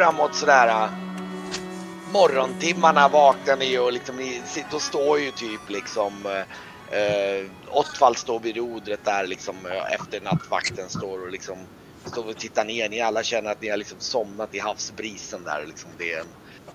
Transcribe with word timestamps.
framåt 0.00 0.34
sådär 0.34 0.68
äh, 0.68 0.90
morgontimmarna 2.12 3.08
vaknar 3.08 3.56
ni 3.56 3.78
och 3.78 3.92
liksom, 3.92 4.16
ni, 4.16 4.42
då 4.70 4.78
står 4.78 5.20
ju 5.20 5.30
typ 5.30 5.60
liksom 5.68 6.26
äh, 6.26 6.98
äh, 6.98 7.36
eh, 7.36 7.46
Ottwald 7.68 8.18
står 8.18 8.40
vid 8.40 8.56
rodret 8.56 9.04
där 9.04 9.26
liksom 9.26 9.56
efter 9.90 10.20
nattvakten 10.20 10.88
står 10.88 11.22
och 11.22 11.30
liksom 11.30 11.58
står 12.04 12.28
och 12.28 12.36
tittar 12.36 12.64
ner. 12.64 12.88
Ni 12.88 13.00
alla 13.00 13.22
känner 13.22 13.50
att 13.50 13.62
ni 13.62 13.68
har 13.68 13.76
liksom 13.76 14.00
somnat 14.00 14.54
i 14.54 14.58
havsbrisen 14.58 15.44
där 15.44 15.66
liksom. 15.66 15.90
Det 15.98 16.12
är 16.12 16.20
en, 16.20 16.26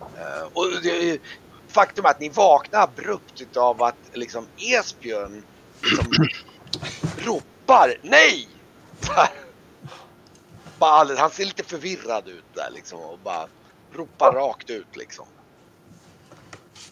eh, 0.01 0.47
och 0.53 0.65
det, 0.83 1.19
faktum 1.67 2.05
är 2.05 2.09
att 2.09 2.19
ni 2.19 2.29
vaknar 2.29 2.83
abrupt 2.83 3.57
av 3.57 3.83
att 3.83 3.99
liksom 4.13 4.47
Esbjörn 4.57 5.43
liksom 5.81 6.27
ropar 7.17 7.95
nej! 8.01 8.47
Bara, 10.79 11.15
han 11.17 11.29
ser 11.29 11.45
lite 11.45 11.63
förvirrad 11.63 12.27
ut 12.27 12.45
där 12.53 12.69
liksom 12.73 12.99
och 12.99 13.19
bara 13.23 13.47
ropar 13.93 14.31
rakt 14.31 14.69
ut 14.69 14.95
liksom. 14.95 15.25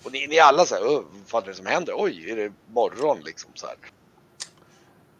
Och 0.03 0.11
ni, 0.11 0.27
ni 0.27 0.39
alla 0.39 0.65
säger, 0.65 1.03
vad 1.31 1.43
är 1.43 1.47
det 1.47 1.53
som 1.53 1.65
händer? 1.65 1.93
Oj, 1.97 2.31
är 2.31 2.35
det 2.35 2.51
morgon 2.67 3.21
liksom 3.23 3.51
så 3.53 3.67
här. 3.67 3.75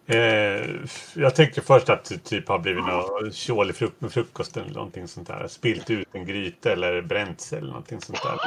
Eh, 0.06 0.70
jag 1.14 1.36
tänkte 1.36 1.62
först 1.62 1.90
att 1.90 2.06
det 2.06 2.18
typ 2.18 2.48
har 2.48 2.60
blivit 2.60 2.86
något 2.86 3.34
tjålig 3.34 3.76
frukt 3.76 4.02
med 4.02 4.12
frukosten 4.12 4.64
eller 4.64 4.74
någonting 4.74 5.08
sånt 5.08 5.28
där. 5.28 5.48
Spilt 5.48 5.90
ut 5.90 6.08
en 6.12 6.26
gryta 6.26 6.72
eller 6.72 7.02
bränt 7.02 7.42
sig 7.42 7.58
eller 7.58 7.68
någonting 7.68 8.02
sånt 8.02 8.20
där. 8.24 8.40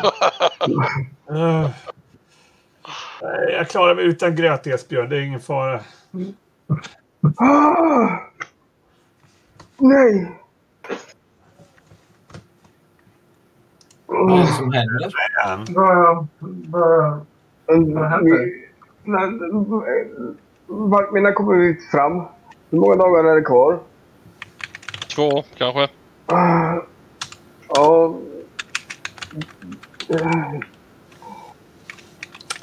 uh, 1.36 1.70
jag 3.50 3.70
klarar 3.70 3.94
mig 3.94 4.04
utan 4.04 4.36
gröt 4.36 4.66
Esbjörn, 4.66 5.08
det 5.08 5.16
är 5.16 5.20
ingen 5.20 5.40
fara. 5.40 5.80
Nej! 9.78 10.32
Vad 14.06 14.32
är 14.32 14.40
det 14.40 14.46
som 14.46 14.72
händer? 14.72 15.12
Vad... 15.74 16.26
Vad... 16.68 17.20
Vad 17.66 18.10
händer? 18.10 18.66
Vakterna 20.66 21.32
kommer 21.32 21.54
ut 21.54 21.84
fram. 21.90 22.22
Hur 22.70 22.78
många 22.78 22.96
dagar 22.96 23.24
är 23.24 23.34
det 23.34 23.42
kvar? 23.42 23.78
Två, 25.14 25.42
kanske. 25.54 25.88
Ja... 27.68 28.14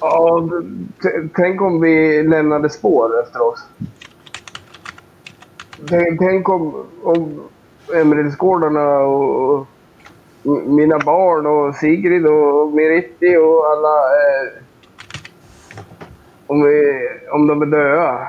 Ja, 0.02 0.50
tänk 1.36 1.62
om 1.62 1.82
vi 1.82 2.24
lämnade 2.24 2.70
spår 2.70 3.24
efter 3.24 3.42
oss. 3.42 3.60
Tänk, 5.94 6.20
tänk 6.20 6.50
om, 6.50 6.86
om 7.04 7.44
Emeraldsgårdarna 7.96 9.00
och, 9.00 9.60
och 9.60 9.68
mina 10.68 11.00
barn 11.00 11.46
och 11.46 11.76
Sigrid 11.76 12.26
och 12.28 12.74
Meritti 12.74 13.38
och 13.38 13.66
alla... 13.66 13.90
Eh, 13.90 14.64
om, 16.48 16.64
vi, 16.64 17.10
om 17.32 17.48
de 17.48 17.62
är 17.62 17.66
döda. 17.66 18.28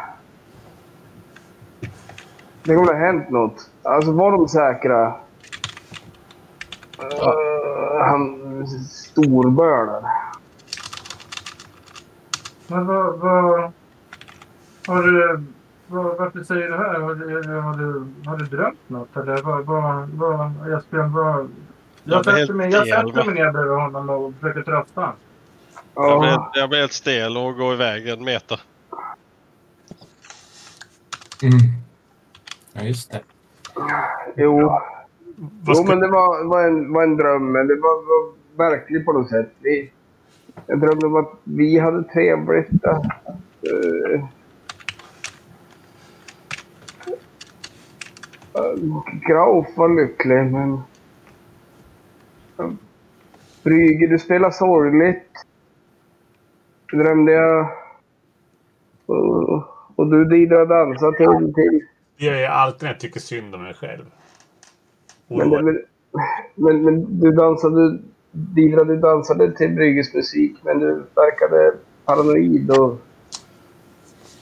Tänk 2.65 2.79
om 2.79 2.87
det 2.87 2.93
har 2.93 3.01
hänt 3.01 3.31
något. 3.31 3.71
Alltså 3.83 4.13
var 4.13 4.33
de 4.33 4.49
säkra? 4.49 5.07
Uh, 5.07 5.15
han 8.01 8.67
storbölar. 8.91 10.03
Men 12.67 12.87
vad... 12.87 13.19
vad 13.19 13.73
har 14.87 15.03
du... 15.03 15.45
Vad, 15.87 16.17
varför 16.19 16.45
säger 16.45 16.63
du 16.63 16.69
det 16.69 16.77
här? 16.77 17.01
Har 17.01 17.15
du, 17.15 17.61
har 17.61 17.77
du, 17.77 18.07
har 18.31 18.37
du 18.37 18.45
drömt 18.45 18.89
något? 18.89 19.17
Eller 19.17 19.43
vad... 19.43 19.65
vad, 19.65 20.09
vad 20.09 20.79
Esbjörn, 20.79 21.13
vad... 21.13 21.51
Jag 22.05 22.25
sätter 22.25 22.55
mig, 22.55 22.71
jag 22.71 22.87
helt 22.87 23.15
sätter 23.15 23.25
mig 23.25 23.35
ner 23.35 23.53
bredvid 23.53 23.77
honom 23.77 24.11
och 24.11 24.35
försöker 24.41 24.63
trösta 24.63 25.01
honom. 25.01 25.17
Jag 25.95 26.21
blir, 26.21 26.31
Ja, 26.31 26.53
jag 26.55 26.69
blir 26.69 26.79
helt 26.79 26.93
stel 26.93 27.37
och 27.37 27.57
går 27.57 27.75
iväg 27.75 28.09
en 28.09 28.25
meter. 28.25 28.61
Mm. 31.43 31.59
Ja, 32.73 32.83
just 32.83 33.13
det. 33.13 33.21
jo. 34.37 34.81
Jo, 35.67 35.85
men 35.87 36.01
det 36.01 36.09
var, 36.09 36.45
var, 36.45 36.67
en, 36.67 36.93
var 36.93 37.03
en 37.03 37.17
dröm, 37.17 37.53
men 37.53 37.67
det 37.67 37.75
var, 37.75 38.07
var 38.07 38.33
verkligt 38.71 39.05
på 39.05 39.13
något 39.13 39.29
sätt. 39.29 39.51
Vi, 39.59 39.91
jag 40.67 40.81
drömde 40.81 41.07
om 41.07 41.17
att 41.17 41.33
vi 41.45 41.79
hade 41.79 42.03
trevligt. 42.03 42.85
Att, 42.85 43.05
uh, 43.73 44.25
Grauf 49.27 49.67
var 49.77 49.89
lycklig, 49.89 50.53
men... 50.53 50.83
Brüger, 53.63 54.09
du 54.09 54.19
spelar 54.19 54.51
sorgligt. 54.51 55.47
Drömde 56.93 57.33
jag... 57.33 57.69
Och, 59.07 59.63
och 59.97 60.11
du 60.11 60.25
Didra 60.25 60.61
och 60.61 60.69
dansade 60.69 61.17
till, 61.17 61.55
till 61.55 61.87
Det 62.19 62.25
gör 62.25 62.35
jag 62.35 62.53
alltid 62.53 62.83
när 62.83 62.89
jag 62.89 63.01
tycker 63.01 63.21
synd 63.21 63.55
om 63.55 63.63
mig 63.63 63.75
själv. 63.75 64.05
Men, 65.29 65.51
det, 65.51 65.63
men, 65.63 65.83
men, 66.55 66.85
men 66.85 67.21
du 67.21 67.33
dansade, 67.33 67.99
Didra, 68.31 68.85
du 68.85 68.97
dansade 68.97 69.53
till 69.53 69.75
Brygges 69.75 70.15
musik, 70.15 70.57
men 70.63 70.79
du 70.79 71.05
verkade 71.15 71.75
paranoid 72.05 72.71
och... 72.71 73.01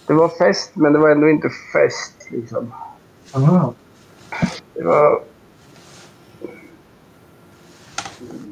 Det 0.06 0.14
var 0.14 0.28
fest, 0.28 0.76
men 0.76 0.92
det 0.92 0.98
var 0.98 1.10
ändå 1.10 1.28
inte 1.28 1.48
fest, 1.72 2.28
liksom. 2.30 2.72
Aha. 3.34 3.74
Det 4.74 4.84
var... 4.84 5.22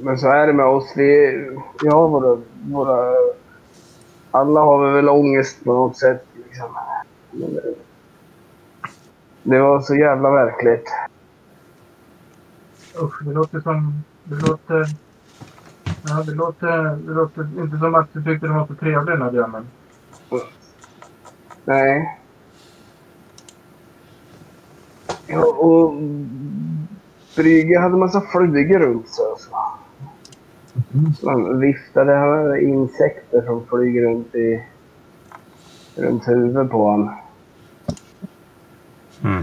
Men 0.03 0.19
så 0.19 0.29
är 0.29 0.47
det 0.47 0.53
med 0.53 0.67
oss. 0.67 0.93
Vi, 0.97 1.31
vi 1.83 1.89
har 1.89 2.09
våra, 2.09 2.41
våra... 2.71 3.15
Alla 4.31 4.61
har 4.61 4.87
vi 4.87 4.93
väl 4.93 5.09
ångest 5.09 5.65
på 5.65 5.73
något 5.73 5.97
sätt, 5.97 6.27
liksom. 6.47 6.69
Men 9.43 9.59
det, 9.59 9.61
var 9.61 9.81
så 9.81 9.95
jävla 9.95 10.31
verkligt. 10.31 10.89
Usch, 13.03 13.25
det 13.25 13.33
låter 13.33 13.61
som... 13.61 14.03
Det 14.25 14.49
låter... 14.49 14.87
Ja, 16.09 16.23
det 16.27 16.33
låter, 16.33 16.97
det 16.97 17.13
låter 17.13 17.49
inte 17.61 17.79
som 17.79 17.95
att 17.95 18.13
du 18.13 18.25
tyckte 18.25 18.47
den 18.47 18.57
var 18.57 18.67
så 18.67 18.75
trevlig 18.75 19.15
den 19.15 19.23
här 19.23 19.31
drömmen. 19.31 19.69
Nej. 21.65 22.20
Ja, 25.33 25.45
och 25.45 25.95
Brygge 27.37 27.79
hade 27.79 27.97
massa 27.97 28.21
flugor 28.21 28.79
runt 28.79 29.09
sig. 29.09 29.25
och 29.25 29.41
Så. 29.41 29.51
Så 31.21 31.31
han 31.31 31.61
viftade. 31.61 32.15
Hade 32.15 32.63
insekter 32.63 33.43
som 33.43 33.67
flyger 33.67 34.03
runt 34.03 34.35
i 34.35 34.63
runt 35.95 36.29
huvudet 36.29 36.71
på 36.71 36.85
honom. 36.85 37.15
Mm. 39.25 39.43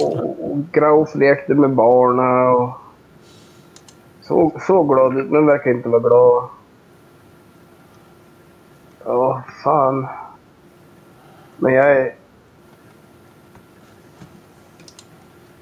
Och, 0.00 0.50
och 0.50 0.58
Grauf 0.72 1.14
lekte 1.14 1.54
med 1.54 1.70
barna 1.70 2.50
och 2.50 2.70
såg 4.22 4.62
så 4.62 4.82
glad 4.82 5.18
ut, 5.18 5.30
men 5.30 5.46
verkar 5.46 5.70
inte 5.70 5.88
vara 5.88 6.00
glad. 6.00 6.48
Ja, 9.04 9.42
fan. 9.64 10.06
Men 11.56 11.72
jag 11.74 11.92
är... 11.92 12.06
Äh. 12.06 12.12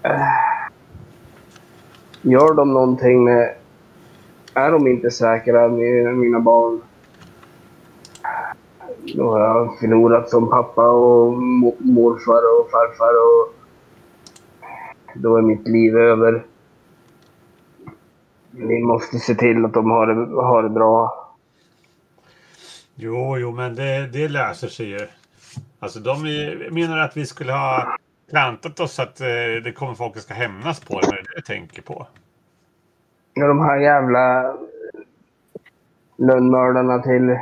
Eh, 0.04 0.70
gör 2.22 2.54
de 2.54 2.72
någonting 2.74 3.24
med... 3.24 3.54
Är 4.54 4.70
de 4.70 4.86
inte 4.86 5.10
säkra, 5.10 5.68
med 5.68 6.16
mina 6.16 6.40
barn? 6.40 6.80
Eh, 8.24 8.56
då 9.16 9.30
har 9.30 9.40
jag 9.40 9.78
förlorat 9.78 10.30
som 10.30 10.50
pappa 10.50 10.88
och 10.88 11.42
morfar 11.78 12.42
och 12.60 12.70
farfar 12.70 13.14
och... 13.14 13.54
Då 15.14 15.36
är 15.36 15.42
mitt 15.42 15.68
liv 15.68 15.96
över. 15.96 16.44
Vi 18.50 18.82
måste 18.82 19.18
se 19.18 19.34
till 19.34 19.64
att 19.64 19.74
de 19.74 19.90
har 19.90 20.06
det, 20.06 20.42
har 20.42 20.62
det 20.62 20.68
bra. 20.68 21.26
Jo, 22.94 23.38
jo, 23.38 23.52
men 23.52 23.74
det, 23.74 24.06
det 24.12 24.28
löser 24.28 24.68
sig 24.68 24.86
ju. 24.86 25.06
Alltså, 25.78 26.00
de 26.00 26.10
är- 26.26 26.70
menar 26.70 26.98
att 26.98 27.16
vi 27.16 27.26
skulle 27.26 27.52
ha 27.52 27.96
klantat 28.34 28.80
oss 28.80 28.98
att 28.98 29.20
eh, 29.20 29.26
det 29.64 29.72
kommer 29.76 29.94
folk 29.94 30.12
som 30.12 30.22
ska 30.22 30.34
hämnas 30.34 30.80
på 30.80 31.00
det. 31.00 31.06
Är 31.06 31.22
det 31.22 31.28
jag 31.34 31.44
tänker 31.44 31.82
på. 31.82 32.06
Ja, 33.34 33.46
de 33.46 33.60
här 33.60 33.76
jävla 33.76 34.56
lönnmördarna 36.16 37.02
till 37.02 37.38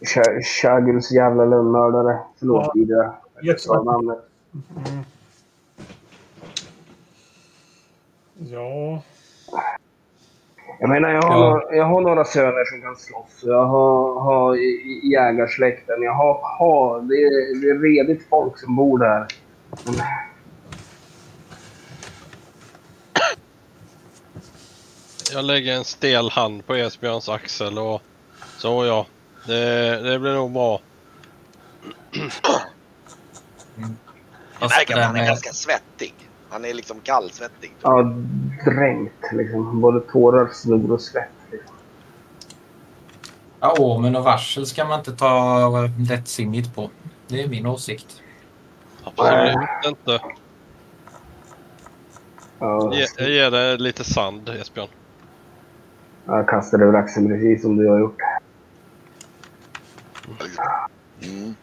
Sh- 0.00 0.42
Shaguls 0.42 1.12
jävla 1.12 1.44
lönnmördare. 1.44 2.18
Förlåt, 2.38 2.70
Ja. 2.74 2.82
Ida. 2.82 3.14
Jag 3.40 3.60
namnet. 3.84 4.18
Mm. 4.76 5.04
Ja. 8.38 9.02
Jag 10.80 10.88
menar, 10.88 11.08
jag 11.08 11.22
har, 11.22 11.36
Ja. 11.36 11.50
några, 11.50 11.76
jag 11.76 11.84
har 11.84 12.00
några 12.00 12.24
söner 12.24 12.64
som 12.64 12.82
kan 12.82 12.96
slåss. 12.96 13.40
Jag 13.42 13.64
har, 13.66 14.20
har 14.20 14.56
jägarsläkten. 15.12 16.02
Jag 16.02 16.14
har, 16.14 16.40
har 16.58 17.00
det, 17.00 17.14
är, 17.14 17.60
det 17.60 17.70
är 17.70 17.78
redigt 17.78 18.28
folk 18.28 18.58
som 18.58 18.76
bor 18.76 18.98
där. 18.98 19.26
Men, 19.86 19.94
jag 25.32 25.44
lägger 25.44 25.74
en 25.74 25.84
stel 25.84 26.30
hand 26.30 26.66
på 26.66 26.74
Esbjörns 26.74 27.28
axel 27.28 27.78
och 27.78 28.02
så 28.58 28.84
ja. 28.86 29.06
Det, 29.46 30.00
det 30.02 30.18
blir 30.18 30.34
nog 30.34 30.52
bra. 30.52 30.80
Det 34.60 34.66
verkar 34.66 34.98
att 34.98 35.04
han 35.04 35.16
är 35.16 35.26
ganska 35.26 35.52
svettig. 35.52 36.14
Han 36.50 36.64
är 36.64 36.74
liksom 36.74 37.00
kallsvettig. 37.00 37.72
Ja, 37.82 38.14
dränkt 38.64 39.32
liksom. 39.32 39.80
Både 39.80 40.00
tårar, 40.00 40.48
snor 40.52 40.92
och 40.92 41.00
svett. 41.00 41.28
Liksom. 41.50 41.74
Ja, 43.60 43.74
Åmen 43.78 44.16
och 44.16 44.24
varsel 44.24 44.66
ska 44.66 44.84
man 44.84 44.98
inte 44.98 45.12
ta 45.16 45.88
lättsinnigt 46.08 46.74
på. 46.74 46.90
Det 47.28 47.42
är 47.42 47.48
min 47.48 47.66
åsikt. 47.66 48.22
Absolut 49.04 49.56
inte. 49.86 50.20
Ja, 52.58 52.92
Ge, 52.94 53.28
ger 53.28 53.50
det 53.50 53.76
lite 53.76 54.04
sand 54.04 54.48
Esbjörn. 54.48 54.88
jag 56.26 56.48
kastade 56.48 56.84
över 56.84 56.98
axeln 56.98 57.28
precis 57.28 57.62
som 57.62 57.76
du 57.76 57.88
har 57.88 57.98
gjort. 57.98 58.18
Mm. 61.22 61.54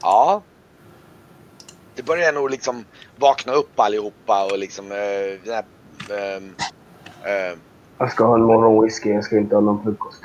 Ja. 0.00 0.42
Det 1.96 2.02
börjar 2.02 2.32
nog 2.32 2.50
liksom 2.50 2.84
vakna 3.16 3.52
upp 3.52 3.80
allihopa 3.80 4.44
och 4.52 4.58
liksom... 4.58 4.90
Här, 4.90 5.64
ehm, 6.12 6.54
eh, 7.26 7.58
Jag 7.98 8.12
ska 8.12 8.24
ha 8.26 8.34
en 8.34 8.42
morgonwhisky, 8.44 9.10
jag 9.10 9.24
ska 9.24 9.36
inte 9.36 9.54
ha 9.54 9.60
någon 9.62 9.82
frukost. 9.84 10.22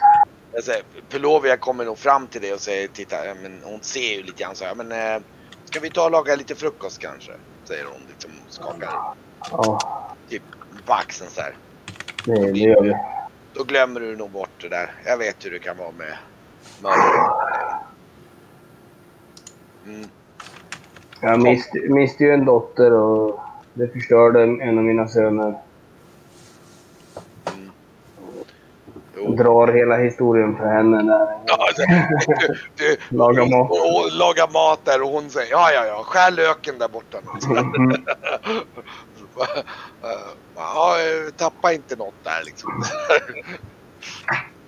alltså, 0.56 0.72
Pelovia 1.10 1.58
kommer 1.58 1.86
nog 1.86 1.98
fram 1.98 2.28
till 2.28 2.42
det 2.42 2.54
och 2.54 2.60
säger 2.60 2.88
titta, 2.88 3.16
men 3.42 3.62
hon 3.64 3.82
ser 3.82 4.16
ju 4.16 4.24
lite 4.24 4.44
grann 4.44 4.56
så 4.56 4.66
här, 4.66 4.76
men 4.76 4.92
eh, 4.92 5.22
ska 5.66 5.80
vi 5.80 5.90
ta 5.90 6.06
och 6.06 6.12
laga 6.12 6.36
lite 6.36 6.56
frukost 6.56 7.00
kanske? 7.00 7.32
Säger 7.68 7.86
hon 7.86 8.02
liksom 8.10 8.32
skakar 8.48 8.90
Ja, 9.52 10.18
typ 10.30 10.44
på 10.86 10.94
axeln 10.94 11.30
så 11.30 11.42
här. 11.42 11.56
det, 12.26 12.52
det 12.52 12.60
gör 12.60 12.82
vi. 12.84 12.94
Då 13.54 13.64
glömmer 13.64 14.00
du 14.00 14.16
nog 14.16 14.32
bort 14.32 14.62
det 14.62 14.70
där. 14.70 14.92
Jag 15.06 15.18
vet 15.18 15.46
hur 15.46 15.52
det 15.52 15.60
kan 15.60 15.78
vara 15.78 15.92
med 15.92 16.18
mördare. 16.82 17.30
Mm. 19.86 20.10
Jag 21.22 21.42
miste, 21.42 21.80
miste 21.80 22.24
ju 22.24 22.34
en 22.34 22.46
dotter 22.46 22.94
och 22.94 23.40
det 23.74 23.88
förstörde 23.88 24.44
en, 24.44 24.62
en 24.62 24.78
av 24.78 24.84
mina 24.84 25.08
söner. 25.08 25.60
Mm. 27.46 27.72
Jo. 29.18 29.36
drar 29.36 29.68
hela 29.68 29.98
historien 29.98 30.58
för 30.58 30.66
henne 30.66 31.04
där. 31.04 31.28
Ja, 31.46 31.68
du, 31.78 31.86
du, 32.76 32.98
Laga 33.18 33.46
mat. 33.46 33.72
Och, 33.72 33.78
och, 33.78 34.12
laga 34.12 34.48
mat 34.48 34.86
där 34.86 35.02
och 35.02 35.10
hon 35.10 35.30
säger 35.30 35.52
ja, 35.52 35.72
ja, 35.72 35.86
ja, 35.86 36.04
skär 36.04 36.32
löken 36.32 36.80
där 36.80 36.88
borta. 36.88 37.18
Mhm. 37.50 38.06
ja, 40.56 40.96
eh, 41.00 41.34
tappa 41.38 41.74
inte 41.74 41.96
något 41.96 42.24
där 42.24 42.44
liksom. 42.46 42.84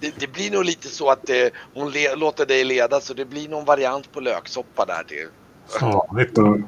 Det, 0.00 0.14
det 0.18 0.32
blir 0.32 0.50
nog 0.50 0.64
lite 0.64 0.88
så 0.88 1.10
att 1.10 1.26
det, 1.26 1.52
hon 1.74 1.90
le, 1.90 2.14
låter 2.14 2.46
dig 2.46 2.64
leda 2.64 3.00
så 3.00 3.14
det 3.14 3.24
blir 3.24 3.48
någon 3.48 3.64
variant 3.64 4.12
på 4.12 4.20
löksoppa 4.20 4.84
där 4.84 5.02
till. 5.04 5.28
Då. 5.80 6.46
Mm. 6.46 6.66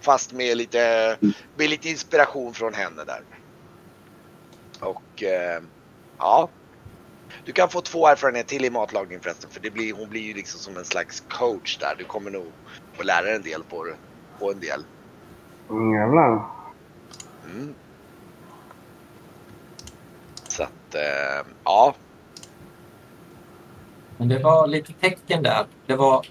Fast 0.00 0.32
med 0.32 0.56
lite, 0.56 1.16
med 1.56 1.70
lite 1.70 1.88
inspiration 1.88 2.54
från 2.54 2.74
henne 2.74 3.04
där. 3.04 3.20
Och 4.80 5.22
eh, 5.22 5.62
ja. 6.18 6.48
Du 7.44 7.52
kan 7.52 7.68
få 7.68 7.80
två 7.80 8.06
erfarenheter 8.06 8.48
till 8.48 8.64
i 8.64 8.70
matlagning 8.70 9.20
förresten. 9.20 9.50
För 9.50 9.60
det 9.60 9.70
blir, 9.70 9.92
hon 9.92 10.08
blir 10.08 10.20
ju 10.20 10.34
liksom 10.34 10.60
som 10.60 10.76
en 10.76 10.84
slags 10.84 11.22
coach 11.28 11.78
där. 11.78 11.94
Du 11.98 12.04
kommer 12.04 12.30
nog 12.30 12.52
få 12.92 13.02
lära 13.02 13.22
dig 13.22 13.34
en 13.34 13.42
del 13.42 13.64
på. 13.64 13.86
På 14.38 14.50
en 14.50 14.60
del. 14.60 14.84
Mm, 15.70 15.94
Jävlar. 15.94 16.42
Mm. 17.44 17.74
Så 20.48 20.62
att 20.62 20.94
eh, 20.94 21.46
ja. 21.64 21.94
Men 24.16 24.28
det 24.28 24.38
var 24.38 24.66
lite 24.66 24.92
tecken 24.92 25.42
där. 25.42 25.66
Det 25.86 25.96
var... 25.96 26.26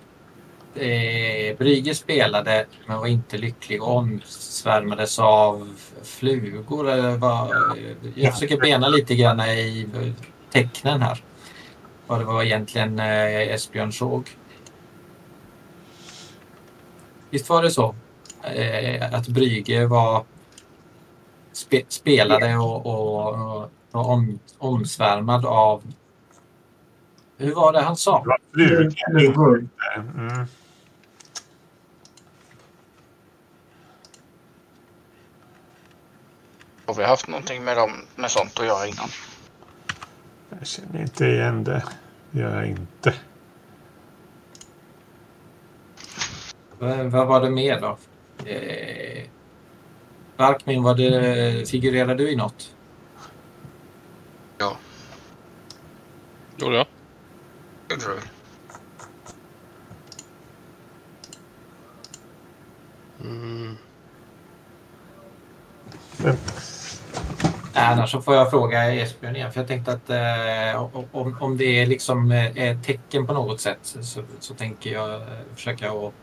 Eh, 0.75 1.57
Brygge 1.57 1.95
spelade 1.95 2.65
men 2.87 2.97
var 2.97 3.07
inte 3.07 3.37
lycklig 3.37 3.83
och 3.83 3.97
omsvärmades 3.97 5.19
av 5.19 5.73
flugor. 6.03 6.89
Eller 6.89 7.17
vad, 7.17 7.49
jag 8.15 8.33
försöker 8.33 8.57
bena 8.57 8.87
lite 8.87 9.15
grann 9.15 9.39
i 9.39 9.87
tecknen 10.51 11.01
här. 11.01 11.23
Vad 12.07 12.19
det 12.19 12.25
var 12.25 12.43
egentligen 12.43 12.99
eh, 12.99 13.53
Esbjörn 13.53 13.91
såg. 13.91 14.29
Visst 17.29 17.49
var 17.49 17.63
det 17.63 17.71
så? 17.71 17.95
Eh, 18.43 19.13
att 19.13 19.27
Brygge 19.27 19.85
var 19.85 20.25
spe, 21.53 21.81
spelade 21.89 22.55
och, 22.55 22.85
och, 22.85 23.27
och 23.27 23.69
var 23.91 24.03
om, 24.03 24.39
omsvärmad 24.57 25.45
av... 25.45 25.83
Hur 27.43 27.55
var 27.55 27.73
det 27.73 27.81
han 27.81 27.97
sa? 27.97 28.25
Det. 28.51 28.91
Flugor. 29.11 29.67
Mm. 29.95 30.45
Har 36.85 36.93
vi 36.93 37.03
haft 37.03 37.27
någonting 37.27 37.63
med, 37.63 37.77
dem, 37.77 37.91
med 38.15 38.31
sånt 38.31 38.59
att 38.59 38.65
göra 38.65 38.87
innan? 38.87 39.09
Jag 40.49 40.67
känner 40.67 41.01
inte 41.01 41.25
igen 41.25 41.63
det. 41.63 41.83
Gör 42.31 42.55
jag 42.55 42.67
inte. 42.67 43.13
Vad 46.79 47.27
var 47.27 47.41
det 47.41 47.49
mer 47.49 47.81
då? 47.81 47.97
Eh, 48.49 49.23
Barkmin, 50.37 50.83
var 50.83 50.95
det, 50.95 51.69
figurerade 51.69 52.15
du 52.15 52.31
i 52.31 52.35
något? 52.35 52.75
Ja, 54.57 54.77
Gjorde 56.57 56.75
jag? 56.75 56.85
Det 57.93 57.99
tror 57.99 58.15
jag. 58.15 58.23
Mm. 63.25 63.77
Annars 67.73 68.11
så 68.11 68.21
får 68.21 68.35
jag 68.35 68.49
fråga 68.49 68.93
Esbjörn 68.93 69.35
igen. 69.35 69.51
För 69.51 69.59
jag 69.59 69.67
tänkte 69.67 69.91
att 69.91 70.09
eh, 70.09 70.83
om, 71.11 71.37
om 71.39 71.57
det 71.57 71.81
är 71.81 71.85
liksom 71.85 72.31
eh, 72.31 72.81
tecken 72.81 73.27
på 73.27 73.33
något 73.33 73.61
sätt 73.61 73.79
så, 73.81 74.23
så 74.39 74.53
tänker 74.53 74.93
jag 74.93 75.13
eh, 75.13 75.27
försöka 75.55 75.91
att 75.91 76.13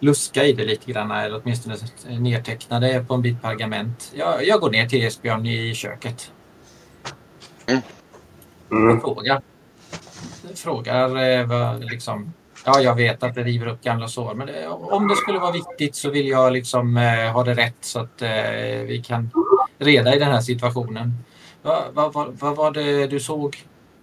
luska 0.00 0.44
i 0.44 0.52
det 0.52 0.64
lite 0.64 0.92
grann. 0.92 1.10
Eller 1.10 1.40
åtminstone 1.44 1.76
nedteckna 2.18 2.80
det 2.80 3.04
på 3.08 3.14
en 3.14 3.22
bit 3.22 3.42
pergament. 3.42 4.12
Jag, 4.14 4.46
jag 4.46 4.60
går 4.60 4.70
ner 4.70 4.88
till 4.88 5.06
Esbjörn 5.06 5.46
i 5.46 5.74
köket. 5.74 6.32
Mm. 8.70 8.96
och 8.96 9.00
frågar. 9.02 9.42
Frågar 10.54 11.38
eh, 11.40 11.46
vad, 11.46 11.84
liksom. 11.84 12.32
Ja, 12.64 12.80
jag 12.80 12.94
vet 12.94 13.22
att 13.22 13.34
det 13.34 13.42
river 13.42 13.66
upp 13.66 13.82
gamla 13.82 14.08
sår, 14.08 14.34
men 14.34 14.48
eh, 14.48 14.54
det, 14.54 14.68
om 14.68 15.08
det 15.08 15.16
skulle 15.16 15.38
vara 15.38 15.52
viktigt 15.52 15.94
så 15.94 16.10
vill 16.10 16.28
jag 16.28 16.52
liksom 16.52 16.96
eh, 16.96 17.32
ha 17.32 17.44
det 17.44 17.54
rätt 17.54 17.76
så 17.80 18.00
att 18.00 18.22
vi 18.86 19.02
kan 19.06 19.30
reda 19.78 20.14
i 20.14 20.18
den 20.18 20.32
här 20.32 20.40
situationen. 20.40 21.12
Vad 21.62 21.94
va, 21.94 22.10
va, 22.14 22.26
vad 22.40 22.56
var 22.56 22.70
det 22.70 23.06
du 23.06 23.20
såg 23.20 23.56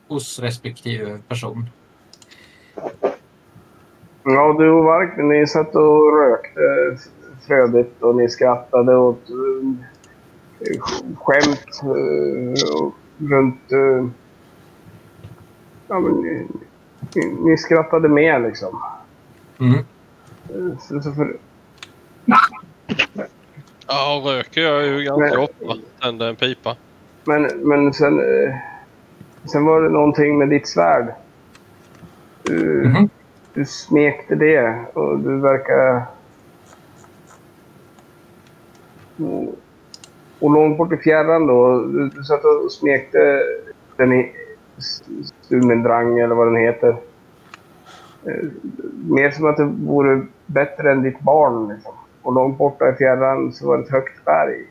hos 0.08 0.40
respektive 0.40 1.20
person? 1.28 1.70
Ja, 4.24 4.56
du 4.60 4.70
och 4.70 4.84
Varken, 4.84 5.30
ni 5.30 5.48
satt 5.48 5.76
och 5.76 6.18
rökte 6.20 6.62
frödigt 7.48 8.04
och 8.04 8.16
ni 8.16 8.30
skrattade 8.30 8.96
åt 8.96 9.22
skämt 11.16 11.82
runt... 13.18 13.72
Ja, 15.88 16.00
men 16.00 16.12
ni, 16.14 16.48
ni, 17.16 17.26
ni 17.26 17.58
skrattade 17.58 18.10
med 18.10 18.42
liksom. 18.42 18.82
Mm. 19.60 19.80
Så, 20.82 21.02
så 21.02 21.12
för, 21.12 21.38
Ja, 23.88 24.22
röker 24.26 24.62
jag 24.62 24.86
ju 24.86 25.04
ganska 25.04 25.26
Men- 25.26 25.40
ofta. 25.40 25.82
Tänder 26.02 26.30
en 26.30 26.36
pipa. 26.36 26.76
men, 27.24 27.44
men 27.70 27.94
sen, 27.94 28.20
eh, 28.20 28.56
sen 29.52 29.66
var 29.66 29.82
det 29.82 29.90
någonting 29.90 30.38
med 30.38 30.50
ditt 30.50 30.68
svärd. 30.68 31.14
Du, 32.44 32.84
Mhm. 32.88 33.10
du 33.54 33.66
smekte 33.66 34.36
det 34.36 34.86
och 34.94 35.20
du 35.20 35.40
verkar... 35.40 36.02
Och, 39.18 39.56
och 40.40 40.52
långt 40.52 40.78
bort 40.78 40.94
i 40.94 40.98
fjärran 40.98 41.48
då, 41.48 41.82
du, 41.82 42.10
du 42.10 42.24
satt 42.24 42.44
och 42.46 42.72
smekte 42.72 43.42
den 43.98 44.14
i 44.14 44.32
Stumendrang 45.42 46.20
eller 46.20 46.36
vad 46.36 46.48
den 46.48 46.56
heter. 46.56 46.96
Eh, 48.26 48.50
mer 49.08 49.32
som 49.32 49.46
att 49.46 49.58
det 49.58 49.66
vore 49.66 50.26
bättre 50.46 50.92
än 50.92 51.04
ditt 51.04 51.20
barn. 51.20 51.74
Liksom. 51.74 51.94
Och 52.22 52.34
långt 52.34 52.58
borta 52.58 52.90
i 52.90 52.94
fjärran 52.96 53.54
så 53.54 53.68
var 53.68 53.78
det 53.78 53.84
ett 53.84 53.92
högt 53.92 54.26
berg. 54.26 54.66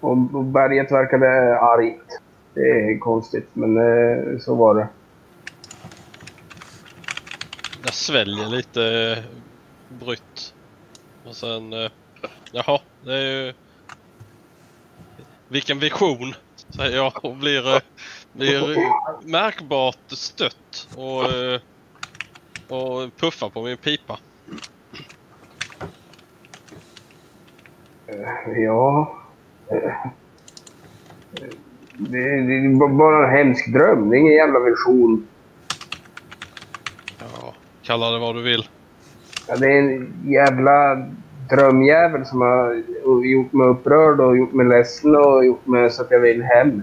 Och, 0.00 0.10
och 0.10 0.44
berget 0.44 0.92
verkade 0.92 1.58
argt. 1.58 2.20
Det 2.54 2.70
är 2.70 2.98
konstigt, 2.98 3.48
men 3.52 3.76
eh, 3.76 4.38
så 4.38 4.54
var 4.54 4.74
det. 4.74 4.88
Jag 7.84 7.94
sväljer 7.94 8.46
lite 8.46 8.82
eh, 8.84 9.24
brytt. 9.98 10.54
Och 11.24 11.36
sen... 11.36 11.72
Jaha, 12.52 12.80
det 13.04 13.14
är 13.14 13.44
ju... 13.44 13.52
Vilken 15.48 15.78
vision, 15.78 16.34
säger 16.76 16.96
jag 16.96 17.24
och 17.24 17.36
blir, 17.36 17.74
eh, 17.74 17.80
blir 18.32 18.76
märkbart 19.30 19.98
stött 20.08 20.88
och, 20.96 21.24
eh, 21.24 21.60
och 22.68 23.16
puffar 23.16 23.48
på 23.50 23.62
min 23.62 23.76
pipa. 23.76 24.18
Ja. 28.56 29.16
eh, 29.70 29.92
Det, 32.02 32.18
det 32.18 32.54
är 32.54 32.88
bara 32.98 33.26
en 33.26 33.36
hemsk 33.36 33.72
dröm. 33.72 34.10
Det 34.10 34.16
är 34.16 34.18
ingen 34.18 34.32
jävla 34.32 34.58
vision. 34.60 35.26
Ja, 37.18 37.54
kalla 37.82 38.10
det 38.10 38.18
vad 38.18 38.34
du 38.34 38.42
vill. 38.42 38.68
Ja, 39.48 39.56
det 39.56 39.66
är 39.66 39.78
en 39.78 40.12
jävla 40.26 41.06
drömjävel 41.50 42.26
som 42.26 42.40
har 42.40 42.82
gjort 43.24 43.52
mig 43.52 43.66
upprörd 43.66 44.20
och 44.20 44.36
gjort 44.36 44.52
mig 44.52 44.66
ledsen 44.66 45.16
och 45.16 45.44
gjort 45.44 45.66
mig 45.66 45.90
så 45.90 46.02
att 46.02 46.10
jag 46.10 46.20
vill 46.20 46.42
hem. 46.42 46.82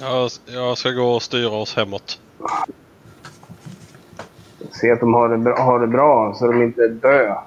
Jag, 0.00 0.30
jag 0.46 0.78
ska 0.78 0.90
gå 0.90 1.04
och 1.04 1.22
styra 1.22 1.50
oss 1.50 1.76
hemåt. 1.76 2.20
Se 4.70 4.90
att 4.90 5.00
de 5.00 5.14
har 5.14 5.28
det, 5.28 5.38
bra, 5.38 5.56
har 5.56 5.80
det 5.80 5.86
bra 5.86 6.34
så 6.34 6.46
de 6.46 6.62
inte 6.62 6.88
dör. 6.88 7.40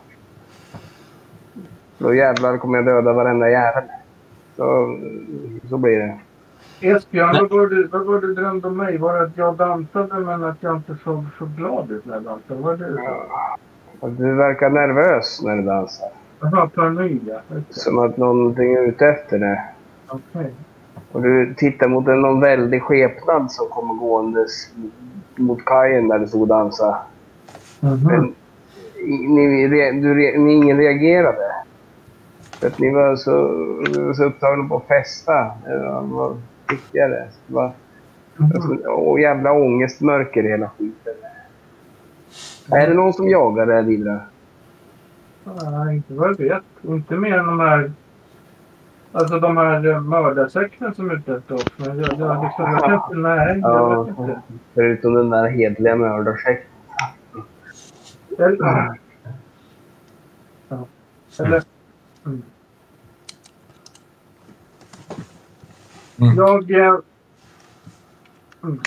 Då 1.98 2.16
jävlar 2.16 2.58
kommer 2.58 2.78
jag 2.78 2.86
döda 2.86 3.14
varenda 3.14 3.50
jävel. 3.50 3.84
Så, 4.56 5.00
så 5.70 5.78
blir 5.78 5.98
det. 5.98 6.20
Esbjörn, 6.84 7.36
vad 7.40 7.50
var, 7.50 7.68
det, 7.68 7.88
vad 7.92 8.06
var 8.06 8.22
du 8.22 8.34
drömde 8.34 8.68
om 8.68 8.78
mig? 8.78 8.98
Var 8.98 9.14
det 9.14 9.22
att 9.24 9.38
jag 9.38 9.56
dansade 9.56 10.20
men 10.20 10.44
att 10.44 10.58
jag 10.60 10.76
inte 10.76 10.96
såg 11.04 11.24
så 11.38 11.46
glad 11.58 11.92
ut 11.92 12.06
när 12.06 12.14
jag 12.14 12.24
dansade? 12.24 12.62
Var 12.62 12.78
det? 12.78 12.98
Och 14.00 14.10
Du 14.12 14.34
verkar 14.36 14.70
nervös 14.70 15.42
när 15.44 15.56
du 15.56 15.62
dansar. 15.64 16.08
Jaha, 16.42 16.70
paranoid 16.76 17.20
ja. 17.28 17.40
Som 17.70 18.00
att 18.00 18.18
någonting 18.18 18.74
är 18.74 18.82
ute 18.88 19.08
efter 19.08 19.40
det. 19.40 19.62
Okej. 20.08 20.54
Och 21.12 21.22
du 21.22 21.54
tittar 21.58 21.88
mot 21.88 22.08
en 22.08 22.22
någon 22.22 22.40
väldig 22.40 22.82
skepnad 22.82 23.52
som 23.52 23.68
kommer 23.70 23.94
gåendes 23.94 24.70
mot 25.36 25.66
kajen 25.66 26.08
där 26.08 26.20
du 26.20 26.28
stod 26.28 26.42
och 26.42 26.48
dansade. 26.48 26.96
Mhm. 27.80 28.04
Men 28.08 28.36
i- 29.06 29.28
ni, 29.28 29.68
re- 29.68 30.02
du, 30.02 30.14
re- 30.14 30.38
ni, 30.38 30.54
ingen 30.54 30.78
reagerade. 30.78 31.52
För 32.60 32.68
att 32.68 32.80
ni 32.80 32.94
var 32.94 33.16
så, 33.16 33.32
så 34.16 34.24
upptagna 34.24 34.70
på 34.70 34.76
att 34.78 34.88
festa. 34.88 35.52
Viktigare. 36.70 37.28
Det 37.48 37.54
var, 37.54 37.72
det 38.38 38.44
var 38.44 38.48
Mhm. 38.48 38.62
så, 38.84 38.90
åh, 38.90 39.22
jävla 39.22 39.52
ångestmörker 39.54 40.44
i 40.44 40.48
hela 40.50 40.70
skiten. 40.70 41.14
Är 42.72 42.88
det 42.88 42.94
någon 42.94 43.14
som 43.14 43.30
jagar 43.30 43.66
dig, 43.66 43.84
Livra? 43.84 44.20
Nej, 45.44 45.96
inte 45.96 46.14
vad 46.14 46.30
jag 46.30 46.38
vet. 46.38 46.64
Inte 46.82 47.16
mer 47.16 47.38
än 47.38 47.46
de 47.48 47.60
här... 47.60 47.92
Alltså 49.12 49.40
de 49.40 49.58
här 49.58 49.88
eh, 49.88 50.02
mördarsekten 50.02 50.94
som 50.96 51.10
är 51.10 51.16
ute 51.16 51.36
efter 51.36 51.56
oss. 51.56 51.66
Men 51.78 51.88
jag, 52.00 52.20
jag, 52.20 52.44
liksom, 52.44 52.72
jag 52.72 52.80
kan 52.84 52.94
inte... 52.94 53.16
Nej, 53.16 53.60
jag 53.60 53.72
Ja, 53.72 54.04
vet 54.04 54.18
inte. 54.20 54.42
förutom 54.74 55.14
den 55.14 55.30
där 55.30 55.48
hedliga 55.50 55.96
mördarsekten. 55.96 56.70
Eller... 58.38 58.98
Ja. 60.70 60.86
Eller... 61.40 61.64
Mm. 62.26 62.42
Mm. 66.24 66.38
Jag... 66.38 66.72
eh, 66.72 67.00
Mm. 68.64 68.82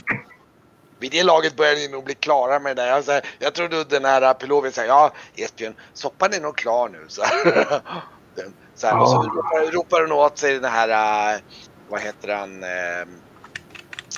Vid 0.98 1.12
det 1.12 1.22
laget 1.22 1.56
börjar 1.56 1.74
ni 1.74 1.88
nog 1.88 2.04
bli 2.04 2.14
klara 2.14 2.58
med 2.58 2.76
det 2.76 2.82
där. 2.82 2.88
Jag, 2.88 3.04
så 3.04 3.12
här, 3.12 3.22
jag 3.38 3.54
trodde 3.54 3.84
den 3.84 4.04
här 4.04 4.34
Pelovi 4.34 4.72
säger 4.72 4.88
ja 4.88 5.12
Esbjörn, 5.34 5.74
soppan 5.92 6.32
är 6.32 6.40
nog 6.40 6.56
klar 6.56 6.88
nu. 6.88 7.04
Så 7.08 7.22
här. 7.22 7.80
Den, 8.34 8.54
så 8.74 8.86
här, 8.86 9.00
Och 9.00 9.08
så 9.08 9.22
ropar, 9.22 9.72
ropar 9.72 10.00
hon 10.00 10.12
åt 10.12 10.38
sig 10.38 10.54
den 10.58 10.70
här, 10.70 11.34
äh, 11.34 11.40
vad 11.88 12.00
heter 12.00 12.34
han, 12.34 12.62
äh, 12.62 13.00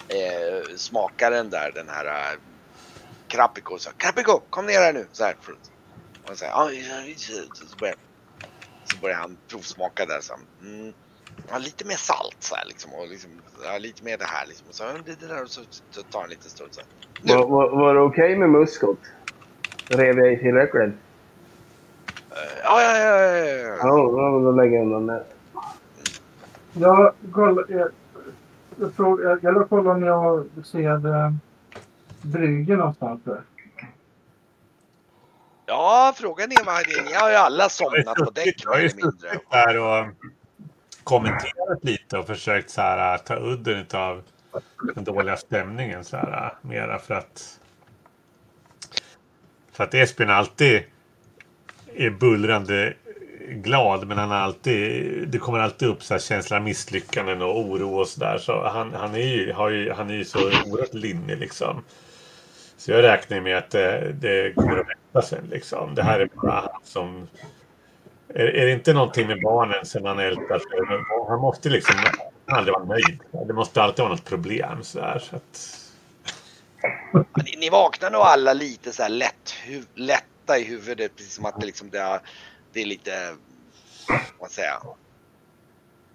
äh, 0.09 0.77
smakaren 0.77 1.51
där, 1.51 1.73
den 1.75 1.89
här 1.89 2.07
äh, 2.07 2.39
Krapiko. 3.29 3.79
Så, 3.79 3.91
Krapiko, 3.97 4.41
kom 4.51 4.67
ner 4.67 4.81
här 4.81 4.93
nu. 4.93 5.07
Så 5.13 5.25
här. 5.25 5.37
Och 6.31 6.39
så, 6.39 6.45
här, 6.45 6.53
ja, 6.53 6.71
ja, 6.73 7.03
ja, 7.07 7.15
så, 7.55 7.77
börjar, 7.77 7.97
så 8.85 8.97
börjar 8.97 9.17
han 9.17 9.37
provsmaka 9.49 10.07
där. 10.07 10.21
Så, 10.21 10.33
här, 10.33 10.43
mm, 10.71 10.93
ja, 11.51 11.59
lite 11.59 11.85
mer 11.85 11.97
salt 11.97 12.37
så 12.39 12.55
här 12.55 12.65
liksom. 12.67 12.95
Och 12.95 13.09
liksom 13.09 13.31
ja, 13.65 13.79
lite 13.79 14.05
mer 14.05 14.19
det 14.19 14.25
här 14.25 14.47
liksom. 14.47 14.67
Och 14.69 14.75
så, 14.75 14.85
ja, 14.85 14.93
det, 15.05 15.21
det 15.21 15.27
där 15.27 15.43
och 15.43 15.51
så, 15.51 15.61
så 15.91 16.03
tar 16.03 16.25
en 16.25 16.31
liten 16.31 16.51
stund 16.51 16.71
så 16.75 16.81
här. 16.81 17.37
Var, 17.37 17.47
var, 17.47 17.71
var 17.71 17.95
det 17.95 18.01
okej 18.01 18.37
med 18.37 18.51
muskot? 18.51 19.01
Rev 19.89 20.19
jag 20.19 20.33
i 20.33 20.39
tillräckligt? 20.39 20.95
Ja, 22.63 22.83
ja, 22.83 22.99
ja, 22.99 23.21
ja, 23.21 23.47
ja. 23.47 23.77
Ja, 23.77 23.87
då, 23.87 24.41
då 24.41 24.53
lägger 24.53 24.77
jag 24.77 24.87
undan 24.87 25.07
det. 25.07 25.25
Jag 26.73 27.15
kollar... 27.33 27.65
Jag, 27.69 27.91
jag, 28.97 29.21
jag, 29.23 29.39
jag 29.43 29.69
kollar 29.69 29.91
om 29.91 30.03
jag 30.03 30.49
ser 30.67 31.07
eh, 31.07 31.33
Brygge 32.23 32.77
någonstans. 32.77 33.21
Där. 33.25 33.43
Ja, 35.67 36.13
frågan 36.17 36.53
är 36.53 36.65
vad 36.65 37.07
ni 37.07 37.15
har 37.15 37.31
ju 37.31 37.37
alla 37.37 37.69
somnat 37.69 38.17
på 38.17 38.31
däck 38.31 38.67
mer 38.67 38.75
eller 38.75 38.97
mindre. 38.97 39.31
suttit 39.31 39.51
där 39.51 39.79
och 39.79 40.07
kommenterat 41.09 41.85
lite 41.85 42.19
och 42.19 42.27
försökt 42.27 42.71
så 42.71 42.81
här, 42.81 43.15
äh, 43.15 43.21
ta 43.21 43.37
udden 43.37 43.87
av 43.93 44.23
den 44.95 45.05
dåliga 45.05 45.37
stämningen. 45.37 46.05
Så 46.05 46.17
här, 46.17 46.47
äh, 46.47 46.69
mera 46.69 46.99
för 46.99 47.15
att 47.15 47.61
för 49.73 49.85
att 49.85 49.95
Esbjörn 49.95 50.31
alltid 50.31 50.83
är 51.95 52.11
bullrande 52.11 52.95
glad 53.49 54.07
men 54.07 54.19
han 54.19 54.31
har 54.31 54.37
alltid, 54.37 55.29
det 55.29 55.39
kommer 55.39 55.59
alltid 55.59 55.89
upp 55.89 56.03
så 56.03 56.15
här 56.15 56.21
känsla 56.21 56.57
av 56.57 56.63
misslyckanden 56.63 57.43
och 57.43 57.61
oro 57.61 57.99
och 57.99 58.09
sådär. 58.09 58.39
Så 58.39 58.69
han, 58.69 58.95
han, 58.95 59.15
är 59.15 59.19
ju, 59.19 59.53
har 59.53 59.69
ju, 59.71 59.93
han 59.93 60.11
är 60.11 60.15
ju 60.15 60.25
så 60.25 60.39
oerhört 60.39 60.95
linnig 60.95 61.39
liksom. 61.39 61.85
Så 62.77 62.91
jag 62.91 63.03
räknar 63.03 63.41
med 63.41 63.59
att 63.59 63.71
det, 63.71 64.13
det 64.13 64.55
kommer 64.55 64.79
att 64.79 64.89
rätta 64.89 65.23
sen 65.23 65.45
liksom. 65.51 65.95
Det 65.95 66.03
här 66.03 66.21
är 66.21 66.29
bara 66.35 66.53
han 66.53 66.81
som 66.85 67.29
är, 68.35 68.47
är 68.47 68.67
det 68.67 68.73
inte 68.73 68.93
någonting 68.93 69.27
med 69.27 69.43
barnen 69.43 69.87
som 69.87 70.05
han 70.05 70.19
ältar 70.19 70.63
han 71.29 71.41
måste 71.41 71.69
liksom 71.69 71.95
aldrig 72.47 72.75
vara 72.75 72.85
nöjd. 72.85 73.21
Det 73.47 73.53
måste 73.55 73.83
alltid 73.83 74.03
vara 74.03 74.13
något 74.13 74.25
problem 74.25 74.83
så 74.85 75.01
här, 75.01 75.19
så 75.19 75.37
att, 75.37 75.79
Ni, 77.45 77.57
ni 77.59 77.71
vaknar 77.71 78.11
nog 78.11 78.21
alla 78.21 78.53
lite 78.53 78.93
så 78.93 79.03
här 79.03 79.09
lätt, 79.11 79.51
hu, 79.67 79.83
lätta 79.95 80.59
i 80.59 80.65
huvudet. 80.65 81.17
Precis 81.17 81.35
som 81.35 81.45
att 81.47 81.61
det 81.61 81.67
liksom 81.67 81.91
det, 81.91 81.99
är- 81.99 82.21
det 82.73 82.81
är 82.83 82.87
lite, 82.87 83.37
vad 84.09 84.21
man 84.41 84.51
säga. 84.51 84.83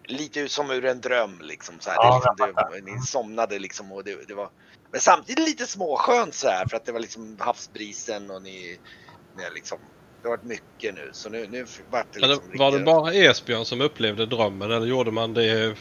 Lite 0.05 0.39
ut 0.39 0.51
som 0.51 0.71
ur 0.71 0.85
en 0.85 1.01
dröm 1.01 1.39
liksom. 1.41 1.75
Så 1.79 1.89
här. 1.89 1.97
Det, 2.11 2.15
liksom, 2.15 2.55
det, 2.85 2.91
ni 2.91 3.01
somnade 3.01 3.59
liksom 3.59 3.91
och 3.91 4.03
det, 4.03 4.27
det 4.27 4.33
var 4.33 4.49
men 4.91 5.01
samtidigt 5.01 5.47
lite 5.47 5.65
småskönt 5.67 6.33
så 6.35 6.47
här 6.47 6.65
för 6.67 6.77
att 6.77 6.85
det 6.85 6.91
var 6.91 6.99
liksom 6.99 7.37
havsbrisen 7.39 8.31
och 8.31 8.41
ni, 8.41 8.79
ni 9.37 9.43
liksom 9.55 9.77
det 10.23 10.29
har 10.29 10.37
varit 10.37 10.43
mycket 10.49 10.95
nu 10.95 11.09
så 11.13 11.29
nu, 11.29 11.47
nu 11.47 11.65
vart 11.91 12.13
det 12.13 12.19
liksom 12.19 12.51
det- 12.51 12.59
var 12.59 12.71
det 12.71 12.85
bara 12.85 13.13
Esbjörn 13.13 13.65
som 13.65 13.81
upplevde 13.81 14.25
drömmen 14.25 14.71
eller 14.71 14.87
gjorde 14.87 15.11
man 15.11 15.33
det 15.33 15.77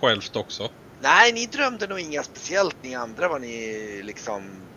självt 0.00 0.36
också? 0.36 0.70
Nej, 1.00 1.32
ni 1.32 1.46
drömde 1.46 1.86
nog 1.86 2.00
inga 2.00 2.22
speciellt. 2.22 2.76
Ni 2.82 2.94
andra 2.94 3.28
var 3.28 3.38
ni 3.38 4.02
liksom... 4.04 4.68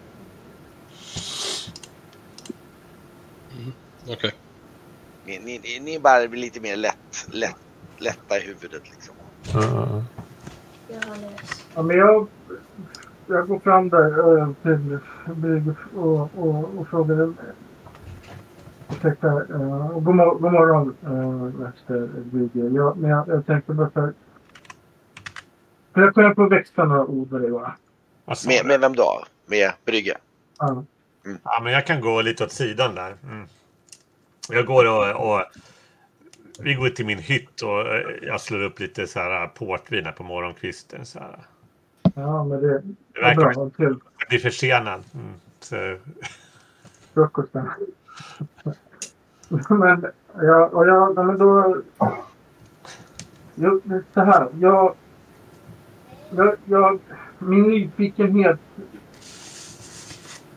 Okej. 4.10 4.32
Ni, 5.26 5.40
ni, 5.40 5.60
ni- 5.60 5.80
ni 5.80 5.96
är 5.96 6.00
bara 6.00 6.20
lite 6.20 6.60
mer 6.60 6.76
lätt, 6.76 7.28
lätt, 7.34 7.56
lätta 8.02 8.38
i 8.40 8.48
huvudet 8.48 8.92
liksom. 8.92 9.16
Ja, 11.76 11.84
men 11.84 11.98
jag, 11.98 12.30
jag 13.28 13.48
går 13.48 13.60
fram 13.60 13.90
där 13.90 14.40
äh, 14.40 14.54
till 14.56 15.00
och, 15.94 16.36
och, 16.36 16.80
och 16.80 16.90
frågar. 16.90 17.34
Eh, 18.90 18.96
Ursäkta, 18.96 19.34
och 19.94 20.04
god, 20.04 20.16
mor- 20.16 20.40
god 20.40 20.52
morgon 20.52 20.96
äh, 21.04 21.60
Mäster 21.60 22.08
Brygge. 22.24 22.60
Jag, 22.76 22.98
men 22.98 23.10
jag, 23.10 23.28
jag 23.28 23.46
tänkte 23.46 23.74
bara 23.74 23.90
för... 23.90 24.14
För 25.94 26.02
jag 26.02 26.14
kunde 26.14 26.36
få 26.36 26.50
växla 26.50 26.86
några 26.86 27.06
ord 27.06 27.32
med 27.32 27.42
dig 27.42 27.52
bara. 27.52 27.76
Med, 28.48 28.66
med 28.66 28.80
vem 28.80 28.94
då? 28.96 29.24
Med 29.46 29.72
Brygge? 29.86 30.18
Ja. 30.60 30.84
Ja, 31.44 31.60
men 31.64 31.74
jag 31.74 31.86
kan 31.88 32.02
gå 32.02 32.22
lite 32.22 32.44
åt 32.44 32.52
sidan 32.52 32.96
där. 32.96 33.16
Mm. 33.24 33.48
Jag 34.50 34.66
går 34.66 34.86
och, 34.90 35.32
och 35.36 35.44
vi 36.60 36.74
går 36.74 36.90
till 36.90 37.06
min 37.06 37.20
hytt 37.20 37.62
och 37.62 37.82
eh, 37.82 38.02
jag 38.22 38.42
slår 38.42 38.64
upp 38.64 38.80
lite 38.80 39.08
så 39.08 39.20
här 39.20 39.48
portvin 39.48 40.06
här 40.06 40.12
på 40.12 40.24
morgonkvisten. 40.24 41.06
Så 41.06 41.20
här. 41.20 41.40
ja, 42.16 42.44
men 42.44 42.62
det 42.62 42.68
Det 42.68 42.82
bra. 43.14 43.22
verkar 43.24 43.70
kul. 43.70 44.00
jag 44.20 44.30
blir 44.30 44.40
försenad. 44.40 45.04
Mm. 45.14 45.34
Så, 45.60 45.98
frukosten 47.14 47.70
men, 49.70 50.06
ja, 50.42 50.66
och 50.66 50.88
jag, 50.88 51.26
men 51.26 51.38
då... 51.38 51.78
Jo, 53.56 53.82
det 53.84 54.04
så 54.14 54.22
här. 54.22 54.48
Jag, 54.60 54.96
jag, 56.30 56.56
jag, 56.66 57.00
min 57.40 57.64
nyfikenhet 57.64 58.60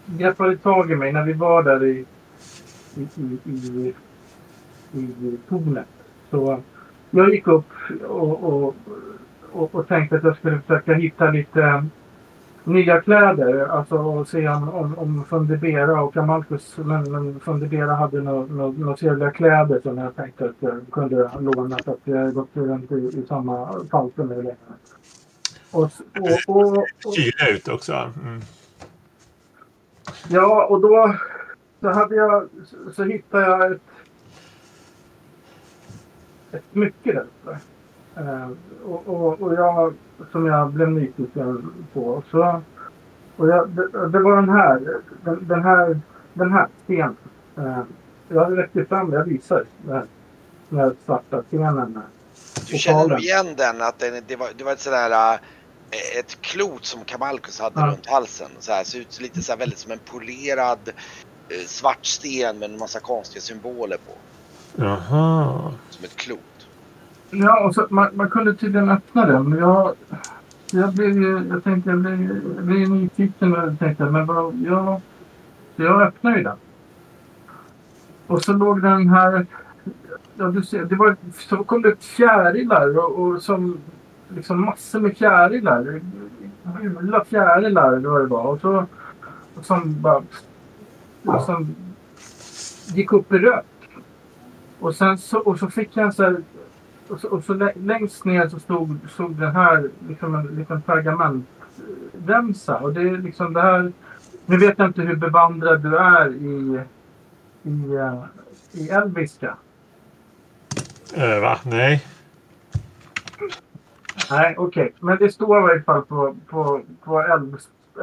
greppade 0.07 0.57
tag 0.57 0.91
i 0.91 0.97
mig 0.97 1.12
när 1.12 1.23
vi 1.23 1.33
var 1.33 1.62
där 1.62 1.85
i 1.85 2.05
i, 2.99 3.38
i, 3.45 3.95
i, 4.93 4.99
i 4.99 5.38
tornet. 5.49 5.87
Så 6.31 6.62
jag 7.11 7.31
gick 7.31 7.47
upp 7.47 7.73
och, 8.09 8.45
och, 8.45 8.77
och, 9.53 9.75
och 9.75 9.88
tänkte 9.88 10.17
att 10.17 10.25
jag 10.25 10.37
skulle 10.37 10.61
försöka 10.61 10.95
hitta 10.95 11.31
lite 11.31 11.85
nya 12.68 13.00
kläder. 13.00 13.66
Alltså 13.66 13.96
och 13.96 14.28
se 14.28 14.48
om, 14.48 14.68
om, 14.68 14.98
om 14.98 15.25
Fundibera 15.25 16.02
och 16.02 16.16
Amalkus, 16.16 16.76
men, 16.76 17.12
men 17.12 17.40
Fundibera 17.40 17.94
hade 17.94 18.20
några 18.20 18.46
no, 18.46 18.75
no, 18.78 18.96
trevliga 18.96 19.30
kläder 19.30 19.80
som 19.82 19.98
jag 19.98 20.16
tänkte 20.16 20.44
att 20.44 20.56
jag 20.60 20.80
kunde 20.92 21.30
låna 21.40 21.78
för 21.84 21.92
att 21.92 21.98
jag 22.04 22.34
gått 22.34 22.48
runt 22.52 22.92
i, 22.92 22.94
i 22.94 23.25
samma 23.28 23.84
falter 23.90 24.25
nu 24.25 24.42
länge. 24.42 24.56
Och, 25.70 25.82
och, 25.82 26.56
och, 26.56 26.78
och, 26.78 27.14
Kyla 27.14 27.50
ut 27.50 27.68
också. 27.68 27.92
Mm. 27.92 28.40
Ja, 30.28 30.66
och 30.66 30.80
då 30.80 31.14
så 31.80 31.88
hade 31.88 32.14
jag, 32.14 32.48
så 32.92 33.04
hittade 33.04 33.44
jag 33.44 33.72
ett, 33.72 33.82
ett 36.52 36.64
smycke 36.72 37.12
där 37.12 37.20
uppe. 37.20 37.58
Eh, 38.16 38.50
och, 38.84 39.08
och, 39.08 39.42
och 39.42 39.54
jag, 39.54 39.94
som 40.32 40.46
jag 40.46 40.70
blev 40.72 40.90
nyfiken 40.90 41.72
på. 41.92 42.22
Så, 42.30 42.62
och 43.37 43.48
jag, 43.48 43.68
det, 43.68 44.08
det 44.08 44.18
var 44.18 44.37
den 44.37 44.48
här, 44.48 44.80
den, 45.25 45.48
den 45.48 45.62
här, 45.62 46.00
den 46.32 46.52
här 46.52 46.68
stenen. 46.84 47.16
Eh, 47.56 47.82
jag 48.28 48.58
räckte 48.58 48.84
fram, 48.84 49.12
jag 49.12 49.25
visar 49.25 49.64
den 49.82 49.94
här, 49.94 50.04
den 50.68 50.78
här 50.78 50.92
svarta 51.06 51.42
stenen. 51.42 52.02
Du 52.70 52.78
känner 52.78 53.08
nog 53.08 53.20
igen 53.20 53.54
den, 53.56 53.82
att 53.82 53.98
den, 53.98 54.22
det, 54.26 54.37
var, 54.37 54.48
det 54.56 54.64
var 54.64 54.72
ett 54.72 54.80
sådär 54.80 55.10
äh, 55.10 55.38
ett 56.18 56.40
klot 56.40 56.84
som 56.84 57.04
Kamalkus 57.04 57.60
hade 57.60 57.80
Ja. 57.80 57.87
runt 57.87 58.06
halsen. 58.06 58.50
Så 58.58 58.72
här, 58.72 58.84
ser 58.84 58.98
ut 58.98 59.20
lite 59.20 59.42
så 59.42 59.52
här, 59.52 59.58
väldigt 59.58 59.78
som 59.78 59.92
en 59.92 59.98
polerad 59.98 60.78
eh, 61.48 61.66
svart 61.66 62.07
sten 62.07 62.59
med 62.59 62.70
en 62.70 62.78
massa 62.78 63.00
konstiga 63.00 63.40
symboler 63.42 63.96
på. 64.07 64.12
Jaha. 64.83 65.72
Som 65.90 66.04
ett 66.04 66.16
klot. 66.16 66.38
Ja, 67.31 67.64
och 67.64 67.75
så, 67.75 67.87
man, 67.91 68.09
man 68.12 68.31
kunde 68.31 68.55
tydligen 68.55 68.91
öppna 68.91 69.27
den. 69.27 69.49
Men 69.49 69.59
jag, 69.59 69.95
jag 70.73 70.95
blev 70.95 71.11
ju, 71.11 71.47
jag 71.49 71.64
tänkte, 71.64 71.91
jag 71.91 71.99
blev, 71.99 72.41
jag 72.57 72.64
blev 72.64 72.91
nyfiken 72.91 73.57
och 73.57 73.79
tänkte, 73.79 74.05
men 74.05 74.27
vad, 74.27 74.55
jag, 74.55 75.01
jag 75.77 76.03
öppnade 76.03 76.37
ju 76.37 76.43
den. 76.43 76.57
Och 78.27 78.43
så 78.43 78.53
låg 78.53 78.83
den 78.83 79.09
här, 79.09 79.47
ja 80.35 80.47
du 80.47 80.62
ser, 80.62 80.85
det 80.85 80.97
var, 80.97 81.17
så 81.49 81.64
kom 81.64 81.83
det 81.83 82.03
fjärilar 82.03 82.99
och, 82.99 83.19
och 83.19 83.43
som, 83.43 83.79
liksom 84.29 84.64
massor 84.64 85.01
med 85.01 85.17
fjärilar. 85.17 86.01
Gula 86.81 87.25
fjärilar 87.25 87.93
eller 87.93 88.09
vad 88.09 88.21
det 88.21 88.27
var. 88.27 88.45
Och 88.45 88.61
så, 88.61 88.87
och 89.55 89.64
som 89.64 90.01
bara, 90.01 90.23
som 91.41 91.75
gick 92.95 93.12
upp 93.12 93.33
i 93.33 93.38
rök. 93.38 93.64
Och 94.81 94.95
sen 94.95 95.19
så, 95.19 95.38
och 95.38 95.59
så 95.59 95.71
fick 95.71 95.97
jag 95.97 96.07
en 96.07 96.12
så 96.12 96.23
här 96.23 96.43
och 97.11 97.21
så, 97.21 97.29
och 97.29 97.44
så 97.44 97.55
lä- 97.55 97.73
längst 97.77 98.25
ner 98.25 98.49
så 98.49 98.59
stod, 98.61 98.99
stod 99.11 99.37
den 99.37 99.53
här 99.57 99.90
liksom 100.09 100.35
en 100.35 100.47
liten 100.47 100.83
pergamentremsa. 100.83 102.77
Och 102.79 102.92
det 102.92 103.01
är 103.01 103.16
liksom 103.18 103.53
det 103.53 103.62
här. 103.62 103.92
Nu 104.47 104.57
vet 104.59 104.79
jag 104.79 104.88
inte 104.88 105.03
hur 105.03 105.16
bevandrad 105.16 105.83
du 105.83 105.97
är 105.99 106.29
i, 106.35 106.81
i, 107.62 107.94
eh, 107.94 108.25
i 108.73 108.88
elviska. 108.88 109.57
Eh, 111.14 111.40
va? 111.40 111.59
Nej. 111.64 112.05
Nej, 114.31 114.55
okej. 114.59 114.92
Men 115.01 115.18
det 115.18 115.33
står 115.33 115.59
i 115.59 115.62
varje 115.62 115.83
fall 115.83 116.03
på, 116.03 116.37
på, 116.49 116.81
på 117.05 117.21
älv, 117.23 117.59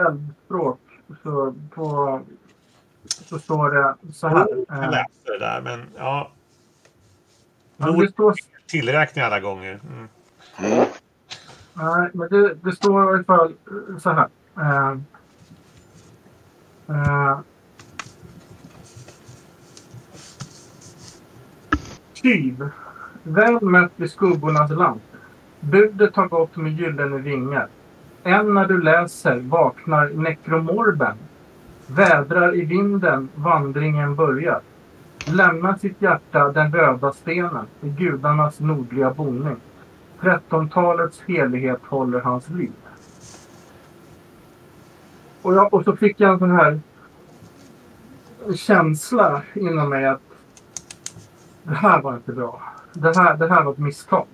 älvspråk. 0.08 0.80
Så, 1.24 1.54
på, 1.74 2.22
så 3.08 3.39
står 3.39 3.72
det 3.72 3.96
så 4.13 4.28
här. 4.28 4.48
Jag 4.68 4.84
Eh, 4.84 4.91
läste 4.91 5.32
det 5.32 5.39
där, 5.39 5.62
men 5.62 5.82
ja. 5.98 6.32
men 7.78 8.00
det 8.00 8.08
står 8.12 8.34
tillräkning 8.67 9.23
alla 9.23 9.39
gånger. 9.39 9.80
Mm. 9.89 10.08
Mm. 10.60 10.86
Nej, 11.73 12.10
men 12.13 12.30
det, 12.30 12.54
det 12.54 12.71
står 12.71 13.04
i 13.04 13.08
alla 13.08 13.23
fall 13.23 13.54
eh, 13.67 13.97
så 13.97 14.10
här. 14.10 14.28
Eh, 14.58 14.97
eh. 16.88 16.95
uh, 16.95 17.39
Tyv. 22.21 22.69
Väl 23.23 23.62
mött 23.62 23.91
vid 23.95 24.12
skuggornas 24.12 24.71
land. 24.71 24.99
Budet 25.60 26.15
har 26.15 26.28
gått 26.28 26.56
med 26.56 26.71
gyllene 26.71 27.17
vingar. 27.17 27.67
Än 28.23 28.54
när 28.54 28.65
du 28.65 28.82
läser 28.82 29.39
vaknar 29.39 30.10
nekromorben. 30.10 31.15
Vädrar 31.88 32.56
i 32.56 32.65
vinden 32.65 33.30
vandringen 33.36 34.15
börjar. 34.15 34.62
Lämnar 35.28 35.76
sitt 35.78 36.02
hjärta 36.02 36.52
den 36.52 36.72
röda 36.72 37.12
stenen 37.14 37.66
i 37.82 37.90
gudarnas 37.90 38.60
nordliga 38.60 39.14
boning. 39.14 39.56
Trettontalets 40.22 41.22
helighet 41.28 41.80
håller 41.84 42.20
hans 42.20 42.50
liv. 42.50 42.72
Och, 45.42 45.54
jag, 45.54 45.74
och 45.74 45.84
så 45.84 45.96
fick 45.96 46.20
jag 46.20 46.34
en 46.34 46.40
sån 46.40 46.52
här 46.52 46.80
känsla 48.56 49.42
inom 49.54 49.90
mig 49.90 50.06
att 50.06 50.22
det 51.64 51.76
här 51.76 52.02
var 52.02 52.16
inte 52.16 52.32
bra. 52.32 52.62
Det 52.94 53.18
här, 53.18 53.38
det 53.38 53.50
här 53.50 53.64
var 53.64 53.72
ett 53.72 53.78
misstag. 53.78 54.26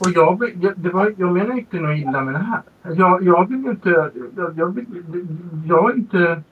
Och 0.00 0.10
jag, 0.14 0.52
jag, 0.60 0.72
det 0.76 0.90
var, 0.90 1.14
jag 1.16 1.32
menar 1.32 1.58
inte 1.58 1.80
något 1.80 1.98
illa 1.98 2.20
med 2.20 2.34
det 2.34 2.38
här. 2.38 2.62
Jag, 2.82 3.22
jag 3.22 3.48
vill 3.48 3.64
ju 3.64 3.70
inte... 3.70 4.10
Jag, 4.36 4.58
jag, 4.58 4.74
vill, 4.74 4.86
jag 5.66 5.90
är 5.90 5.96
inte... 5.96 6.42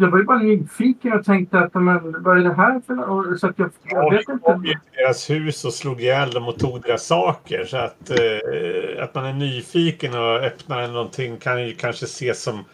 Jag 0.00 0.10
var 0.10 0.18
ju 0.18 0.24
bara 0.24 0.38
nyfiken 0.38 1.12
och 1.12 1.24
tänkte 1.24 1.58
att 1.58 1.74
men, 1.74 2.22
vad 2.22 2.38
är 2.38 2.42
det 2.42 2.54
här 2.54 2.80
för 2.86 3.10
och, 3.10 3.40
Så 3.40 3.46
att 3.46 3.58
jag, 3.58 3.70
jag 3.84 4.10
vet 4.10 4.28
inte. 4.28 4.60
ju 4.64 4.72
till 4.72 4.78
deras 4.96 5.30
hus 5.30 5.64
och 5.64 5.72
slog 5.72 6.00
ihjäl 6.00 6.30
dem 6.30 6.48
och 6.48 6.58
tog 6.58 6.82
deras 6.82 7.06
saker. 7.06 7.64
Så 7.64 7.76
att, 7.76 8.10
eh, 8.10 9.04
att 9.04 9.14
man 9.14 9.24
är 9.24 9.32
nyfiken 9.32 10.14
och 10.14 10.36
öppnar 10.36 10.88
någonting 10.88 11.36
kan 11.36 11.66
ju 11.66 11.74
kanske 11.74 12.04
ses 12.04 12.42
som 12.42 12.64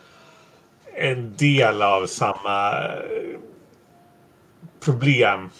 en 0.95 1.37
del 1.37 1.83
av 1.83 2.07
samma 2.07 2.71
eh, 2.85 3.39
problem. 4.85 5.51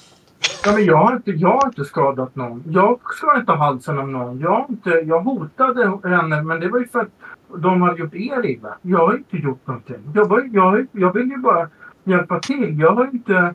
Ja, 0.65 0.73
men 0.73 0.85
jag, 0.85 0.97
har 0.97 1.17
inte, 1.17 1.31
jag 1.31 1.53
har 1.53 1.67
inte 1.67 1.85
skadat 1.85 2.37
någon. 2.37 2.63
Jag 2.67 3.01
skar 3.15 3.41
inte 3.41 3.53
halsen 3.53 3.99
av 3.99 4.09
någon. 4.09 4.41
Jag, 4.41 4.67
inte, 4.69 4.91
jag 4.91 5.21
hotade 5.21 6.09
henne, 6.09 6.43
men 6.43 6.61
det 6.61 6.69
var 6.69 6.79
ju 6.79 6.89
för 6.89 7.01
att 7.01 7.11
de 7.57 7.83
hade 7.83 7.99
gjort 7.99 8.15
er 8.15 8.47
illa. 8.47 8.77
Jag 8.83 8.99
har 8.99 9.15
inte 9.17 9.37
gjort 9.37 9.67
någonting. 9.67 10.11
Jag, 10.15 10.29
var, 10.29 10.49
jag, 10.53 10.87
jag 10.93 11.13
vill 11.13 11.29
ju 11.29 11.37
bara 11.37 11.69
hjälpa 12.05 12.41
till. 12.41 12.81
Jag 12.81 12.91
har 12.95 13.05
inte... 13.05 13.55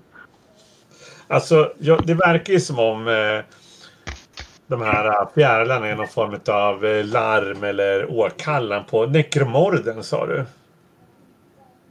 Alltså, 1.27 1.73
ja, 1.80 1.99
det 2.06 2.13
verkar 2.13 2.54
ju 2.54 2.60
som 2.60 2.80
om 2.80 3.08
eh, 3.08 3.45
de 4.67 4.82
här 4.82 5.06
eh, 5.06 5.30
fjärilarna 5.36 5.88
är 5.88 5.95
någon 5.95 6.08
form 6.08 6.39
av 6.49 6.86
eh, 6.86 7.06
larm 7.06 7.63
eller 7.63 8.12
åkallan 8.12 8.84
på 8.89 9.06
nekromorden, 9.06 10.04
sa 10.04 10.25
du? 10.25 10.45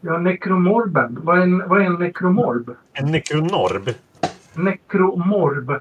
Ja, 0.00 0.18
nekromorben. 0.18 1.18
Vad 1.22 1.38
är 1.38 1.42
en, 1.42 1.68
vad 1.68 1.80
är 1.80 1.84
en 1.84 1.94
nekromorb? 1.94 2.76
En 2.92 3.12
nekronorb? 3.12 3.90
Nekromorb. 4.54 5.72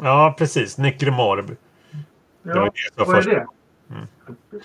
Ja, 0.00 0.34
precis. 0.38 0.78
Nekromorb. 0.78 1.56
Det 2.42 2.54
var 2.54 2.56
Ja, 2.56 2.64
det 2.64 3.04
som 3.04 3.12
var 3.12 3.14
vad 3.14 3.26
är 3.26 3.30
det? 3.30 3.46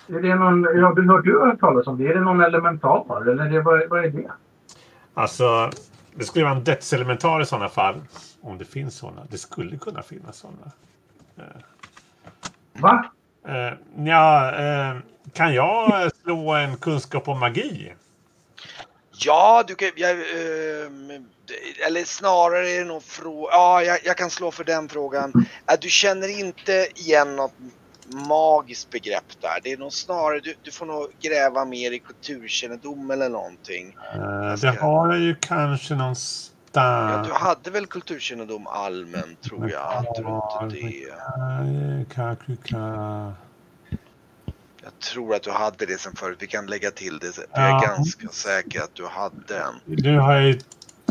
Är 0.07 0.21
det 0.21 0.35
någon... 0.35 0.63
Ja, 0.63 0.93
du 0.95 1.07
har 1.07 1.21
du 1.21 1.39
hört 1.39 1.59
talas 1.59 1.87
om 1.87 1.97
det? 1.97 2.07
Är 2.07 2.13
det 2.13 2.21
någon 2.21 2.41
elementar? 2.41 3.21
Eller 3.21 3.45
är 3.45 3.49
det, 3.49 3.61
vad, 3.61 3.89
vad 3.89 4.05
är 4.05 4.09
det? 4.09 4.31
Alltså, 5.13 5.71
det 6.15 6.23
skulle 6.23 6.45
vara 6.45 6.55
en 6.55 6.63
dödselementar 6.63 7.41
i 7.41 7.45
sådana 7.45 7.69
fall. 7.69 8.01
Om 8.41 8.57
det 8.57 8.65
finns 8.65 8.95
sådana. 8.97 9.21
Det 9.29 9.37
skulle 9.37 9.77
kunna 9.77 10.01
finnas 10.01 10.37
sådana. 10.37 10.71
Va? 12.73 13.11
Eh, 13.47 13.73
ja, 14.05 14.55
eh, 14.55 14.97
kan 15.33 15.53
jag 15.53 16.11
slå 16.23 16.53
en 16.53 16.77
kunskap 16.77 17.27
om 17.27 17.39
magi? 17.39 17.93
Ja, 19.11 19.63
du 19.67 19.75
kan... 19.75 19.91
Jag, 19.95 20.11
ehm, 20.11 21.27
eller 21.87 22.05
snarare 22.05 22.69
är 22.69 22.79
det 22.79 22.85
nog 22.85 23.03
fråga... 23.03 23.51
Ja, 23.51 23.83
jag, 23.83 23.99
jag 24.03 24.17
kan 24.17 24.29
slå 24.29 24.51
för 24.51 24.63
den 24.63 24.89
frågan. 24.89 25.33
Äh, 25.71 25.75
du 25.81 25.89
känner 25.89 26.39
inte 26.39 26.87
igen 26.95 27.35
något 27.35 27.53
magiskt 28.09 28.89
begrepp 28.89 29.41
där. 29.41 29.59
Det 29.63 29.71
är 29.71 29.77
nog 29.77 29.93
snarare... 29.93 30.39
Du, 30.39 30.55
du 30.63 30.71
får 30.71 30.85
nog 30.85 31.07
gräva 31.21 31.65
mer 31.65 31.91
i 31.91 31.99
kulturkännedom 31.99 33.11
eller 33.11 33.29
någonting. 33.29 33.97
Eh, 34.13 34.53
det 34.61 34.77
har 34.79 35.13
jag 35.13 35.19
ju 35.19 35.35
kanske 35.35 35.93
Ja, 35.93 35.97
någonstans. 35.97 37.27
du 37.27 37.33
hade 37.33 37.71
väl 37.71 37.85
kulturkännedom 37.87 38.67
allmänt 38.67 39.41
tror 39.41 39.71
jag. 39.71 40.05
Inte 40.07 40.21
det. 40.75 41.13
Jag 44.83 44.99
tror 44.99 45.35
att 45.35 45.43
du 45.43 45.51
hade 45.51 45.85
det 45.85 45.99
sen 45.99 46.15
förut. 46.15 46.37
Vi 46.39 46.47
kan 46.47 46.65
lägga 46.65 46.91
till 46.91 47.19
det. 47.19 47.37
Jag 47.37 47.45
Ja. 47.51 47.83
är 47.83 47.87
ganska 47.87 48.27
säker 48.27 48.81
att 48.81 48.95
du 48.95 49.05
hade 49.07 49.35
den. 49.47 49.73
Nu 49.85 50.17
har 50.19 50.33
jag 50.33 50.43
ju 50.47 50.59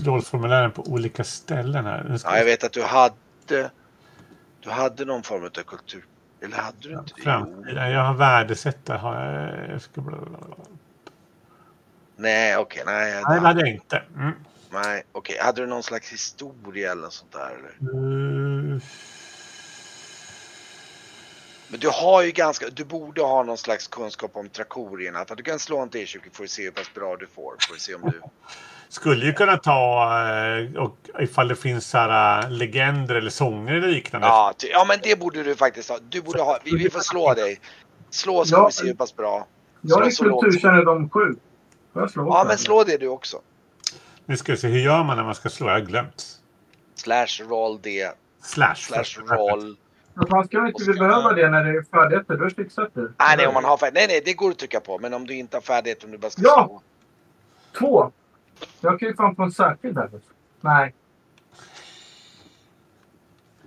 rollformulären 0.03 0.71
på 0.73 0.83
olika 0.83 1.25
ställen 1.25 1.87
här. 1.87 2.21
Ja, 2.25 2.39
jag 2.39 2.45
vet 2.45 2.65
att 2.65 2.73
du 2.73 2.83
hade... 2.83 3.71
Du 4.61 4.71
hade 4.71 5.05
någon 5.05 5.23
form 5.23 5.45
av 5.45 5.49
kultur... 5.51 6.05
Eller 6.41 6.57
hade 6.57 6.77
du 6.81 6.93
inte 6.93 7.15
det? 7.75 7.91
Jag 7.91 8.05
har 8.05 8.15
värdesättare. 8.15 8.99
Har 8.99 9.25
jag... 9.25 9.71
jag 9.71 9.83
ska... 9.83 10.03
Nej, 12.17 12.57
okej. 12.57 12.83
nej, 12.87 13.23
Nej, 13.29 13.41
det 13.41 13.47
hade 13.47 13.61
jag 13.61 13.69
inte. 13.69 14.03
Mm. 14.17 14.33
Nej, 14.71 15.03
okej. 15.13 15.39
Hade 15.41 15.61
du 15.61 15.67
någon 15.67 15.83
slags 15.83 16.13
historia 16.13 16.93
eller 16.93 17.03
något 17.03 17.13
sånt 17.13 17.33
där? 17.33 17.51
Eller? 17.59 17.93
Mm. 17.93 18.81
Men 21.69 21.81
du 21.81 21.89
har 21.89 22.23
ju 22.23 22.31
ganska, 22.31 22.71
du 22.71 22.85
borde 22.85 23.23
ha 23.23 23.43
någon 23.43 23.59
slags 23.59 23.89
kunskap 23.89 24.31
om 24.37 24.49
trakorierna. 24.49 25.25
Du 25.25 25.43
kan 25.43 25.59
slå 25.59 25.79
en 25.79 25.91
T20 25.91 26.21
för 26.33 26.45
att 26.45 26.51
se 26.51 26.63
hur 26.63 26.71
pass 26.71 26.95
bra 26.95 27.17
du 27.17 27.27
får. 27.27 27.55
Att 27.73 27.81
se 27.81 27.95
om 27.95 28.11
du... 28.11 28.23
Skulle 28.89 29.27
ju 29.27 29.33
kunna 29.33 29.57
ta, 29.57 30.11
eh, 30.29 30.77
och 30.83 30.97
ifall 31.19 31.49
det 31.49 31.57
finns 31.57 31.87
så 31.91 31.99
här, 31.99 32.43
äh, 32.45 32.51
legender 32.51 33.15
eller 33.15 33.31
sånger 33.31 33.75
eller 33.75 33.89
liknande. 33.89 34.27
Ja, 34.27 34.55
ja, 34.73 34.85
men 34.89 34.99
det 35.03 35.21
borde 35.21 35.43
du 35.43 35.57
faktiskt 35.57 35.89
ha. 35.91 35.99
Du 36.09 36.23
borde 36.23 36.43
ha. 36.43 36.59
Vi, 36.65 36.77
vi 36.77 36.91
får 36.91 37.01
slå 37.01 37.35
dig. 37.35 37.61
Slå 38.11 38.45
så 38.45 38.55
Ja. 38.55 38.67
vi 38.67 38.73
ser 38.73 38.85
hur 38.87 38.95
pass 38.95 39.17
bra. 39.17 39.47
Jag 39.81 40.07
är 40.07 40.11
Så 40.11 40.25
lågt. 40.25 40.45
kulturkännedom 40.45 41.11
7. 41.11 41.21
Får 41.93 42.03
jag 42.03 42.11
slå? 42.11 42.27
Ja, 42.29 42.45
men 42.49 42.59
slå 42.59 42.85
det 42.85 42.97
du 42.97 43.09
också. 43.09 43.41
Nu 44.27 44.37
ska 44.37 44.53
vi 44.53 44.59
se, 44.59 44.69
hur 44.69 44.79
gör 44.81 45.05
man 45.05 45.17
när 45.17 45.25
man 45.25 45.35
ska 45.35 45.49
slå? 45.49 45.67
Jag 45.67 45.75
har 45.75 45.81
glömt. 45.81 46.25
Slash 46.95 47.27
roll 47.49 47.81
det. 47.83 48.13
Slash. 48.43 48.75
Slash 48.75 49.23
roll. 49.37 49.77
Men 50.15 50.27
fan, 50.27 50.47
ska 50.47 50.61
vi 50.61 50.69
inte 50.69 50.85
vi 50.93 50.99
behöva 50.99 51.33
det 51.33 51.51
när 51.51 51.65
det 51.65 51.71
är 51.79 51.83
färdigt? 51.83 52.29
Du 52.29 52.37
har 52.43 52.51
fixat 52.51 52.95
det. 52.95 53.01
Nej, 53.19 53.37
nej, 53.37 53.47
om 53.47 53.55
man 53.55 53.65
har 53.65 53.77
färdigt. 53.77 53.95
Nej, 53.95 54.07
nej, 54.09 54.23
det 54.25 54.33
går 54.33 54.51
att 54.51 54.59
trycka 54.59 54.81
på. 54.81 54.99
Men 54.99 55.15
om 55.15 55.27
du 55.27 55.35
inte 55.35 55.57
har 55.57 55.63
färdigt, 55.63 56.05
om 56.05 56.11
du 56.11 56.19
bara 56.19 56.31
ska 56.31 56.43
Ja. 56.45 56.65
slå. 56.67 56.83
Två! 57.79 58.11
Jag 58.81 59.01
kan 59.01 59.09
ju 59.09 59.15
fan 59.15 59.37
få 59.37 59.43
en 59.43 59.53
särskild 59.53 59.99
här. 59.99 60.11
Nej. 60.61 60.95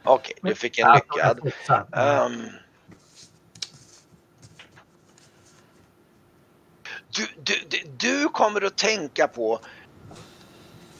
Okej, 0.03 0.35
du 0.41 0.55
fick 0.55 0.79
en 0.79 0.93
lyckad. 0.93 1.53
Ehm. 1.93 2.49
du, 7.15 7.27
du, 7.43 7.53
du, 7.69 7.77
du 7.97 8.29
kommer 8.29 8.65
att 8.65 8.77
tänka 8.77 9.27
på... 9.27 9.59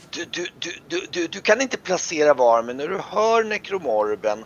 Du, 0.10 0.26
du, 0.26 0.48
du, 0.60 0.72
du, 0.88 1.08
du, 1.12 1.28
du 1.28 1.42
kan 1.42 1.62
inte 1.62 1.78
placera 1.78 2.34
var, 2.34 2.64
men 2.64 2.78
när 2.78 2.88
du 2.88 2.98
hör 2.98 3.44
nekromorben 3.44 4.46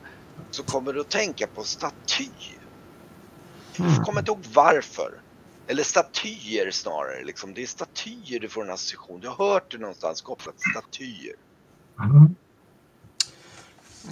så 0.52 0.64
kommer 0.64 0.94
du 0.94 1.02
att 1.02 1.10
tänka 1.10 1.48
på 1.48 1.64
staty. 1.64 2.30
Jag 3.76 4.06
kommer 4.06 4.20
inte 4.20 4.32
ihåg 4.32 4.46
varför. 4.54 5.23
Eller 5.68 5.84
statyer 5.84 6.72
snarare. 6.72 7.24
Liksom. 7.24 7.54
Det 7.54 7.62
är 7.62 7.66
statyer 7.66 8.40
du 8.40 8.50
får 8.50 8.64
en 8.64 8.70
association. 8.70 9.20
Du 9.20 9.28
har 9.28 9.50
hört 9.54 9.72
det 9.72 9.78
någonstans 9.78 10.22
kopplat 10.22 10.56
till 10.58 10.72
statyer. 10.72 11.36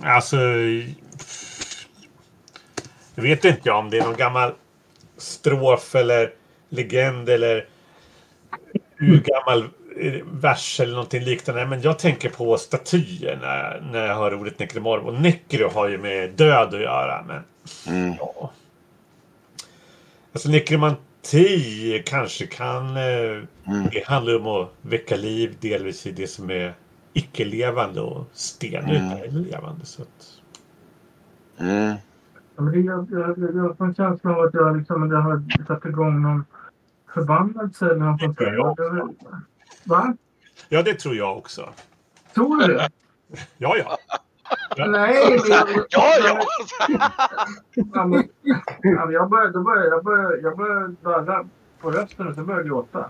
Alltså... 0.03 0.37
Jag 3.15 3.23
vet 3.23 3.45
inte 3.45 3.61
jag 3.63 3.79
om 3.79 3.89
det 3.89 3.97
är 3.97 4.03
någon 4.03 4.15
gammal 4.15 4.53
strof 5.17 5.95
eller 5.95 6.33
legend 6.69 7.29
eller 7.29 7.67
urgammal 8.99 9.69
vers 10.31 10.79
eller 10.79 10.93
någonting 10.93 11.23
liknande. 11.23 11.65
Men 11.65 11.81
jag 11.81 11.99
tänker 11.99 12.29
på 12.29 12.57
statyer 12.57 13.37
när, 13.41 13.81
när 13.91 14.07
jag 14.07 14.15
hör 14.15 14.33
ordet 14.33 14.59
nekromorf. 14.59 15.03
Och 15.03 15.13
nekro 15.21 15.69
har 15.69 15.87
ju 15.89 15.97
med 15.97 16.29
död 16.29 16.73
att 16.73 16.81
göra. 16.81 17.23
Men 17.27 17.43
Mm. 17.87 18.15
ja. 18.19 18.51
Alltså 20.33 20.49
nekromanti 21.23 22.03
kanske 22.05 22.47
kan... 22.47 22.97
Eh, 22.97 23.43
Mm. 23.67 23.87
Det 23.91 24.05
handlar 24.07 24.35
om 24.39 24.47
att 24.47 24.69
väcka 24.81 25.15
liv 25.15 25.57
delvis 25.59 26.07
i 26.07 26.11
det 26.11 26.27
som 26.27 26.49
är 26.49 26.73
icke-levande 27.13 28.01
och 28.01 28.25
stenar 28.33 28.95
Mm. 28.95 29.11
är 29.11 29.27
levande. 29.27 29.85
Så 29.85 30.01
att, 30.01 30.41
Mm. 31.59 31.95
Ja, 32.55 32.61
men 32.63 32.73
det, 32.73 32.79
jag, 32.79 33.07
jag, 33.11 33.29
jag, 33.55 33.77
får 33.77 33.85
en 33.85 33.95
känsla 33.95 34.31
av 34.35 34.39
att 34.39 34.53
jag, 34.53 34.77
liksom, 34.77 35.11
jag 35.11 35.21
har 35.21 35.65
satt 35.67 35.85
igång 35.85 36.21
någon 36.21 36.45
förbannelse 37.13 37.85
eller 37.85 37.95
något 38.05 38.37
där. 38.37 38.53
Ja. 38.53 38.75
Jag- 38.77 39.15
Va? 39.83 40.15
ja, 40.69 40.83
det 40.83 40.93
tror 40.93 41.15
jag 41.15 41.37
också. 41.37 41.69
Tror 42.33 42.57
du 42.67 42.73
det? 42.73 42.89
Ja, 43.57 43.77
ja. 43.77 43.97
Nej! 44.77 45.39
men 45.49 45.51
jag- 45.51 45.85
Ja, 45.89 46.13
ja! 46.25 46.39
Ja, 47.93 48.05
men, 48.05 48.23
ja, 48.81 49.05
men 49.05 49.11
jag 49.13 49.29
började, 49.29 49.51
då 49.51 49.61
började, 49.61 49.87
jag 49.89 50.03
började, 50.03 50.37
jag 50.41 50.57
började 50.57 50.95
darra 51.03 51.45
på 51.81 51.91
rösten 51.91 52.27
och 52.27 52.35
så 52.35 52.41
började 52.41 52.61
jag 52.61 52.67
gråta. 52.67 53.05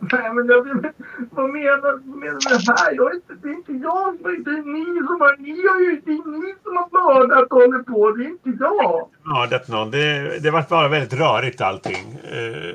Nej, 0.00 0.32
men 0.34 0.46
jag, 0.46 0.92
vad 1.30 1.50
menar 1.50 1.92
du 2.04 2.20
med 2.20 2.32
det 2.32 2.72
här? 2.78 2.92
Jag 2.92 3.10
är 3.10 3.14
inte, 3.14 3.34
det 3.42 3.48
är 3.48 3.52
inte 3.52 3.72
jag. 3.72 4.16
Det 4.22 4.50
är 4.50 4.62
ni 4.62 5.06
som 5.06 5.20
har, 5.20 5.36
ni 5.38 5.50
har 5.68 5.80
ju, 5.80 6.00
det 6.04 6.10
är 6.12 6.40
ni 6.40 6.54
som 6.62 6.76
har 6.76 7.14
mördat 7.14 7.42
och 7.52 7.58
håller 7.60 7.78
på. 7.82 8.10
Det 8.10 8.24
är 8.24 8.28
inte 8.28 8.50
jag. 8.64 9.08
mördat 9.22 9.68
någon. 9.68 9.90
Det, 9.90 10.38
det 10.42 10.50
var 10.50 10.64
bara 10.70 10.88
väldigt 10.88 11.12
rörigt 11.12 11.60
allting. 11.60 12.18
Eh, 12.32 12.74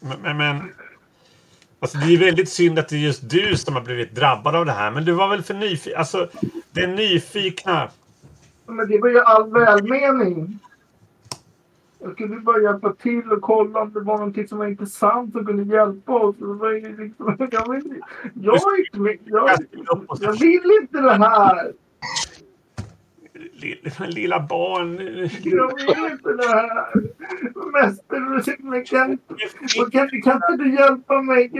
Men, 0.00 0.18
men, 0.22 0.36
men 0.36 0.56
alltså 1.82 1.98
det 1.98 2.14
är 2.14 2.18
väldigt 2.18 2.48
synd 2.48 2.78
att 2.78 2.88
det 2.88 2.96
är 2.96 3.00
just 3.00 3.30
du 3.30 3.56
som 3.56 3.74
har 3.74 3.82
blivit 3.82 4.14
drabbad 4.14 4.56
av 4.56 4.66
det 4.66 4.72
här. 4.72 4.90
Men 4.90 5.04
du 5.04 5.12
var 5.12 5.28
väl 5.28 5.42
för 5.42 5.54
nyfiken. 5.54 5.98
Alltså, 5.98 6.28
den 6.70 6.94
nyfikna. 6.94 7.88
Men 8.66 8.88
det 8.88 8.98
var 8.98 9.08
ju 9.08 9.20
all 9.20 9.50
välmening. 9.50 10.58
Jag 11.98 12.12
skulle 12.12 12.36
bara 12.36 12.62
hjälpa 12.62 12.92
till 12.92 13.32
och 13.32 13.40
kolla 13.42 13.80
om 13.80 13.92
det 13.92 14.00
var 14.00 14.18
någonting 14.18 14.48
som 14.48 14.58
var 14.58 14.66
intressant 14.66 15.32
som 15.32 15.46
kunde 15.46 15.74
hjälpa 15.76 16.12
oss. 16.12 16.36
Det 16.38 16.44
var 16.44 16.72
ju 16.72 17.04
liksom, 17.04 17.36
jag, 17.50 17.72
vill, 17.72 18.00
jag, 18.34 18.54
är 18.54 18.78
inte 18.78 18.98
jag, 19.26 20.06
jag 20.20 20.32
vill 20.32 20.70
inte 20.82 21.00
det 21.00 21.12
här. 21.12 21.72
Lilla, 24.06 24.40
barn. 24.40 24.98
Jag 25.42 25.76
vill 25.76 26.12
inte 26.12 26.32
det 26.32 26.48
här. 26.48 26.86
Mäster, 27.72 28.20
men 28.58 28.84
kan, 28.84 29.18
kan, 29.92 30.08
kan 30.22 30.34
inte 30.34 30.56
du 30.64 30.74
hjälpa 30.74 31.22
mig? 31.22 31.50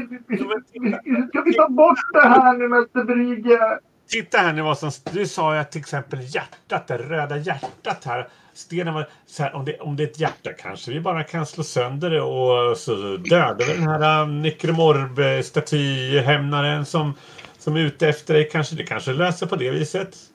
Kan 1.32 1.44
vi 1.44 1.54
ta 1.54 1.68
bort 1.68 1.98
det 2.12 2.28
här 2.28 2.58
nu, 2.58 2.68
Mäster 2.68 3.04
Brygge? 3.04 3.78
Titta 4.08 4.38
här 4.38 4.52
nu 4.52 4.62
vad 4.62 4.78
som... 4.78 4.90
Du 5.12 5.26
sa 5.26 5.54
ju 5.54 5.60
att 5.60 5.72
till 5.72 5.80
exempel 5.80 6.34
hjärtat, 6.34 6.86
det 6.86 6.98
röda 6.98 7.36
hjärtat 7.36 8.04
här. 8.04 8.28
Stenen 8.54 8.94
var 8.94 9.08
så 9.26 9.42
här, 9.42 9.54
om 9.54 9.64
det, 9.64 9.78
om 9.78 9.96
det 9.96 10.02
är 10.02 10.06
ett 10.06 10.20
hjärta 10.20 10.52
kanske 10.52 10.90
vi 10.90 11.00
bara 11.00 11.24
kan 11.24 11.46
slå 11.46 11.64
sönder 11.64 12.10
det 12.10 12.20
och 12.20 12.76
så 12.76 13.16
dödar 13.16 13.66
vi 13.66 13.74
den 13.74 13.88
här 13.88 14.22
um, 14.22 14.42
Necromorb-statyhämnaren 14.42 16.84
som, 16.84 17.14
som 17.58 17.76
är 17.76 17.80
ute 17.80 18.08
efter 18.08 18.34
dig. 18.34 18.48
Kanske 18.52 18.76
det 18.76 18.84
kanske 18.84 19.12
löser 19.12 19.46
på 19.46 19.56
det 19.56 19.70
viset. 19.70 20.31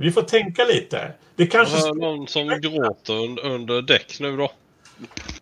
Vi 0.00 0.12
får 0.12 0.22
tänka 0.22 0.64
lite. 0.64 1.12
Det 1.36 1.46
kanske... 1.46 1.76
Det 1.76 1.88
är 1.88 1.94
någon 1.94 2.28
som 2.28 2.48
gråter 2.48 3.12
un- 3.12 3.40
under 3.42 3.82
däck 3.82 4.20
nu 4.20 4.36
då. 4.36 4.52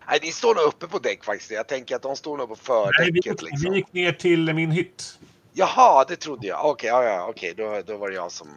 Nej, 0.07 0.19
de 0.21 0.31
står 0.31 0.55
nog 0.55 0.63
uppe 0.63 0.87
på 0.87 0.99
däck 0.99 1.23
faktiskt. 1.23 1.51
Jag 1.51 1.67
tänker 1.67 1.95
att 1.95 2.01
de 2.01 2.15
står 2.15 2.37
nog 2.37 2.49
på 2.49 2.55
Nej, 2.55 3.11
vi, 3.11 3.21
fördäcket 3.21 3.41
liksom. 3.41 3.71
vi 3.71 3.77
gick 3.77 3.93
ner 3.93 4.11
till 4.11 4.53
min 4.53 4.71
hytt. 4.71 5.19
Jaha, 5.53 6.05
det 6.07 6.15
trodde 6.15 6.47
jag. 6.47 6.65
Okej, 6.65 6.89
ja, 6.89 7.03
ja, 7.03 7.25
okej. 7.29 7.53
Då, 7.57 7.81
då 7.85 7.97
var 7.97 8.09
det 8.09 8.15
jag 8.15 8.31
som... 8.31 8.47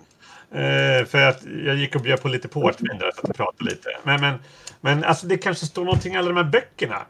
Eh, 0.51 1.05
för 1.07 1.23
att 1.29 1.43
jag 1.67 1.77
gick 1.77 1.95
och 1.95 2.01
bjöd 2.03 2.23
på 2.23 2.29
lite 2.29 2.49
portvin 2.49 2.99
där 2.99 3.11
så 3.15 3.21
att 3.23 3.29
vi 3.31 3.33
pratade 3.35 3.71
lite. 3.71 3.89
Men, 4.03 4.21
men, 4.21 4.39
men 4.81 5.05
alltså 5.05 5.27
det 5.27 5.39
kanske 5.39 5.67
står 5.67 5.85
någonting 5.85 6.15
i 6.15 6.17
alla 6.17 6.29
de 6.29 6.37
här 6.37 6.45
böckerna. 6.53 7.03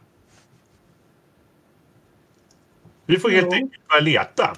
Vi 3.07 3.19
får 3.19 3.31
helt 3.31 3.47
Ja. 3.51 3.55
enkelt 3.55 3.89
börja 3.89 4.01
leta. 4.01 4.57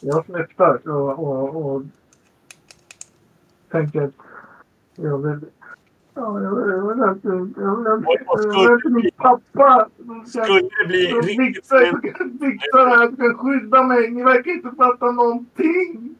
Jag 0.00 0.24
släpper 0.26 0.88
och, 0.88 1.18
och, 1.18 1.56
och 1.66 1.82
tänker 3.70 4.02
att 4.02 4.14
jag 4.96 5.18
vill... 5.18 5.40
Ja, 6.14 6.42
jag 6.42 6.54
vill, 6.54 6.70
jag 6.70 6.94
vill 6.94 7.02
att, 7.02 7.18
jag 7.22 7.36
vill 7.36 7.48
att, 7.48 7.56
jag 7.56 7.76
vill 7.76 7.86
att 8.72 8.84
min 8.92 9.10
pappa 9.16 9.88
Skulle 10.26 10.60
det 10.60 10.86
bli 10.86 11.06
riktigt... 11.06 11.68
det 12.72 12.88
här 12.88 13.12
ska 13.12 13.34
skydda 13.38 13.82
mig. 13.82 14.10
Ni 14.10 14.22
verkar 14.22 14.50
inte 14.50 14.70
fatta 14.76 15.10
någonting. 15.10 16.14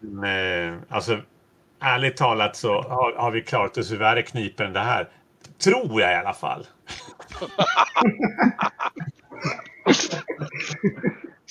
Men, 0.00 0.72
eh, 0.72 0.78
alltså, 0.88 1.18
ärligt 1.80 2.16
talat 2.16 2.56
så 2.56 2.82
har, 2.82 3.12
har 3.12 3.30
vi 3.30 3.42
klarat 3.42 3.78
oss 3.78 3.92
ur 3.92 3.98
värre 3.98 4.22
kniper 4.22 4.64
än 4.64 4.72
det 4.72 4.80
här. 4.80 5.08
Tror 5.58 6.00
jag 6.00 6.12
i 6.12 6.14
alla 6.14 6.34
fall. 6.34 6.66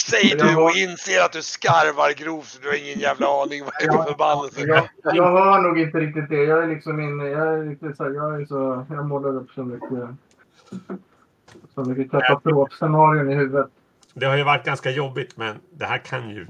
Säg 0.05 0.35
du 0.37 0.55
och 0.55 0.75
inser 0.75 1.21
att 1.21 1.31
du 1.31 1.41
skarvar 1.41 2.13
grovt 2.13 2.47
så 2.47 2.59
du 2.61 2.67
har 2.67 2.75
ingen 2.75 2.99
jävla 2.99 3.27
aning 3.43 3.63
vad 3.63 3.73
det 3.79 3.85
är 3.85 3.91
för 3.91 4.03
förbannelse. 4.03 4.61
Jag, 4.61 4.87
jag 5.15 5.31
har 5.31 5.61
nog 5.61 5.79
inte 5.79 5.97
riktigt 5.97 6.29
det. 6.29 6.43
Jag 6.43 6.63
är 6.63 6.67
liksom 6.67 7.01
inne... 7.01 7.27
Jag 7.27 7.47
är 7.47 7.63
riktigt 7.63 7.97
så 7.97 8.03
här, 8.03 8.11
jag 8.11 8.41
är 8.41 8.45
så... 8.45 8.85
Jag 8.89 9.05
målar 9.05 9.35
upp 9.35 9.51
så 9.51 9.63
mycket... 9.63 10.09
Så 11.75 11.83
mycket 11.83 12.11
katastrofscenarion 12.11 13.31
i 13.31 13.35
huvudet. 13.35 13.67
Det 14.13 14.25
har 14.25 14.37
ju 14.37 14.43
varit 14.43 14.65
ganska 14.65 14.91
jobbigt 14.91 15.37
men 15.37 15.59
det 15.69 15.85
här 15.85 15.97
kan 15.97 16.29
ju 16.29 16.47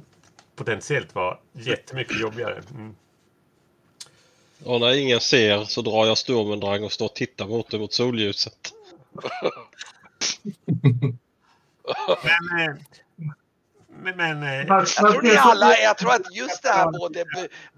potentiellt 0.55 1.15
vara 1.15 1.37
jättemycket 1.51 2.19
jobbigare. 2.19 2.61
Mm. 2.75 2.95
Och 4.63 4.79
när 4.79 4.97
ingen 4.97 5.19
ser 5.19 5.63
så 5.63 5.81
drar 5.81 6.05
jag 6.05 6.17
Sturmendrang 6.17 6.83
och 6.83 6.91
står 6.91 7.05
och 7.05 7.15
tittar 7.15 7.47
mot 7.47 7.71
det 7.71 7.79
mot 7.79 7.93
solljuset. 7.93 8.73
Men, 12.23 12.69
eh, 12.69 12.75
Men, 14.03 14.17
men 14.17 14.43
eh, 14.43 14.67
Jag 14.67 14.87
tror, 14.87 15.21
ni 15.21 15.35
alla, 15.37 15.77
jag 15.77 15.97
tror 15.97 16.11
att 16.11 16.35
just 16.35 16.63
det 16.63 16.69
här 16.69 16.91
både, 16.91 17.25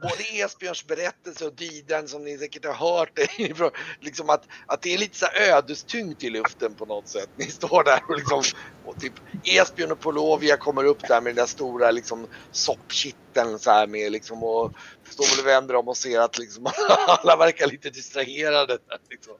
både 0.02 0.24
Esbjörns 0.34 0.88
berättelse 0.88 1.46
och 1.46 1.56
Didran 1.56 2.08
som 2.08 2.24
ni 2.24 2.38
säkert 2.38 2.66
har 2.66 2.74
hört 2.74 3.10
det 3.14 3.40
ifrån, 3.44 3.72
liksom 4.00 4.30
att, 4.30 4.44
att 4.66 4.82
det 4.82 4.94
är 4.94 4.98
lite 4.98 5.18
så 5.18 5.26
ödestyngt 5.42 6.24
i 6.24 6.30
luften 6.30 6.76
på 6.76 6.86
något 6.86 7.08
sätt. 7.08 7.30
Ni 7.36 7.46
står 7.46 7.84
där 7.84 8.00
och 8.08 8.18
liksom 8.18 8.44
och 8.86 9.00
typ 9.02 9.14
Esbjörn 9.44 9.92
och 9.92 10.00
Polovia 10.00 10.58
kommer 10.58 10.84
upp 10.84 11.08
där 11.08 11.22
med 11.22 11.30
den 11.30 11.36
där 11.36 11.46
stora 11.46 11.92
liksom 11.92 12.28
soppkitteln 12.52 13.60
så 13.60 13.72
här 13.72 13.88
med 13.88 14.12
liksom 14.12 14.44
och 14.44 14.74
står 15.10 15.42
och 15.42 15.48
vänder 15.48 15.76
om 15.76 15.88
och 15.88 15.98
ser 15.98 16.20
att 16.20 16.38
liksom 16.38 16.68
alla 17.08 17.36
verkar 17.36 17.68
lite 17.68 17.90
distraherade 17.90 18.78
där 18.88 18.98
liksom. 19.10 19.34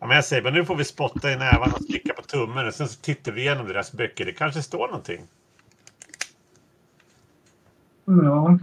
Ja, 0.00 0.06
men 0.06 0.16
jag 0.16 0.24
säger 0.24 0.42
bara, 0.42 0.54
nu 0.54 0.64
får 0.64 0.76
vi 0.76 0.84
spotta 0.84 1.32
i 1.32 1.36
nävarna 1.36 1.74
och 1.74 1.84
slicka 1.84 2.12
på 2.12 2.22
tummen 2.22 2.66
och 2.66 2.74
sen 2.74 2.88
så 2.88 3.00
tittar 3.00 3.32
vi 3.32 3.40
igenom 3.40 3.68
deras 3.68 3.92
böcker. 3.92 4.24
Det 4.24 4.32
kanske 4.32 4.62
står 4.62 4.86
någonting. 4.86 5.26
Ja, 8.08 8.58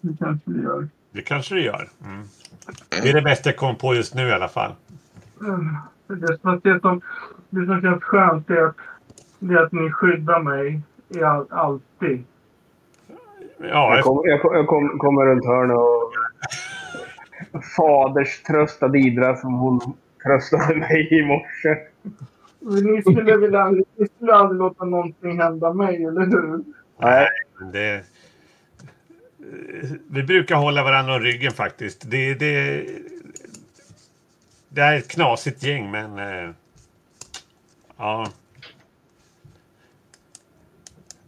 det 0.00 0.16
kanske 0.18 0.50
vi 0.50 0.62
gör. 0.62 0.88
Det 1.12 1.22
kanske 1.22 1.54
det 1.54 1.60
gör. 1.60 1.88
Mm. 2.04 2.22
Det 3.02 3.08
är 3.08 3.14
det 3.14 3.22
bästa 3.22 3.48
jag 3.48 3.56
kom 3.56 3.76
på 3.76 3.94
just 3.94 4.14
nu 4.14 4.28
i 4.28 4.32
alla 4.32 4.48
fall. 4.48 4.72
Mm. 5.40 5.76
Det, 6.06 6.38
fast 6.42 6.62
det, 6.62 6.80
som, 6.80 7.00
det 7.50 7.66
som 7.66 7.80
känns 7.80 8.02
skönt 8.02 8.50
är 8.50 8.62
att, 8.62 8.76
det 9.38 9.54
är 9.54 9.62
att 9.62 9.72
ni 9.72 9.90
skyddar 9.90 10.40
mig 10.40 10.80
i 11.08 11.22
all, 11.22 11.46
alltid. 11.50 12.24
Ja, 13.58 13.96
Jag, 13.96 14.04
kom, 14.04 14.22
jag, 14.24 14.42
kom, 14.42 14.54
jag 14.54 14.66
kom, 14.66 14.98
kommer 14.98 15.26
runt 15.26 15.44
hörnet 15.44 15.76
och 15.76 17.64
faders 17.76 18.42
trösta 18.42 18.88
Didra 18.88 19.36
som 19.36 19.54
hon 19.54 19.80
tröstade 20.24 20.76
mig 20.76 21.08
i 21.10 21.26
morse. 21.26 21.76
Ni 22.60 23.02
skulle, 23.02 23.62
aldrig, 23.62 23.84
ni 23.96 24.08
skulle 24.08 24.34
aldrig 24.34 24.58
låta 24.58 24.84
någonting 24.84 25.40
hända 25.40 25.72
mig, 25.72 26.04
eller 26.04 26.26
hur? 26.26 26.64
Nej, 26.98 27.28
det... 27.72 28.04
Vi 30.10 30.22
brukar 30.22 30.56
hålla 30.56 30.84
varandra 30.84 31.14
om 31.14 31.20
ryggen 31.20 31.52
faktiskt. 31.52 32.10
Det, 32.10 32.34
det, 32.34 32.86
det 34.68 34.80
är 34.80 34.96
ett 34.96 35.08
knasigt 35.08 35.62
gäng, 35.62 35.90
men... 35.90 36.18
eh, 36.18 36.50
Ja. 37.96 38.26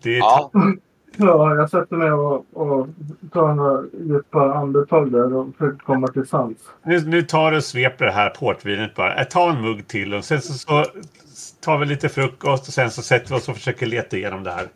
Det 0.03 0.11
är 0.17 0.19
Ja, 0.19 0.51
Ja, 1.17 1.55
jag 1.55 1.71
sätter 1.71 1.97
mig 1.97 2.13
och, 2.13 2.47
och 2.53 2.89
tar 3.33 3.55
några 3.55 3.85
djupa 4.09 4.55
andetag 4.55 5.13
där 5.13 5.35
och 5.35 5.57
försöker 5.59 5.79
komma 5.85 6.09
till 6.09 6.27
sans. 6.27 6.57
Nu, 6.83 7.01
nu 7.01 7.23
tar 7.23 7.51
du 7.51 7.57
och 7.57 7.65
sveper 7.65 8.05
det 8.05 8.13
här 8.13 8.31
portvinet 8.31 8.95
bara. 8.95 9.15
Äh, 9.21 9.25
Ta 9.25 9.51
en 9.51 9.61
mugg 9.63 9.87
till 9.87 10.15
och 10.15 10.25
sen 10.25 10.43
så, 10.43 10.53
så 10.53 10.85
tar 11.61 11.79
vi 11.79 11.87
lite 11.87 12.09
frukost 12.09 12.69
och 12.69 12.75
sen 12.75 12.91
så 12.91 13.03
sätter 13.03 13.29
vi 13.29 13.35
oss 13.35 13.49
och 13.49 13.55
försöker 13.57 13.87
leta 13.87 14.17
igenom 14.17 14.45
det 14.45 14.51
här. 14.51 14.69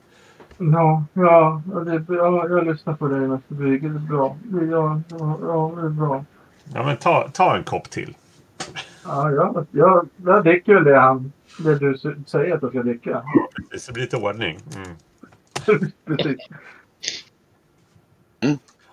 Ja, 0.59 1.05
ja, 1.13 1.63
det, 1.87 2.05
ja 2.15 2.49
jag 2.49 2.67
lyssnar 2.67 2.95
på 2.95 3.09
dig 3.09 3.21
Mäster 3.29 3.55
Brygge. 3.55 3.89
Det 3.89 3.95
är 3.95 3.99
bra. 3.99 4.37
Det- 4.43 4.65
Ja, 4.67 5.01
ja, 5.11 5.39
ja, 5.43 5.73
det 5.81 5.87
är 5.87 5.91
bra. 5.91 6.25
Ja, 6.75 6.83
men 6.87 6.97
ta, 6.97 7.29
ta 7.33 7.57
en 7.57 7.65
kopp 7.65 7.91
till. 7.91 8.17
Ja, 9.05 9.31
ja, 9.31 9.65
jag, 9.71 10.09
jag 10.17 10.45
dricker 10.45 10.75
väl 10.75 10.85
det, 10.85 10.99
han, 10.99 11.33
det 11.59 11.79
du 11.79 11.97
säger 12.27 12.55
att 12.55 12.63
jag 12.63 12.71
ska 12.71 12.83
dricka. 12.83 13.23
Så 13.79 13.93
blir 13.93 14.03
lite 14.03 14.17
ordning. 14.17 14.59
Mm. 14.77 14.97
Precis. 16.07 16.37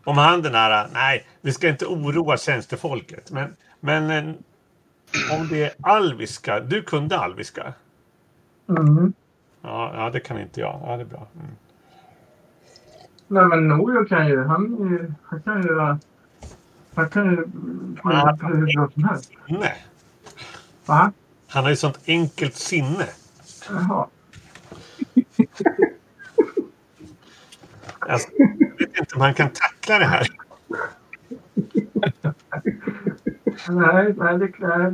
Om 0.04 0.18
han 0.18 0.42
den 0.42 0.54
här, 0.56 0.88
nej, 0.94 1.26
vi 1.42 1.52
ska 1.54 1.70
inte 1.70 1.86
oroa 1.86 2.38
tjänstefolket. 2.38 3.32
Men, 3.32 3.56
men 3.80 4.10
eh, 4.12 4.34
om 5.40 5.48
det 5.48 5.64
är 5.64 5.72
alviska, 5.82 6.60
du 6.60 6.82
kunde 6.82 7.18
alviska? 7.18 7.74
Mm. 8.70 9.14
Ja, 9.62 9.92
ja, 9.96 10.10
det 10.10 10.20
kan 10.20 10.40
inte 10.40 10.60
jag. 10.60 10.80
Ja, 10.86 10.96
det 10.98 11.04
är 11.04 11.06
bra. 11.06 11.28
Mm. 11.36 11.48
Nej, 13.28 13.46
men 13.46 13.68
Nojo 13.68 14.06
kan 14.06 14.28
ju, 14.28 14.44
han, 14.44 14.74
är 14.82 14.90
ju- 14.92 15.14
han 15.24 15.42
kan 15.42 15.62
ju, 15.64 15.80
han 16.94 17.10
kan 17.10 17.26
ju 17.30 17.36
hur 17.36 18.74
bra 18.76 18.90
som 18.94 19.04
helst. 19.04 19.32
Nej, 19.48 19.86
Va? 20.86 21.12
han 21.48 21.64
har 21.64 21.70
ju 21.70 21.76
sånt 21.76 22.00
enkelt 22.08 22.56
sinne. 22.56 23.06
Jaha. 23.70 24.08
Alltså, 28.00 28.30
jag 28.38 28.78
vet 28.88 28.98
inte 29.00 29.16
om 29.16 29.22
han 29.22 29.34
kan 29.34 29.50
tackla 29.50 30.00
det 30.00 30.06
här. 30.06 30.28
Nej, 33.70 34.14
nej, 34.18 34.38
det, 34.38 34.52
nej, 34.60 34.92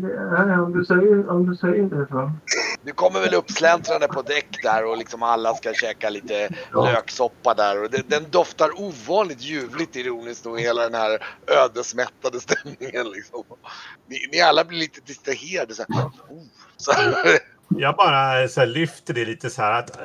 nej 0.47 0.60
om, 0.60 0.73
du 0.73 0.86
säger, 0.86 1.30
om 1.30 1.45
du 1.49 1.56
säger 1.56 1.84
det 1.84 2.08
så. 2.10 2.32
Du 2.88 2.93
kommer 2.93 3.19
väl 3.19 3.34
uppsläntrande 3.34 4.08
på 4.08 4.21
däck 4.21 4.63
där 4.63 4.86
och 4.86 4.97
liksom 4.97 5.23
alla 5.23 5.56
ska 5.56 5.73
käka 5.73 6.10
lite 6.10 6.50
löksoppa 6.73 7.54
där 7.54 7.84
och 7.84 7.89
det, 7.89 8.10
den 8.10 8.26
doftar 8.30 8.82
ovanligt 8.82 9.41
ljuvligt 9.41 9.95
ironiskt 9.95 10.45
och 10.45 10.60
hela 10.60 10.84
den 10.84 10.93
här 10.93 11.23
ödesmättade 11.47 12.39
stämningen 12.39 13.12
liksom. 13.12 13.43
Ni, 14.08 14.17
ni 14.32 14.41
alla 14.41 14.65
blir 14.65 14.80
lite 14.80 15.02
distraherade 15.06 15.73
så 15.73 15.84
här. 15.89 16.04
Oh, 16.06 16.43
så 16.78 16.91
här. 16.91 17.39
Jag 17.69 17.95
bara 17.95 18.47
så 18.47 18.60
här, 18.60 18.67
lyfter 18.67 19.13
det 19.13 19.26
lite 19.26 19.50
så 19.50 19.62
här 19.62 19.71
att 19.71 20.00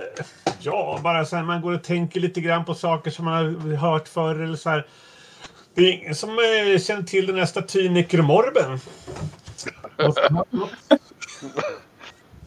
ja, 0.61 1.01
bara 1.03 1.25
så 1.25 1.37
här 1.37 1.43
man 1.43 1.63
går 1.63 1.73
och 1.73 1.85
tänker 1.85 2.21
lite 2.21 2.41
grann 2.41 2.65
på 2.65 2.75
saker 2.75 3.11
som 3.11 3.25
man 3.25 3.35
har 3.35 3.77
hört 3.77 4.09
förr 4.09 4.43
eller 4.43 4.57
så 4.57 4.71
här. 4.71 4.87
Det 5.75 5.83
är 5.83 5.93
ingen 5.93 6.15
som 6.15 6.31
eh, 6.31 6.81
känner 6.81 7.03
till 7.03 7.27
den 7.27 7.39
här 7.39 7.47
statyn 7.47 7.95
Necromorben. 7.95 8.81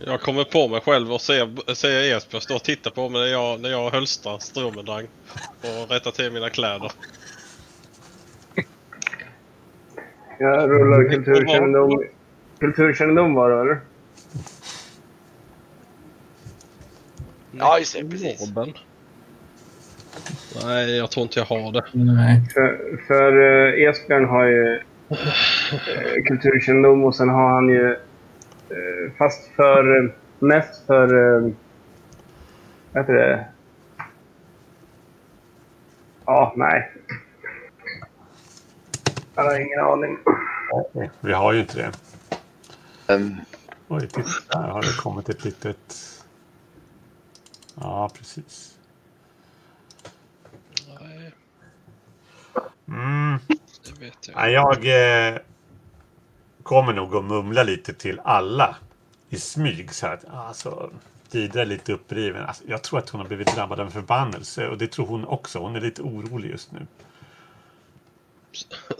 Jag 0.07 0.21
kommer 0.21 0.43
på 0.43 0.67
mig 0.67 0.81
själv 0.81 1.11
och 1.13 1.21
ser, 1.21 1.73
ser 1.73 2.17
Esbjörn 2.17 2.41
stå 2.41 2.55
och 2.55 2.63
titta 2.63 2.89
på 2.91 3.09
mig 3.09 3.21
när 3.21 3.27
jag, 3.27 3.61
när 3.61 3.69
jag 3.69 3.89
hölstrar 3.89 4.39
Stromedrang 4.39 5.07
och 5.61 5.91
rättar 5.91 6.11
till 6.11 6.31
mina 6.31 6.49
kläder. 6.49 6.91
jag 10.39 10.69
rullar 10.69 11.09
kulturkännedom. 11.09 12.03
Kulturkännedom 12.59 13.33
var 13.33 13.49
det, 13.49 13.61
eller? 13.61 13.79
Ja, 17.51 17.79
just 17.79 17.97
det. 17.97 18.09
Precis. 18.09 18.55
Morben. 18.55 18.73
Nej, 20.63 20.97
jag 20.97 21.11
tror 21.11 21.23
inte 21.23 21.39
jag 21.39 21.45
har 21.45 21.71
det. 21.71 21.83
Nej. 21.91 22.41
För, 22.53 22.99
för 23.07 23.37
uh, 23.37 23.89
Esbjörn 23.89 24.25
har 24.25 24.45
ju 24.45 24.75
eh, 25.09 26.23
kulturkännedom 26.27 27.03
och 27.03 27.15
sen 27.15 27.29
har 27.29 27.49
han 27.49 27.69
ju 27.69 27.91
eh, 27.91 27.97
fast 29.17 29.47
för 29.55 29.97
eh, 30.03 30.11
mest 30.39 30.85
för 30.85 31.13
uh, 31.13 31.53
vad 32.91 33.03
heter 33.03 33.13
det? 33.13 33.45
Ja, 36.25 36.53
nej. 36.55 36.91
Jag 39.35 39.43
har 39.43 39.59
ingen 39.59 39.79
aning. 39.79 40.17
Vi 41.19 41.33
har 41.33 41.53
ju 41.53 41.59
inte 41.59 41.77
det. 41.77 41.91
Um, 43.13 43.35
Oj, 43.87 44.07
titta. 44.07 44.61
Där 44.61 44.67
har 44.67 44.81
det 44.81 44.97
kommit 44.97 45.29
ett 45.29 45.43
litet... 45.43 46.23
Ja, 47.75 48.09
precis. 48.17 48.77
Nej, 50.99 51.33
Mm. 52.87 53.37
det 53.85 54.05
vet 54.05 54.27
jag 54.27 54.49
Ja, 54.49 54.49
jag 54.49 55.33
eh, 55.33 55.39
kommer 56.65 56.93
nog 56.93 57.15
att 57.15 57.23
mumla 57.25 57.63
lite 57.63 57.93
till 57.93 58.19
alla 58.23 58.75
i 59.29 59.39
smyg. 59.39 59.93
Så 59.93 60.07
att, 60.07 60.25
alltså, 60.33 60.91
Didra 61.31 61.61
är 61.61 61.65
lite 61.65 61.93
uppriven. 61.93 62.45
Alltså, 62.45 62.63
jag 62.67 62.83
tror 62.83 62.99
att 62.99 63.09
hon 63.09 63.21
har 63.21 63.27
blivit 63.27 63.55
drabbad 63.55 63.79
av 63.79 63.85
en 63.85 63.91
förbannelse 63.91 64.67
och 64.67 64.77
det 64.77 64.87
tror 64.87 65.05
hon 65.05 65.25
också. 65.25 65.59
Hon 65.59 65.75
är 65.75 65.81
lite 65.81 66.01
orolig 66.01 66.49
just 66.49 66.71
nu. 66.71 66.87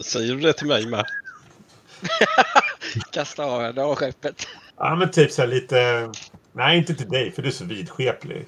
Säger 0.00 0.34
du 0.34 0.40
det 0.40 0.52
till 0.52 0.66
mig 0.66 0.86
med? 0.86 1.04
Kasta 3.12 3.44
av 3.44 3.62
henne 3.62 3.82
av 3.82 3.94
skeppet. 3.94 4.46
Ja, 4.76 4.94
men 4.94 5.10
typ 5.10 5.32
så 5.32 5.42
här 5.42 5.48
lite... 5.48 6.10
Nej, 6.52 6.78
inte 6.78 6.94
till 6.94 7.08
dig, 7.08 7.32
för 7.32 7.42
du 7.42 7.48
är 7.48 7.52
så 7.52 7.64
vidskeplig. 7.64 8.46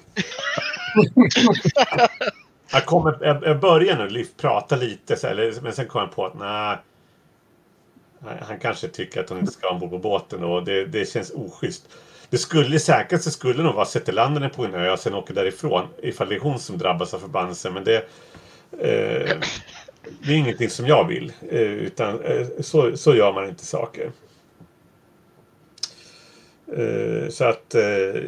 jag, 2.71 2.85
kommer, 2.85 3.17
jag, 3.21 3.43
jag 3.43 3.59
börjar 3.59 4.09
lyft, 4.09 4.37
prata 4.37 4.75
lite, 4.75 5.15
så 5.15 5.27
här, 5.27 5.61
men 5.61 5.73
sen 5.73 5.87
kommer 5.87 6.05
jag 6.05 6.15
på 6.15 6.25
att 6.25 6.39
nej, 6.39 6.77
han 8.41 8.59
kanske 8.59 8.87
tycker 8.87 9.19
att 9.19 9.29
hon 9.29 9.39
inte 9.39 9.51
ska 9.51 9.69
ombord 9.69 9.89
på 9.89 9.97
båten 9.97 10.43
och 10.43 10.63
det, 10.65 10.85
det 10.85 11.09
känns 11.09 11.31
oschysst. 11.31 11.89
Det 12.29 12.37
skulle 12.37 12.79
säkert 12.79 13.21
så 13.21 13.31
skulle 13.31 13.63
nog 13.63 13.73
vara 13.73 13.83
att 13.83 13.89
sätta 13.89 14.11
land 14.11 14.53
på 14.53 14.65
en 14.65 14.73
ö 14.73 14.91
och 14.91 14.99
sen 14.99 15.13
åka 15.13 15.33
därifrån 15.33 15.87
ifall 16.01 16.29
det 16.29 16.35
är 16.35 16.39
hon 16.39 16.59
som 16.59 16.77
drabbas 16.77 17.13
av 17.13 17.19
förbannelsen. 17.19 17.73
Men 17.73 17.83
det, 17.83 17.97
eh, 18.71 19.37
det 20.19 20.33
är 20.33 20.37
ingenting 20.37 20.69
som 20.69 20.87
jag 20.87 21.07
vill. 21.07 21.33
Eh, 21.49 21.61
utan 21.61 22.21
eh, 22.21 22.47
så, 22.59 22.97
så 22.97 23.15
gör 23.15 23.33
man 23.33 23.49
inte 23.49 23.65
saker. 23.65 24.11
Eh, 26.77 27.29
så 27.29 27.45
att 27.45 27.75
eh, 27.75 28.21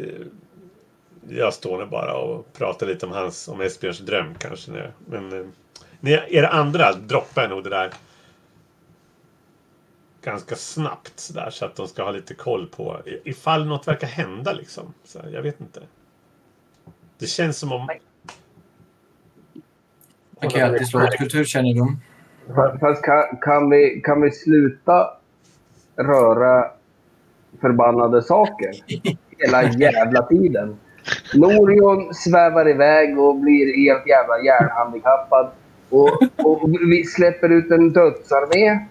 jag 1.28 1.54
står 1.54 1.78
nu 1.78 1.86
bara 1.86 2.14
och 2.14 2.52
pratar 2.52 2.86
lite 2.86 3.06
om 3.06 3.12
hans, 3.12 3.48
om 3.48 3.60
Esbjörns 3.60 3.98
dröm 3.98 4.34
kanske. 4.38 4.70
Nu. 4.70 4.92
Men 5.06 5.32
eh, 6.02 6.20
era 6.28 6.48
andra 6.48 6.92
droppar 6.92 7.48
nog 7.48 7.64
det 7.64 7.70
där 7.70 7.90
ganska 10.24 10.54
snabbt 10.56 11.12
så 11.20 11.32
där 11.32 11.50
så 11.50 11.64
att 11.64 11.76
de 11.76 11.88
ska 11.88 12.02
ha 12.04 12.10
lite 12.10 12.34
koll 12.34 12.66
på 12.76 13.00
i- 13.06 13.30
ifall 13.30 13.66
något 13.66 13.88
verkar 13.88 14.06
hända 14.06 14.52
liksom. 14.52 14.94
Så 15.04 15.18
jag 15.32 15.42
vet 15.42 15.60
inte. 15.60 15.80
Det 17.18 17.26
känns 17.26 17.58
som 17.58 17.72
om 17.72 17.86
Man 20.40 20.50
kan 20.50 20.60
ju 20.60 20.66
alltid 20.66 20.88
slå 20.88 21.00
ett 21.00 21.18
kulturkännedom. 21.18 22.00
Fa- 22.48 22.78
Fast 22.80 23.02
kan, 23.04 23.36
kan, 23.40 23.70
vi, 23.70 24.00
kan 24.04 24.20
vi 24.20 24.30
sluta 24.30 25.10
röra 25.96 26.70
förbannade 27.60 28.22
saker 28.22 28.70
hela 29.38 29.62
jävla 29.72 30.22
tiden? 30.22 30.76
Norion 31.34 32.14
svävar 32.14 32.68
iväg 32.68 33.18
och 33.18 33.36
blir 33.36 33.76
helt 33.76 34.06
jävla 34.08 34.38
hjärnhandikappad. 34.44 35.50
Och, 35.90 36.22
och 36.44 36.68
vi 36.90 37.04
släpper 37.04 37.48
ut 37.48 37.70
en 37.70 37.92
dödsarmé. 37.92 38.86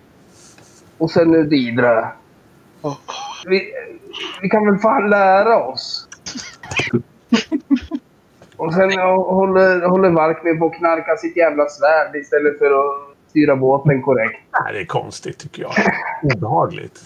Och 1.02 1.12
sen 1.12 1.32
nu 1.32 1.44
Didra. 1.44 2.12
Vi, 3.46 3.74
vi 4.42 4.50
kan 4.50 4.66
väl 4.66 4.78
fan 4.80 5.10
lära 5.10 5.64
oss? 5.64 6.08
Och 8.56 8.74
sen 8.74 8.92
håller, 9.00 9.88
håller 9.90 10.10
Varkmin 10.10 10.60
på 10.60 10.66
att 10.66 10.74
knarka 10.74 11.18
sitt 11.18 11.38
jävla 11.38 11.70
svärd 11.70 12.16
istället 12.16 12.58
för 12.58 12.66
att 12.66 13.18
styra 13.30 13.56
båten 13.56 14.02
korrekt. 14.02 14.42
Nej, 14.60 14.74
det 14.74 14.80
är 14.80 14.86
konstigt 14.86 15.38
tycker 15.38 15.62
jag. 15.62 15.72
Obehagligt. 16.36 17.00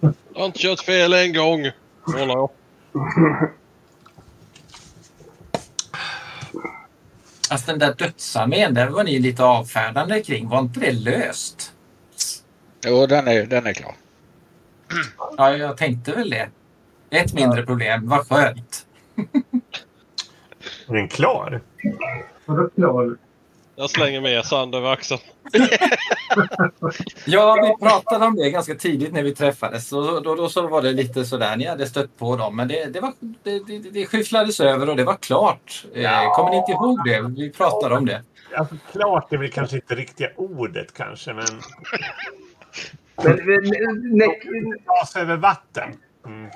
Jag 0.00 0.40
har 0.40 0.46
inte 0.46 0.58
kört 0.58 0.80
fel 0.80 1.12
en 1.12 1.34
gång. 1.34 1.70
Håller 2.02 2.34
jag. 2.34 2.50
Alltså 7.50 7.70
den 7.70 7.78
där 7.78 7.94
dödsarmén, 7.94 8.74
där 8.74 8.88
var 8.88 9.04
ni 9.04 9.18
lite 9.18 9.44
avfärdande 9.44 10.22
kring. 10.22 10.48
Var 10.48 10.58
inte 10.58 10.80
det 10.80 10.92
löst? 10.92 11.72
Jo, 12.84 13.06
den 13.06 13.28
är, 13.28 13.46
den 13.46 13.66
är 13.66 13.72
klar. 13.72 13.94
Ja, 15.36 15.56
jag 15.56 15.76
tänkte 15.76 16.12
väl 16.12 16.30
det. 16.30 16.48
Ett 17.10 17.34
mindre 17.34 17.62
problem. 17.62 18.08
Vad 18.08 18.28
skönt. 18.28 18.86
Är 20.88 20.94
den 20.94 21.08
klar? 21.08 21.60
Vadå 22.46 22.68
klar? 22.68 23.16
Jag 23.76 23.90
slänger 23.90 24.20
med 24.20 24.44
sand 24.44 24.74
över 24.74 24.92
axeln. 24.92 25.20
Ja, 27.24 27.56
vi 27.62 27.86
pratade 27.86 28.26
om 28.26 28.36
det 28.36 28.50
ganska 28.50 28.74
tidigt 28.74 29.12
när 29.12 29.22
vi 29.22 29.34
träffades. 29.34 29.92
Och 29.92 30.22
då, 30.22 30.34
då 30.34 30.48
så 30.48 30.66
var 30.66 30.82
det 30.82 30.92
lite 30.92 31.24
sådär, 31.24 31.56
ni 31.56 31.66
hade 31.66 31.86
stött 31.86 32.18
på 32.18 32.36
dem. 32.36 32.56
Men 32.56 32.68
det, 32.68 32.84
det, 32.84 33.00
var, 33.00 33.12
det, 33.20 33.66
det, 33.66 33.78
det 33.78 34.06
skyfflades 34.06 34.60
över 34.60 34.88
och 34.88 34.96
det 34.96 35.04
var 35.04 35.16
klart. 35.16 35.84
Eh, 35.94 36.34
kommer 36.34 36.50
ni 36.50 36.56
inte 36.56 36.72
ihåg 36.72 37.00
det? 37.04 37.20
Vi 37.20 37.50
pratade 37.50 37.96
om 37.96 38.06
det. 38.06 38.22
Alltså, 38.56 38.76
klart 38.92 39.32
är 39.32 39.38
väl 39.38 39.50
kanske 39.50 39.76
inte 39.76 39.94
riktiga 39.94 40.28
ordet 40.36 40.94
kanske, 40.94 41.34
men... 41.34 41.46
Men, 43.24 43.36
men, 43.46 43.64
ne- 44.18 44.74
Tas 44.86 45.16
över 45.16 45.36
vatten. 45.36 45.88
Mm. 46.26 46.50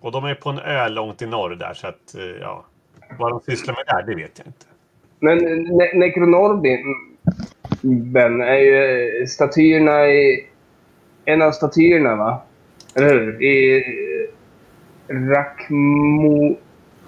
Och 0.00 0.12
de 0.12 0.24
är 0.24 0.34
på 0.34 0.50
en 0.50 0.58
ö 0.58 0.88
långt 0.88 1.22
i 1.22 1.26
norr 1.26 1.50
där, 1.50 1.74
så 1.74 1.86
att 1.86 2.14
eh, 2.14 2.22
ja. 2.24 2.64
Vad 3.18 3.30
de 3.30 3.40
sysslar 3.40 3.74
med 3.74 3.84
där, 3.86 4.02
det 4.02 4.14
vet 4.22 4.38
jag 4.38 4.46
inte. 4.46 4.66
men 5.20 5.38
ne 5.64 5.92
Necronorbin 5.94 6.94
Ben, 7.82 8.40
är 8.40 8.56
ju 8.56 9.26
statyerna 9.26 10.06
i... 10.06 10.48
En 11.24 11.42
av 11.42 11.52
statyerna, 11.52 12.16
va? 12.16 12.42
Eller 12.94 13.08
hur? 13.08 13.42
I 13.42 13.84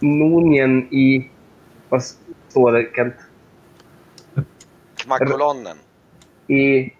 Rachmonien 0.00 0.94
i... 0.94 1.30
Vad 1.88 2.02
står 2.48 2.72
det, 2.72 2.88
Kent? 2.94 3.14
Kmakolonnen. 4.96 5.76
I 6.48 6.92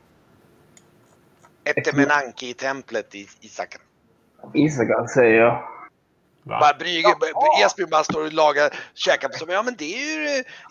Etemenanki-templet 1.65 3.15
i 3.15 3.29
Isakra. 3.41 3.81
Isaka, 4.55 5.07
säger 5.07 5.35
jag. 5.41 5.63
Va? 6.43 6.61
Bara 6.61 6.75
Brygge, 6.79 7.15
B- 7.21 7.27
Esbjörn 7.65 7.91
bara 7.91 8.05
står 8.05 8.25
och 8.25 8.33
lagar, 8.33 8.71
käkar 8.95 9.29
på 9.29 9.35
som, 9.39 9.49
ja 9.49 9.63
men 9.63 9.75
det 9.79 9.85
är 9.95 10.19
ju, 10.19 10.27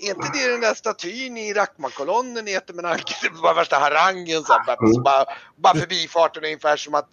är 0.08 0.10
inte 0.16 0.28
det 0.34 0.52
den 0.52 0.62
där 0.62 0.74
statyn 0.74 1.38
i 1.38 1.54
Rackmakolonnen 1.54 2.48
i 2.48 2.54
Etemenanki? 2.54 3.14
Det 3.34 3.42
var 3.42 3.56
värsta 3.56 3.76
harangen 3.76 4.44
så 4.44 4.54
här, 4.54 4.66
bara, 4.66 4.94
så 4.94 5.02
bara, 5.02 5.26
bara 5.56 5.76
förbifarten 5.76 6.44
ungefär 6.44 6.78
som 6.78 6.96
att, 6.96 7.10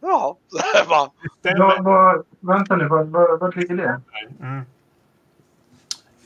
ja, 0.00 0.36
så 0.48 0.58
här 0.58 0.84
bara. 0.88 0.98
Vad, 0.98 1.10
Stämmer. 1.38 1.82
vad, 1.82 2.24
vänta 2.40 2.76
nu, 2.76 2.88
vad, 2.88 3.06
vad, 3.08 3.40
vad 3.40 3.56
ligger 3.56 3.74
det? 3.74 4.00
Mm. 4.40 4.62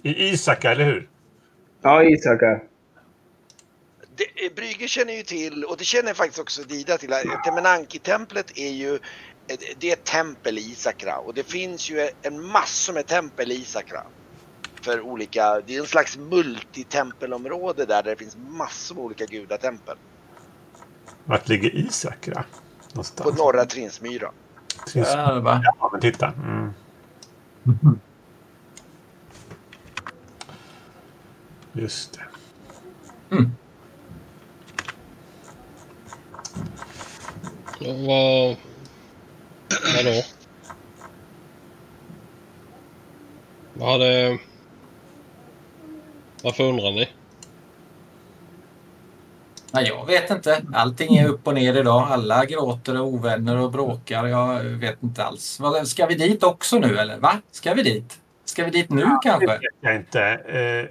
I 0.03 0.29
Isaka, 0.29 0.71
eller 0.73 0.85
hur? 0.85 1.09
Ja, 1.83 2.03
Isaka. 2.03 2.61
Det, 4.17 4.47
eh, 4.47 4.53
Brygge 4.57 4.89
känner 4.89 5.13
ju 5.13 5.23
till, 5.23 5.65
och 5.65 5.77
det 5.77 5.85
känner 5.85 6.15
faktiskt 6.15 6.39
också 6.39 6.63
Dida 6.63 6.99
till, 6.99 7.13
att 7.13 7.45
Temenanki-templet 7.45 8.51
är 8.59 8.71
ju 8.71 8.95
eh, 8.95 9.57
det 9.77 9.89
är 9.89 9.93
ett 9.93 10.05
tempel 10.05 10.59
i 10.59 10.61
Isakra 10.61 11.19
och 11.19 11.35
det 11.35 11.43
finns 11.51 11.91
ju 11.91 12.11
en 12.23 12.47
massa 12.47 12.93
med 12.93 13.07
tempel 13.07 13.53
i 13.53 13.55
Isakra. 13.55 14.01
För 14.83 15.01
olika, 15.01 15.61
det 15.61 15.77
är 15.77 15.81
en 15.81 15.87
slags 15.87 16.17
multitempelområde 16.17 17.85
där, 17.87 18.03
där 18.03 18.11
det 18.11 18.17
finns 18.17 18.37
massor 18.37 18.95
med 18.95 19.05
olika 19.05 19.27
gudatempel. 19.27 19.97
Vart 21.25 21.49
ligger 21.49 21.75
Isakra? 21.77 22.35
På 22.45 22.89
Någonstans. 22.95 23.39
norra 23.39 23.65
Trinsmyra. 23.65 24.31
Trins- 24.87 25.07
Ja, 25.15 25.91
men 25.93 26.01
titta. 26.01 26.27
Mm. 26.33 26.73
Just 31.73 32.13
det. 32.13 32.25
Vad... 37.87 38.57
Vadå? 39.97 40.23
Vad 43.75 43.93
hade... 43.93 44.39
Varför 46.43 46.65
undrar 46.65 46.93
ni? 46.93 47.09
Nej, 49.73 49.85
jag 49.87 50.07
vet 50.07 50.31
inte. 50.31 50.63
Allting 50.75 51.17
är 51.17 51.29
upp 51.29 51.47
och 51.47 51.55
ner 51.55 51.77
idag. 51.77 52.07
Alla 52.11 52.45
gråter 52.45 53.01
och 53.01 53.07
ovänner 53.07 53.57
och 53.57 53.71
bråkar. 53.71 54.27
Jag 54.27 54.61
vet 54.63 55.03
inte 55.03 55.25
alls. 55.25 55.61
Ska 55.85 56.07
vi 56.07 56.15
dit 56.15 56.43
också 56.43 56.79
nu 56.79 56.99
eller? 56.99 57.19
Va? 57.19 57.41
Ska 57.51 57.75
vi 57.75 57.83
dit? 57.83 58.19
Ska 58.45 58.65
vi 58.65 58.71
dit 58.71 58.91
nu 58.91 59.01
Det 59.03 59.19
kanske? 59.23 59.47
vet 59.47 59.61
jag 59.81 59.97
inte. 59.97 60.21
Eh, 60.49 60.91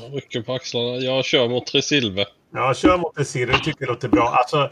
Jag 0.00 0.14
rycker 0.16 0.42
på 0.42 0.54
axlarna. 0.54 0.96
Jag 0.96 1.24
kör 1.24 1.48
mot 1.48 1.66
Tresilve. 1.66 2.24
ja, 2.54 2.74
kör 2.74 2.98
mot 2.98 3.14
det 3.16 3.24
Siri. 3.24 3.46
Det 3.52 3.58
tycker 3.58 3.76
jag 3.84 3.88
låter 3.88 4.08
bra. 4.08 4.28
Alltså... 4.28 4.70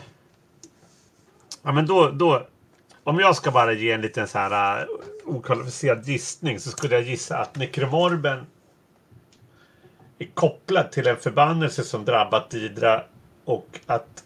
Ja, 1.68 1.72
men 1.72 1.86
då, 1.86 2.10
då... 2.10 2.46
Om 3.04 3.18
jag 3.18 3.36
ska 3.36 3.50
bara 3.50 3.72
ge 3.72 3.92
en 3.92 4.00
liten 4.00 4.28
så 4.28 4.38
här 4.38 4.82
uh, 4.82 4.88
okvalificerad 5.24 6.04
gissning 6.04 6.58
så 6.58 6.70
skulle 6.70 6.94
jag 6.94 7.04
gissa 7.04 7.38
att 7.38 7.56
Nekromorben 7.56 8.38
är 10.18 10.26
kopplad 10.34 10.92
till 10.92 11.06
en 11.06 11.16
förbannelse 11.16 11.82
som 11.82 12.04
drabbat 12.04 12.50
Didra 12.50 13.02
och 13.44 13.80
att 13.86 14.24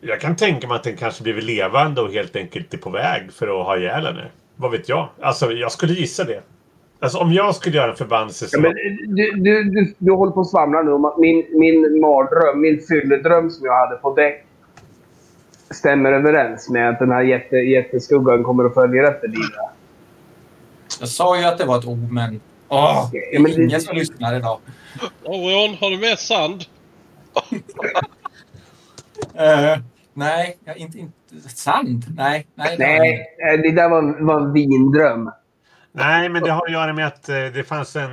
jag 0.00 0.20
kan 0.20 0.36
tänka 0.36 0.68
mig 0.68 0.76
att 0.76 0.82
den 0.82 0.96
kanske 0.96 1.22
blivit 1.22 1.44
levande 1.44 2.00
och 2.00 2.12
helt 2.12 2.36
enkelt 2.36 2.74
är 2.74 2.78
på 2.78 2.90
väg 2.90 3.32
för 3.32 3.60
att 3.60 3.66
ha 3.66 3.76
ihjäl 3.76 4.06
henne. 4.06 4.30
Vad 4.56 4.70
vet 4.70 4.88
jag? 4.88 5.08
Alltså, 5.20 5.52
jag 5.52 5.72
skulle 5.72 5.92
gissa 5.92 6.24
det. 6.24 6.42
Alltså, 7.00 7.18
om 7.18 7.32
jag 7.32 7.54
skulle 7.54 7.76
göra 7.76 7.90
en 7.90 7.96
förbannelse 7.96 8.44
Ja, 8.44 8.48
som... 8.48 8.62
men 8.62 8.72
du, 9.16 9.30
du, 9.30 9.64
du, 9.64 9.94
du 9.98 10.12
håller 10.12 10.32
på 10.32 10.40
att 10.40 10.50
svamla 10.50 10.82
nu 10.82 10.92
om 10.92 11.04
att 11.04 11.18
min, 11.18 11.46
min 11.52 12.00
mardröm, 12.00 12.60
min 12.60 12.80
fylledröm 12.80 13.50
som 13.50 13.66
jag 13.66 13.86
hade 13.86 13.96
på 13.96 14.14
däck 14.14 14.46
stämmer 15.72 16.12
överens 16.12 16.68
med 16.70 16.88
att 16.88 16.98
den 16.98 17.10
här 17.10 17.22
jätte, 17.22 17.56
jätteskuggan 17.56 18.42
kommer 18.44 18.64
att 18.64 18.74
följa 18.74 19.08
efter 19.08 19.28
Dina. 19.28 19.70
Jag 21.00 21.08
sa 21.08 21.38
ju 21.38 21.44
att 21.44 21.58
det 21.58 21.64
var 21.64 21.78
ett 21.78 21.84
omen. 21.84 22.40
Åh, 22.68 23.08
det 23.12 23.18
Ja, 23.32 23.40
men 23.40 23.52
är 23.52 23.56
det- 23.56 23.62
ingen 23.64 23.80
som 23.80 23.96
lyssnar 23.96 24.36
idag. 24.36 24.58
Orion, 25.24 25.74
har 25.80 25.90
du 25.90 25.98
med 25.98 26.18
sand? 26.18 26.64
Eh, 29.34 29.78
nej, 30.14 30.58
jag, 30.64 30.76
inte, 30.76 30.98
inte... 30.98 31.48
Sand? 31.48 32.04
Nej. 32.16 32.46
Nej, 32.54 32.76
det. 32.76 32.86
Nej, 32.86 33.26
eh, 33.54 33.60
det 33.62 33.72
där 33.72 33.88
var, 33.88 34.24
var 34.24 34.40
en 34.40 34.52
vindröm. 34.52 35.30
Nej, 35.92 36.28
men 36.28 36.42
det 36.42 36.50
har 36.50 36.66
att 36.66 36.72
göra 36.72 36.92
med 36.92 37.06
att 37.06 37.28
eh, 37.28 37.34
det 37.54 37.64
fanns 37.68 37.96
en... 37.96 38.10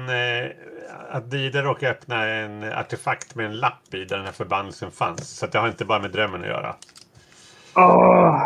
Att 1.12 1.32
Dida 1.32 1.62
råkade 1.62 1.91
öppna 1.91 2.26
en 2.28 2.64
artefakt 2.64 3.36
med 3.36 3.45
en 3.45 3.57
lapp 3.57 3.93
i 3.93 4.05
där 4.05 4.16
den 4.18 4.26
här 4.26 4.32
förbannelsen 4.34 4.91
fanns. 4.91 5.30
Så 5.38 5.45
att 5.45 5.51
det 5.51 5.60
har 5.60 5.68
inte 5.68 5.86
bara 5.86 5.99
med 5.99 6.12
drömmen 6.12 6.41
att 6.41 6.47
göra. 6.47 6.76
Åh, 7.80 8.41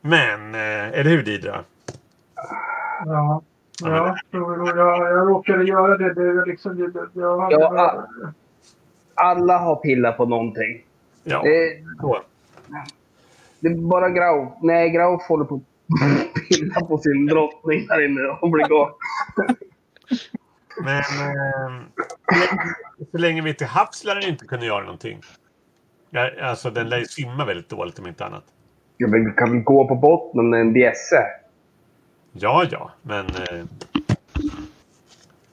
Men, 0.00 0.54
eh, 0.54 0.88
eller 1.00 1.10
hur 1.10 1.22
Didra? 1.22 1.64
Ja. 3.04 3.42
Ja, 3.82 4.16
jag, 4.30 4.68
jag 4.74 5.28
råkade 5.28 5.64
göra 5.64 5.96
det. 5.98 6.14
det 6.14 6.20
är 6.22 6.46
liksom, 6.46 6.76
det, 6.78 7.20
jag 7.20 7.40
hade, 7.40 7.54
Ja, 7.60 8.06
alla 9.14 9.58
har 9.58 9.76
pillat 9.76 10.16
på 10.16 10.24
någonting. 10.26 10.82
Ja, 11.24 11.42
Det, 11.42 11.82
så. 12.00 12.20
det 13.60 13.68
är 13.68 13.74
bara 13.74 14.10
Grau. 14.10 14.52
Nej, 14.62 14.90
Grau 14.90 15.18
håller 15.28 15.44
på 15.44 15.54
att 15.54 15.62
pilla 16.48 16.80
på 16.80 16.98
sin 16.98 17.26
drottning 17.26 17.86
där 17.86 18.04
inne 18.04 18.20
och 18.40 18.50
blir 18.50 18.66
galen. 18.68 18.94
Men 20.84 20.98
eh, 20.98 21.82
så 22.28 22.38
länge- 22.38 22.74
så 23.10 23.18
länge 23.18 23.42
vi 23.42 23.50
är 23.50 23.54
till 23.54 23.66
havs 23.66 24.04
lär 24.04 24.14
den 24.14 24.24
inte 24.30 24.46
kunna 24.46 24.64
göra 24.64 24.80
någonting. 24.84 25.20
Ja, 26.10 26.30
alltså, 26.42 26.70
den 26.70 26.88
lär 26.88 26.98
ju 26.98 27.04
simma 27.04 27.44
väldigt 27.44 27.68
dåligt 27.68 27.98
om 27.98 28.06
inte 28.06 28.24
annat. 28.24 28.44
Ja, 28.96 29.08
men 29.08 29.34
kan 29.34 29.52
vi 29.52 29.58
gå 29.58 29.88
på 29.88 29.94
botten 29.94 30.50
med 30.50 30.60
en 30.60 30.72
bjässe? 30.72 31.24
Ja, 32.32 32.64
ja, 32.70 32.90
men... 33.02 33.26
Eh, 33.26 33.64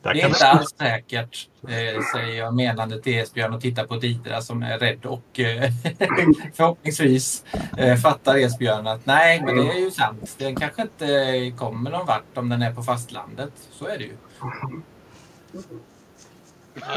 Det 0.01 0.09
är 0.09 0.27
inte 0.27 0.47
alls 0.47 0.75
säkert, 0.79 1.49
eh, 1.63 2.01
säger 2.13 2.37
jag 2.37 2.55
menande 2.55 3.01
till 3.01 3.19
Esbjörn 3.19 3.53
och 3.53 3.61
tittar 3.61 3.85
på 3.85 3.95
Didra 3.95 4.41
som 4.41 4.63
är 4.63 4.79
rädd 4.79 5.05
och 5.05 5.39
eh, 5.39 5.71
förhoppningsvis 6.53 7.45
eh, 7.77 7.95
fattar 7.95 8.37
Esbjörn 8.37 8.87
att 8.87 9.05
nej, 9.05 9.41
men 9.45 9.55
det 9.55 9.71
är 9.71 9.79
ju 9.79 9.91
sant. 9.91 10.35
Den 10.37 10.55
kanske 10.55 10.81
inte 10.81 11.07
kommer 11.57 11.91
någon 11.91 12.05
vart 12.05 12.37
om 12.37 12.49
den 12.49 12.61
är 12.61 12.73
på 12.73 12.83
fastlandet. 12.83 13.53
Så 13.71 13.87
är 13.87 13.97
det 13.97 14.03
ju. 14.03 14.17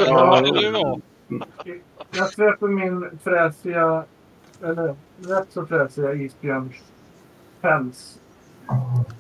Ja, 0.07 0.41
det 0.41 0.49
är 0.49 0.63
ju 0.63 0.71
bra. 0.71 0.99
Jag 2.11 2.33
släpper 2.33 2.67
min 2.67 3.19
fräsiga, 3.25 4.05
eller 4.63 4.97
rätt 5.19 5.53
så 5.53 5.67
fräsiga 5.67 6.15
isbjörns 6.15 6.77
päls 7.61 8.19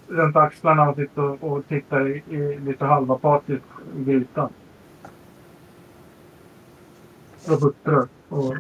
runt 0.08 0.36
axlarna 0.36 0.88
och 0.88 0.96
tittar, 0.96 1.44
och 1.44 1.68
tittar 1.68 2.08
i, 2.08 2.22
i 2.34 2.58
lite 2.58 2.84
halvapatiskt 2.84 3.64
i 3.96 4.04
grytan. 4.04 4.52
Och 7.46 7.60
huttrar. 7.60 8.08
Och, 8.28 8.54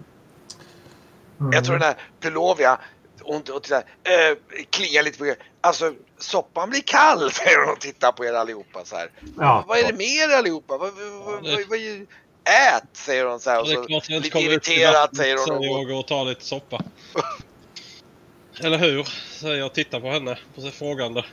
Mm. 1.40 1.52
Jag 1.52 1.64
tror 1.64 1.74
den 1.74 1.82
här 1.82 1.96
Pelovia, 2.20 2.78
hon, 3.20 3.42
hon 3.50 3.60
tittar, 3.60 3.78
eh, 3.78 4.62
kliar 4.70 5.02
lite 5.02 5.18
på 5.18 5.24
det. 5.24 5.36
Alltså 5.60 5.92
soppan 6.18 6.70
blir 6.70 6.80
kall 6.86 7.30
säger 7.30 7.64
hon 7.64 7.72
och 7.72 7.80
tittar 7.80 8.12
på 8.12 8.24
er 8.24 8.32
allihopa 8.32 8.84
så 8.84 8.96
här. 8.96 9.10
Ja. 9.38 9.64
Vad 9.68 9.78
är 9.78 9.86
det 9.86 9.98
med 9.98 10.06
er 10.06 10.38
allihopa? 10.38 10.78
Vad, 10.78 10.90
vad, 10.94 11.12
vad, 11.12 11.42
vad, 11.42 11.68
vad, 11.68 11.78
ät 12.44 12.88
säger 12.92 13.24
hon 13.24 13.40
så 13.40 13.50
här. 13.50 13.60
Och 13.60 13.68
så, 13.68 14.12
lite 14.12 14.38
irriterat 14.38 15.16
säger 15.16 15.36
hon. 15.36 15.58
Och, 15.58 15.64
jag 15.64 15.88
går 15.88 15.98
och 15.98 16.06
tar 16.06 16.24
lite 16.24 16.44
soppa. 16.44 16.80
Eller 18.60 18.78
hur? 18.78 19.02
Säger 19.30 19.56
jag 19.56 19.66
och 19.66 19.74
tittar 19.74 20.00
på 20.00 20.06
henne. 20.06 20.38
Och 20.54 20.62
ser 20.62 20.70
frågande. 20.70 21.24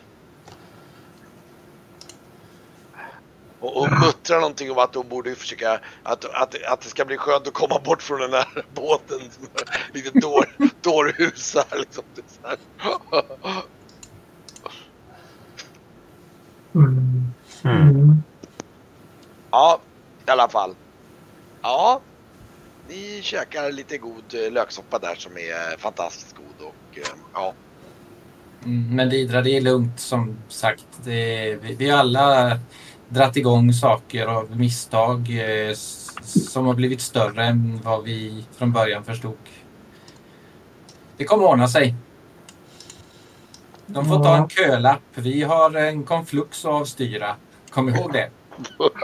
och, 3.59 3.81
och 3.81 3.91
muttrar 3.91 4.39
någonting 4.39 4.71
om 4.71 4.77
att 4.77 4.95
hon 4.95 5.09
borde 5.09 5.35
försöka, 5.35 5.79
att, 6.03 6.25
att, 6.25 6.63
att 6.63 6.81
det 6.81 6.89
ska 6.89 7.05
bli 7.05 7.17
skönt 7.17 7.47
att 7.47 7.53
komma 7.53 7.79
bort 7.79 8.01
från 8.01 8.19
den 8.19 8.31
där 8.31 8.65
båten. 8.73 9.19
Lite 9.93 10.19
dår, 10.19 10.45
dårhusar 10.81 11.65
liksom. 11.77 12.03
Så 12.15 12.47
här. 12.47 12.57
Mm. 16.75 17.33
Mm. 17.63 18.23
Ja, 19.51 19.79
i 20.27 20.31
alla 20.31 20.49
fall. 20.49 20.75
Ja, 21.61 22.01
ni 22.89 23.19
käkar 23.23 23.71
lite 23.71 23.97
god 23.97 24.33
eh, 24.33 24.51
löksoppa 24.51 24.99
där 24.99 25.15
som 25.15 25.37
är 25.37 25.71
eh, 25.71 25.77
fantastiskt 25.77 26.35
god 26.35 26.67
och 26.67 26.97
eh, 26.97 27.03
ja. 27.33 27.53
Mm, 28.65 28.95
Men 28.95 29.09
Didra, 29.09 29.41
det 29.41 29.57
är 29.57 29.61
lugnt 29.61 29.99
som 29.99 30.37
sagt. 30.47 30.85
Det, 31.03 31.55
vi, 31.61 31.75
vi 31.75 31.89
har 31.89 31.99
alla 31.99 32.59
dratt 33.09 33.37
igång 33.37 33.73
saker 33.73 34.25
av 34.25 34.57
misstag 34.57 35.29
eh, 35.29 35.73
som 36.23 36.65
har 36.65 36.73
blivit 36.73 37.01
större 37.01 37.45
än 37.45 37.79
vad 37.83 38.03
vi 38.03 38.45
från 38.57 38.71
början 38.71 39.03
förstod. 39.03 39.37
Det 41.17 41.25
kommer 41.25 41.45
ordna 41.45 41.67
sig. 41.67 41.95
De 43.85 44.05
får 44.05 44.23
ta 44.23 44.37
en 44.37 44.49
kölapp. 44.49 45.01
Vi 45.13 45.43
har 45.43 45.75
en 45.75 46.03
konflux 46.03 46.65
att 46.65 46.71
avstyra. 46.71 47.35
Kom 47.69 47.89
ihåg 47.89 48.13
det. 48.13 48.29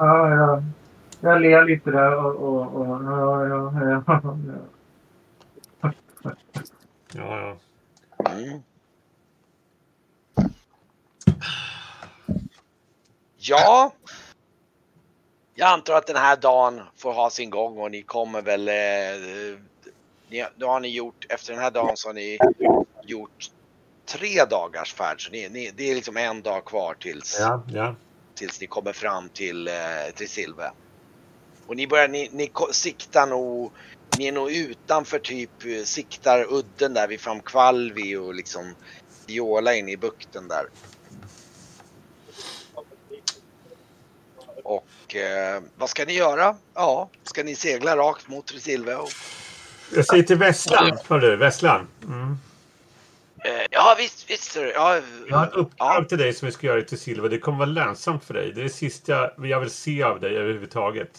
Ja, 0.00 0.30
ja. 0.30 0.62
Jag 1.20 1.40
ler 1.40 1.64
lite 1.64 1.90
där 1.90 2.16
och... 2.16 2.34
och, 2.34 2.74
och 2.74 3.04
ja, 3.04 3.46
ja, 3.46 3.72
ja, 3.78 4.02
ja. 4.06 5.92
Ja, 7.12 7.40
ja. 7.40 7.56
Mm. 8.30 8.62
Ja. 13.36 13.92
Jag 15.54 15.68
antar 15.72 15.94
att 15.94 16.06
den 16.06 16.16
här 16.16 16.36
dagen 16.36 16.80
får 16.96 17.12
ha 17.12 17.30
sin 17.30 17.50
gång 17.50 17.78
och 17.78 17.90
ni 17.90 18.02
kommer 18.02 18.42
väl... 18.42 18.68
Eh, 18.68 18.74
ni, 20.28 20.46
då 20.56 20.66
har 20.66 20.80
ni 20.80 20.88
gjort, 20.88 21.26
efter 21.28 21.52
den 21.52 21.62
här 21.62 21.70
dagen 21.70 21.96
så 21.96 22.08
har 22.08 22.14
ni 22.14 22.38
gjort 23.02 23.50
tre 24.04 24.44
dagars 24.44 24.94
färd. 24.94 25.26
Så 25.26 25.32
ni, 25.32 25.48
ni, 25.48 25.70
det 25.76 25.90
är 25.90 25.94
liksom 25.94 26.16
en 26.16 26.42
dag 26.42 26.64
kvar 26.64 26.94
tills, 26.94 27.36
ja, 27.40 27.62
ja. 27.66 27.94
Tills 28.40 28.60
ni 28.60 28.66
kommer 28.66 28.92
fram 28.92 29.28
till, 29.28 29.68
eh, 29.68 29.74
till 30.14 30.28
Silve. 30.28 30.72
Och 31.66 31.76
ni 31.76 31.86
börjar, 31.86 32.08
ni, 32.08 32.28
ni 32.32 32.52
siktar 32.72 33.26
nog, 33.26 33.72
ni 34.18 34.26
är 34.26 34.32
nog 34.32 34.52
utanför 34.52 35.18
typ, 35.18 35.50
eh, 35.64 35.84
siktar 35.84 36.46
udden 36.52 36.94
där 36.94 37.08
vid 37.08 37.20
Framkvalvi 37.20 38.16
och 38.16 38.34
liksom 38.34 38.74
Viola 39.26 39.74
in 39.74 39.88
i 39.88 39.96
bukten 39.96 40.48
där. 40.48 40.66
Och 44.64 45.16
eh, 45.16 45.62
vad 45.76 45.90
ska 45.90 46.04
ni 46.04 46.12
göra? 46.12 46.56
Ja, 46.74 47.10
ska 47.24 47.44
ni 47.44 47.54
segla 47.54 47.96
rakt 47.96 48.28
mot 48.28 48.46
Tresilve? 48.46 48.94
Och, 48.94 49.10
Jag 49.94 50.06
säger 50.06 50.22
till 50.22 50.36
Vesslan. 50.36 50.98
Hör 51.08 51.18
du, 51.18 51.36
Vesslan. 51.36 51.88
Mm. 52.04 52.38
Eh, 53.44 53.66
ja 53.70 53.94
visst, 53.98 54.30
visst. 54.30 54.52
sir. 54.52 54.72
Ja, 54.74 55.00
Jag 55.28 55.36
har 55.36 55.46
ett 55.46 55.52
uppdrag 55.52 56.02
ja, 56.02 56.04
till 56.08 56.18
dig 56.18 56.32
som 56.32 56.46
vi 56.46 56.52
ska 56.52 56.66
göra 56.66 56.82
till 56.82 56.98
Silva. 56.98 57.28
Det 57.28 57.38
kommer 57.38 57.58
vara 57.58 57.68
lönsamt 57.68 58.24
för 58.24 58.34
dig. 58.34 58.52
Det 58.52 58.60
är 58.60 58.64
det 58.64 58.70
sista 58.70 59.30
jag 59.44 59.60
vill 59.60 59.70
se 59.70 60.02
av 60.02 60.20
dig 60.20 60.36
överhuvudtaget. 60.36 61.18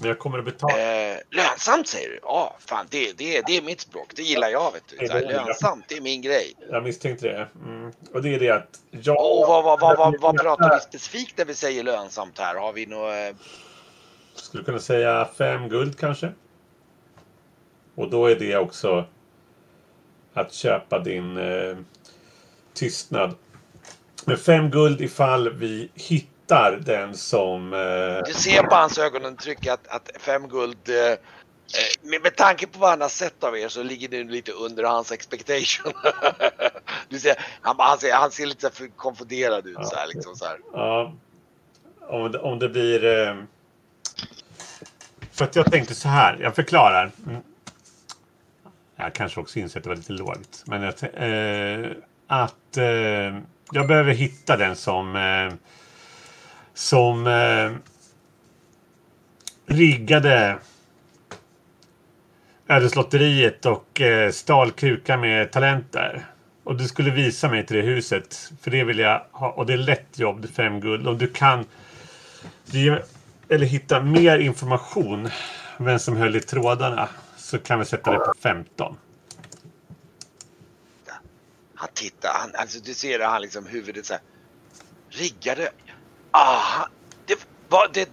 Men 0.00 0.08
jag 0.08 0.18
kommer 0.18 0.38
att 0.38 0.44
betala. 0.44 1.12
eh, 1.12 1.18
lönsamt 1.30 1.88
säger 1.88 2.08
du? 2.08 2.18
Ja, 2.22 2.56
fan 2.66 2.86
det, 2.90 3.18
det, 3.18 3.42
det 3.46 3.56
är 3.56 3.62
mitt 3.62 3.80
språk. 3.80 4.12
Det 4.16 4.22
gillar 4.22 4.48
jag 4.48 4.72
vet 4.72 4.82
du. 4.88 5.08
Här, 5.12 5.20
lönsamt, 5.20 5.84
det 5.88 5.96
är 5.96 6.00
min 6.00 6.22
grej. 6.22 6.54
Jag 6.70 6.82
misstänkte 6.82 7.26
det. 7.28 7.48
Mm. 7.64 7.92
Och 8.12 8.22
det 8.22 8.34
är 8.34 8.38
det 8.38 8.50
att 8.50 8.80
jag... 8.90 9.16
Och 9.16 9.48
vad, 9.48 9.64
vad, 9.64 9.80
vad, 9.80 9.98
vad, 9.98 10.20
vad 10.20 10.40
pratar 10.40 10.74
vi 10.74 10.80
specifikt 10.80 11.38
när 11.38 11.44
vi 11.44 11.54
säger 11.54 11.82
lönsamt 11.82 12.38
här? 12.38 12.54
Har 12.54 12.72
vi 12.72 12.86
något... 12.86 13.12
eh, 13.12 13.36
skulle 14.34 14.64
kunna 14.64 14.78
säga 14.78 15.28
fem 15.38 15.68
guld 15.68 15.98
kanske. 15.98 16.32
Och 17.94 18.10
då 18.10 18.26
är 18.26 18.36
det 18.36 18.56
också 18.56 19.04
att 20.36 20.52
köpa 20.52 20.98
din 20.98 21.36
eh, 21.36 21.76
tystnad. 22.74 23.34
Men 24.24 24.36
fem 24.36 24.70
guld 24.70 25.00
ifall 25.00 25.50
vi 25.50 25.90
hittar 25.94 26.72
den 26.72 27.14
som... 27.14 27.72
Eh, 27.72 28.22
Du 28.26 28.34
ser 28.34 28.62
på 28.62 28.74
hans 28.74 28.98
ögontryck 28.98 29.66
att, 29.66 29.88
att 29.88 30.10
fem 30.18 30.48
guld... 30.48 30.88
Eh, 30.88 30.94
eh, 30.94 31.16
med, 32.02 32.22
med 32.22 32.36
tanke 32.36 32.66
på 32.66 32.78
vad 32.78 32.90
han 32.90 33.00
har 33.00 33.08
sett 33.08 33.44
av 33.44 33.58
er 33.58 33.68
så 33.68 33.82
ligger 33.82 34.08
det 34.08 34.24
lite 34.24 34.52
under 34.52 34.84
hans 34.84 35.12
expectation. 35.12 35.92
du 37.08 37.18
ser, 37.18 37.34
han, 37.60 37.76
han, 37.78 37.98
ser, 37.98 38.12
han 38.12 38.30
ser 38.30 38.46
lite 38.46 38.70
så 38.72 38.84
konfunderad 38.96 39.66
ut 39.66 39.86
så 39.86 39.96
här, 39.96 40.06
liksom, 40.14 40.36
så 40.36 40.44
här. 40.44 40.58
ja, 40.72 41.12
om, 42.08 42.32
det, 42.32 42.38
om 42.38 42.58
det 42.58 42.68
blir... 42.68 43.04
Eh, 43.04 43.36
för 45.32 45.44
att 45.44 45.56
jag 45.56 45.72
tänkte 45.72 45.94
så 45.94 46.08
här, 46.08 46.38
jag 46.40 46.54
förklarar. 46.54 47.12
Jag 48.96 49.14
kanske 49.14 49.40
också 49.40 49.58
inser 49.58 49.80
att 49.80 49.84
det 49.84 49.88
var 49.88 49.96
lite 49.96 50.12
lågt. 50.12 50.64
Men 50.66 50.84
att, 50.84 51.02
eh, 51.02 51.90
att 52.26 52.76
eh, 52.76 53.38
jag 53.72 53.88
behöver 53.88 54.12
hitta 54.12 54.56
den 54.56 54.76
som 54.76 55.16
eh, 55.16 55.54
som 56.74 57.26
eh, 57.26 57.72
riggade 59.66 60.58
Ödeslotteriet 62.68 63.66
och 63.66 64.00
eh, 64.00 64.30
stal 64.30 64.70
kukar 64.70 65.16
med 65.16 65.52
talenter. 65.52 66.26
Och 66.64 66.76
du 66.76 66.88
skulle 66.88 67.10
visa 67.10 67.48
mig 67.48 67.66
till 67.66 67.76
det 67.76 67.82
huset. 67.82 68.52
För 68.60 68.70
det 68.70 68.84
vill 68.84 68.98
jag 68.98 69.22
ha. 69.32 69.50
Och 69.50 69.66
det 69.66 69.72
är 69.72 69.78
lätt 69.78 70.18
jobb, 70.18 70.46
fem 70.54 70.80
guld. 70.80 71.08
Om 71.08 71.18
du 71.18 71.28
kan 71.28 71.64
ge, 72.64 72.98
eller 73.48 73.66
hitta 73.66 74.02
mer 74.02 74.38
information 74.38 75.28
vem 75.78 75.98
som 75.98 76.16
höll 76.16 76.36
i 76.36 76.40
trådarna 76.40 77.08
så 77.46 77.58
kan 77.58 77.78
vi 77.78 77.84
sätta 77.84 78.10
det 78.10 78.18
på 78.18 78.32
15. 78.40 78.98
Han 81.74 81.88
tittar, 81.94 82.32
han, 82.32 82.54
alltså 82.54 82.78
du 82.78 82.94
ser 82.94 83.20
han 83.20 83.42
liksom 83.42 83.66
huvudet 83.66 84.06
så 84.06 84.12
här. 84.12 84.22
Riggade? 85.08 85.70
Ah, 86.30 86.86
det 87.26 87.46
var 87.68 87.90
det. 87.92 88.08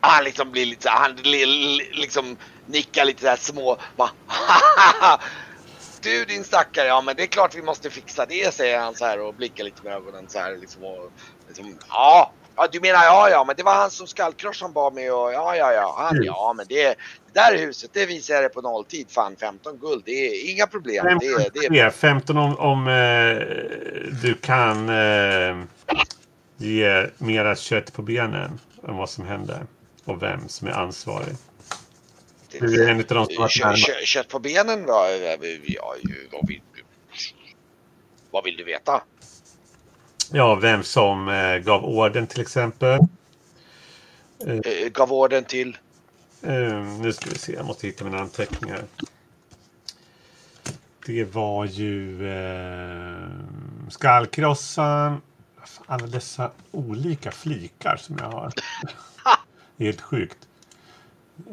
Han 0.00 0.24
liksom 0.24 0.50
blir 0.50 0.66
lite 0.66 0.82
så 0.82 0.88
här, 0.88 0.98
han 1.00 1.16
li- 1.16 1.90
liksom 1.92 2.36
nickar 2.66 3.04
lite 3.04 3.20
så 3.22 3.28
här 3.28 3.36
små. 3.36 3.76
Bara, 3.96 4.10
du 6.02 6.24
din 6.24 6.44
stackare, 6.44 6.86
ja 6.86 7.00
men 7.00 7.16
det 7.16 7.22
är 7.22 7.26
klart 7.26 7.54
vi 7.54 7.62
måste 7.62 7.90
fixa 7.90 8.26
det 8.26 8.54
säger 8.54 8.78
han 8.80 8.94
så 8.94 9.04
här 9.04 9.20
och 9.20 9.34
blickar 9.34 9.64
lite 9.64 9.82
med 9.82 9.92
ögonen 9.92 10.28
så 10.28 10.38
här 10.38 10.56
liksom. 10.56 10.84
Och, 10.84 11.12
liksom 11.48 11.78
ja, 11.88 12.32
ja, 12.60 12.68
du 12.72 12.80
menar 12.80 13.04
ja 13.04 13.30
ja 13.30 13.44
men 13.44 13.56
det 13.56 13.62
var 13.62 13.74
han 13.74 13.90
som 13.90 14.06
skallkrossaren 14.06 14.72
bad 14.72 14.94
mig 14.94 15.10
och 15.12 15.32
ja 15.32 15.56
ja 15.56 15.72
ja, 15.72 15.94
han, 15.98 16.24
ja 16.24 16.54
men 16.56 16.66
det, 16.68 16.84
det 16.84 16.94
där 17.32 17.58
huset 17.58 17.90
det 17.92 18.06
visar 18.06 18.34
jag 18.34 18.52
på 18.52 18.60
nolltid. 18.60 19.10
Fan 19.10 19.36
15 19.36 19.78
guld, 19.78 20.02
det 20.06 20.10
är 20.12 20.50
inga 20.52 20.66
problem. 20.66 21.18
Det, 21.20 21.26
är- 21.26 21.50
det 21.52 21.58
är 21.66 21.70
Det 21.70 21.78
är 21.80 21.90
15 21.90 22.36
om, 22.36 22.58
om 22.58 22.88
eh, 22.88 23.46
du 24.22 24.34
kan 24.42 24.88
eh, 24.88 25.64
ge 26.56 27.06
mera 27.18 27.56
kött 27.56 27.92
på 27.92 28.02
benen 28.02 28.60
om 28.82 28.96
vad 28.96 29.10
som 29.10 29.24
hände 29.26 29.66
och 30.04 30.22
vem 30.22 30.48
som 30.48 30.68
är 30.68 30.72
ansvarig. 30.72 31.34
Du 32.60 32.84
är 32.84 32.88
en 32.88 32.98
av 33.00 33.04
de 33.06 33.26
som 33.26 33.48
Kö, 33.48 33.76
kö, 33.76 33.92
kött 34.04 34.28
på 34.28 34.38
benen? 34.38 34.84
Ja, 34.88 35.08
ju- 35.10 36.28
vad, 36.32 36.48
vill, 36.48 36.60
vad 38.30 38.44
vill 38.44 38.56
du 38.56 38.64
veta? 38.64 39.02
Ja, 40.32 40.54
vem 40.54 40.82
som 40.82 41.28
eh, 41.28 41.56
gav 41.56 41.84
orden 41.84 42.26
till 42.26 42.40
exempel. 42.40 43.00
Eh, 44.46 44.88
gav 44.88 45.12
orden 45.12 45.44
till? 45.44 45.78
Eh, 46.42 46.84
nu 47.00 47.12
ska 47.12 47.30
vi 47.30 47.38
se, 47.38 47.52
jag 47.52 47.66
måste 47.66 47.86
hitta 47.86 48.04
mina 48.04 48.18
anteckningar. 48.18 48.82
Det 51.06 51.24
var 51.24 51.64
ju 51.64 52.28
eh, 52.32 53.28
skallkrossan. 53.88 55.20
Alla 55.86 56.06
dessa 56.06 56.50
olika 56.70 57.30
flikar 57.30 57.96
som 57.96 58.16
jag 58.18 58.30
har. 58.30 58.52
Helt 59.78 60.00
sjukt. 60.00 60.38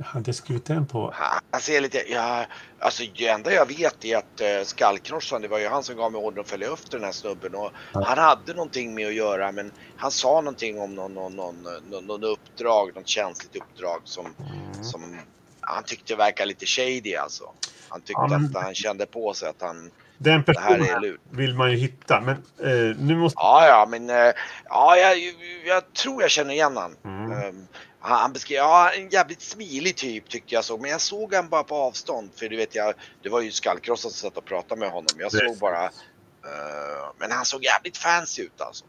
Hade 0.05 0.33
skrivit 0.33 0.65
den 0.65 0.85
på... 0.87 1.13
Han 1.51 1.61
ser 1.61 1.81
lite, 1.81 2.03
ja, 2.11 2.45
alltså 2.79 3.03
det 3.17 3.27
enda 3.27 3.51
jag 3.53 3.65
vet 3.65 4.05
är 4.05 4.17
att 4.17 4.41
uh, 4.41 4.63
skallkrossaren, 4.65 5.41
det 5.41 5.47
var 5.47 5.59
ju 5.59 5.67
han 5.67 5.83
som 5.83 5.95
gav 5.95 6.11
mig 6.11 6.21
ordern 6.21 6.39
att 6.39 6.49
följa 6.49 6.73
efter 6.73 6.97
den 6.97 7.05
här 7.05 7.11
snubben 7.11 7.55
och 7.55 7.71
han 7.93 8.17
hade 8.17 8.53
någonting 8.53 8.93
med 8.95 9.07
att 9.07 9.13
göra 9.13 9.51
men 9.51 9.71
han 9.97 10.11
sa 10.11 10.41
någonting 10.41 10.79
om 10.79 10.95
någon, 10.95 11.13
någon, 11.13 11.35
någon, 11.35 11.67
någon, 11.89 12.05
någon 12.05 12.23
uppdrag, 12.23 12.95
något 12.95 13.07
känsligt 13.07 13.55
uppdrag 13.55 14.01
som, 14.03 14.25
Mm. 14.25 14.83
som 14.83 15.19
han 15.61 15.83
tyckte 15.83 16.15
verkar 16.15 16.45
lite 16.45 16.65
shady 16.65 17.15
alltså. 17.15 17.43
Han 17.89 18.01
tyckte 18.01 18.13
Ja, 18.13 18.27
men- 18.27 18.45
att 18.55 18.63
han 18.63 18.75
kände 18.75 19.05
på 19.05 19.33
sig 19.33 19.49
att 19.49 19.61
han, 19.61 19.91
Den 20.17 20.43
personen 20.43 21.17
vill 21.29 21.53
man 21.55 21.71
ju 21.71 21.77
hitta. 21.77 22.21
Men 22.21 22.35
eh, 22.63 22.97
nu 22.99 23.15
måste... 23.15 23.37
Ja, 23.39 23.67
ja, 23.67 23.85
men 23.89 24.09
uh, 24.09 24.33
ja, 24.69 24.97
jag, 24.97 25.17
jag 25.65 25.93
tror 25.93 26.21
jag 26.21 26.31
känner 26.31 26.53
igen 26.53 26.77
han. 26.77 26.95
Mm. 27.05 27.31
Um, 27.49 27.67
han, 28.15 28.33
beskrev, 28.33 28.57
ja 28.57 28.91
en 28.91 29.09
jävligt 29.09 29.41
smilig 29.41 29.95
typ 29.97 30.29
tyckte 30.29 30.55
jag 30.55 30.63
så, 30.65 30.77
men 30.77 30.91
jag 30.91 31.01
såg 31.01 31.33
han 31.33 31.49
bara 31.49 31.63
på 31.63 31.75
avstånd 31.75 32.29
för 32.35 32.49
du 32.49 32.57
vet 32.57 32.75
jag, 32.75 32.93
det 33.23 33.29
var 33.29 33.41
ju 33.41 33.51
skallkrossaren 33.51 34.13
som 34.13 34.29
satt 34.29 34.37
och 34.37 34.45
pratade 34.45 34.79
med 34.79 34.89
honom. 34.91 35.07
Jag 35.17 35.31
såg 35.31 35.57
bara, 35.57 35.83
eh, 35.85 37.11
men 37.17 37.31
han 37.31 37.45
såg 37.45 37.63
jävligt 37.63 37.97
fancy 37.97 38.41
ut 38.41 38.61
alltså. 38.61 38.85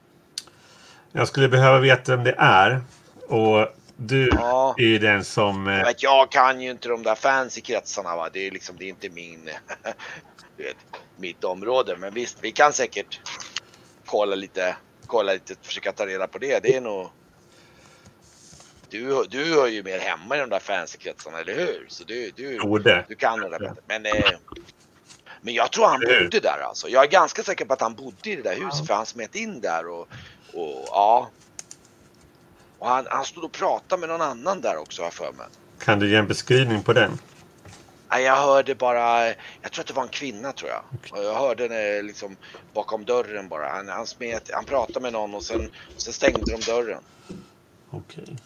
Jag 1.13 1.29
skulle 1.29 1.49
behöva 1.49 1.79
veta 1.79 2.17
vem 2.17 2.25
det 2.25 2.35
är. 2.39 2.81
Och 3.29 3.69
du 3.97 4.29
Ja. 4.33 4.75
är 4.79 4.83
ju 4.85 4.99
den 4.99 5.25
som... 5.25 5.67
Jag, 5.67 5.79
Eh, 5.81 5.85
vet, 5.87 6.03
jag 6.03 6.31
kan 6.31 6.61
ju 6.61 6.71
inte 6.71 6.89
de 6.89 7.03
där 7.03 7.15
fancy 7.15 7.61
kretsarna 7.61 8.17
va, 8.17 8.29
det 8.33 8.47
är 8.47 8.51
liksom, 8.51 8.77
det 8.79 8.85
är 8.85 8.89
inte 8.89 9.09
min, 9.09 9.51
du 10.57 10.63
vet, 10.63 10.77
mitt 11.17 11.45
område. 11.45 11.97
Men 11.97 12.15
visst, 12.15 12.39
vi 12.41 12.53
kan 12.53 12.73
säkert 12.73 13.21
kolla 14.07 14.35
lite, 14.35 14.77
kolla 15.07 15.33
lite, 15.33 15.55
försöka 15.63 15.93
ta 15.93 16.07
reda 16.07 16.27
på 16.27 16.39
det. 16.39 16.63
Det 16.63 16.77
är 16.77 16.81
nog 16.81 17.09
du, 18.91 19.25
du 19.31 19.55
hör 19.55 19.67
ju 19.67 19.83
mer 19.83 19.99
hemma 19.99 20.37
i 20.37 20.41
de 20.41 20.51
där 20.51 20.59
fancy 20.59 20.99
kretsarna, 20.99 21.41
eller 21.41 21.55
hur? 21.55 21.87
Så 21.89 22.05
du, 22.05 22.31
du. 22.37 22.59
Du 23.09 23.15
kan 23.15 23.41
nog 23.41 23.51
det 23.51 23.59
bättre. 23.59 23.75
Men, 23.87 24.07
eh, 24.07 24.31
men 25.41 25.55
jag 25.55 25.73
tror 25.73 25.87
han 25.87 26.01
bodde 26.01 26.41
där 26.41 26.59
alltså. 26.69 26.89
Jag 26.89 27.05
är 27.05 27.09
ganska 27.09 27.43
säker 27.43 27.65
på 27.65 27.73
att 27.73 27.81
han 27.81 27.95
bodde 27.95 28.31
i 28.31 28.37
det 28.37 28.43
där 28.43 28.55
huset 28.55 28.87
för 28.87 28.95
han 28.95 29.07
smet 29.07 29.35
in 29.35 29.61
där 29.61 29.89
och, 29.89 30.09
och 30.53 30.89
ja. 30.93 31.31
Och 32.79 32.89
han, 32.89 33.07
han 33.11 33.25
stod 33.25 33.45
och 33.45 33.53
pratade 33.53 34.01
med 34.01 34.09
någon 34.09 34.21
annan 34.21 34.61
där 34.61 34.77
också 34.77 35.03
har 35.03 35.07
jag 35.07 35.15
för 35.15 35.33
mig. 35.33 35.47
Kan 35.79 35.99
du 35.99 36.11
ge 36.11 36.17
en 36.17 36.27
beskrivning 36.27 36.83
på 36.83 36.93
den? 36.93 37.19
Nej, 38.11 38.23
jag 38.25 38.37
hörde 38.37 38.75
bara, 38.75 39.27
jag 39.63 39.73
tror 39.73 39.83
att 39.83 39.87
det 39.87 39.95
var 39.95 40.03
en 40.03 40.09
kvinna 40.09 40.53
tror 40.53 40.71
jag. 40.71 40.83
Och 41.11 41.25
jag 41.25 41.35
hörde 41.35 41.63
henne 41.63 42.03
liksom 42.03 42.37
bakom 42.75 43.05
dörren 43.05 43.49
bara. 43.49 43.69
Han, 43.69 43.89
han, 43.89 44.07
smet, 44.07 44.51
han 44.53 44.65
pratade 44.65 45.01
med 45.01 45.13
någon 45.13 45.35
och 45.35 45.43
sen, 45.43 45.71
sen 45.97 46.13
stängde 46.13 46.53
de 46.53 46.61
dörren. 46.61 47.03
Okej. 47.91 48.37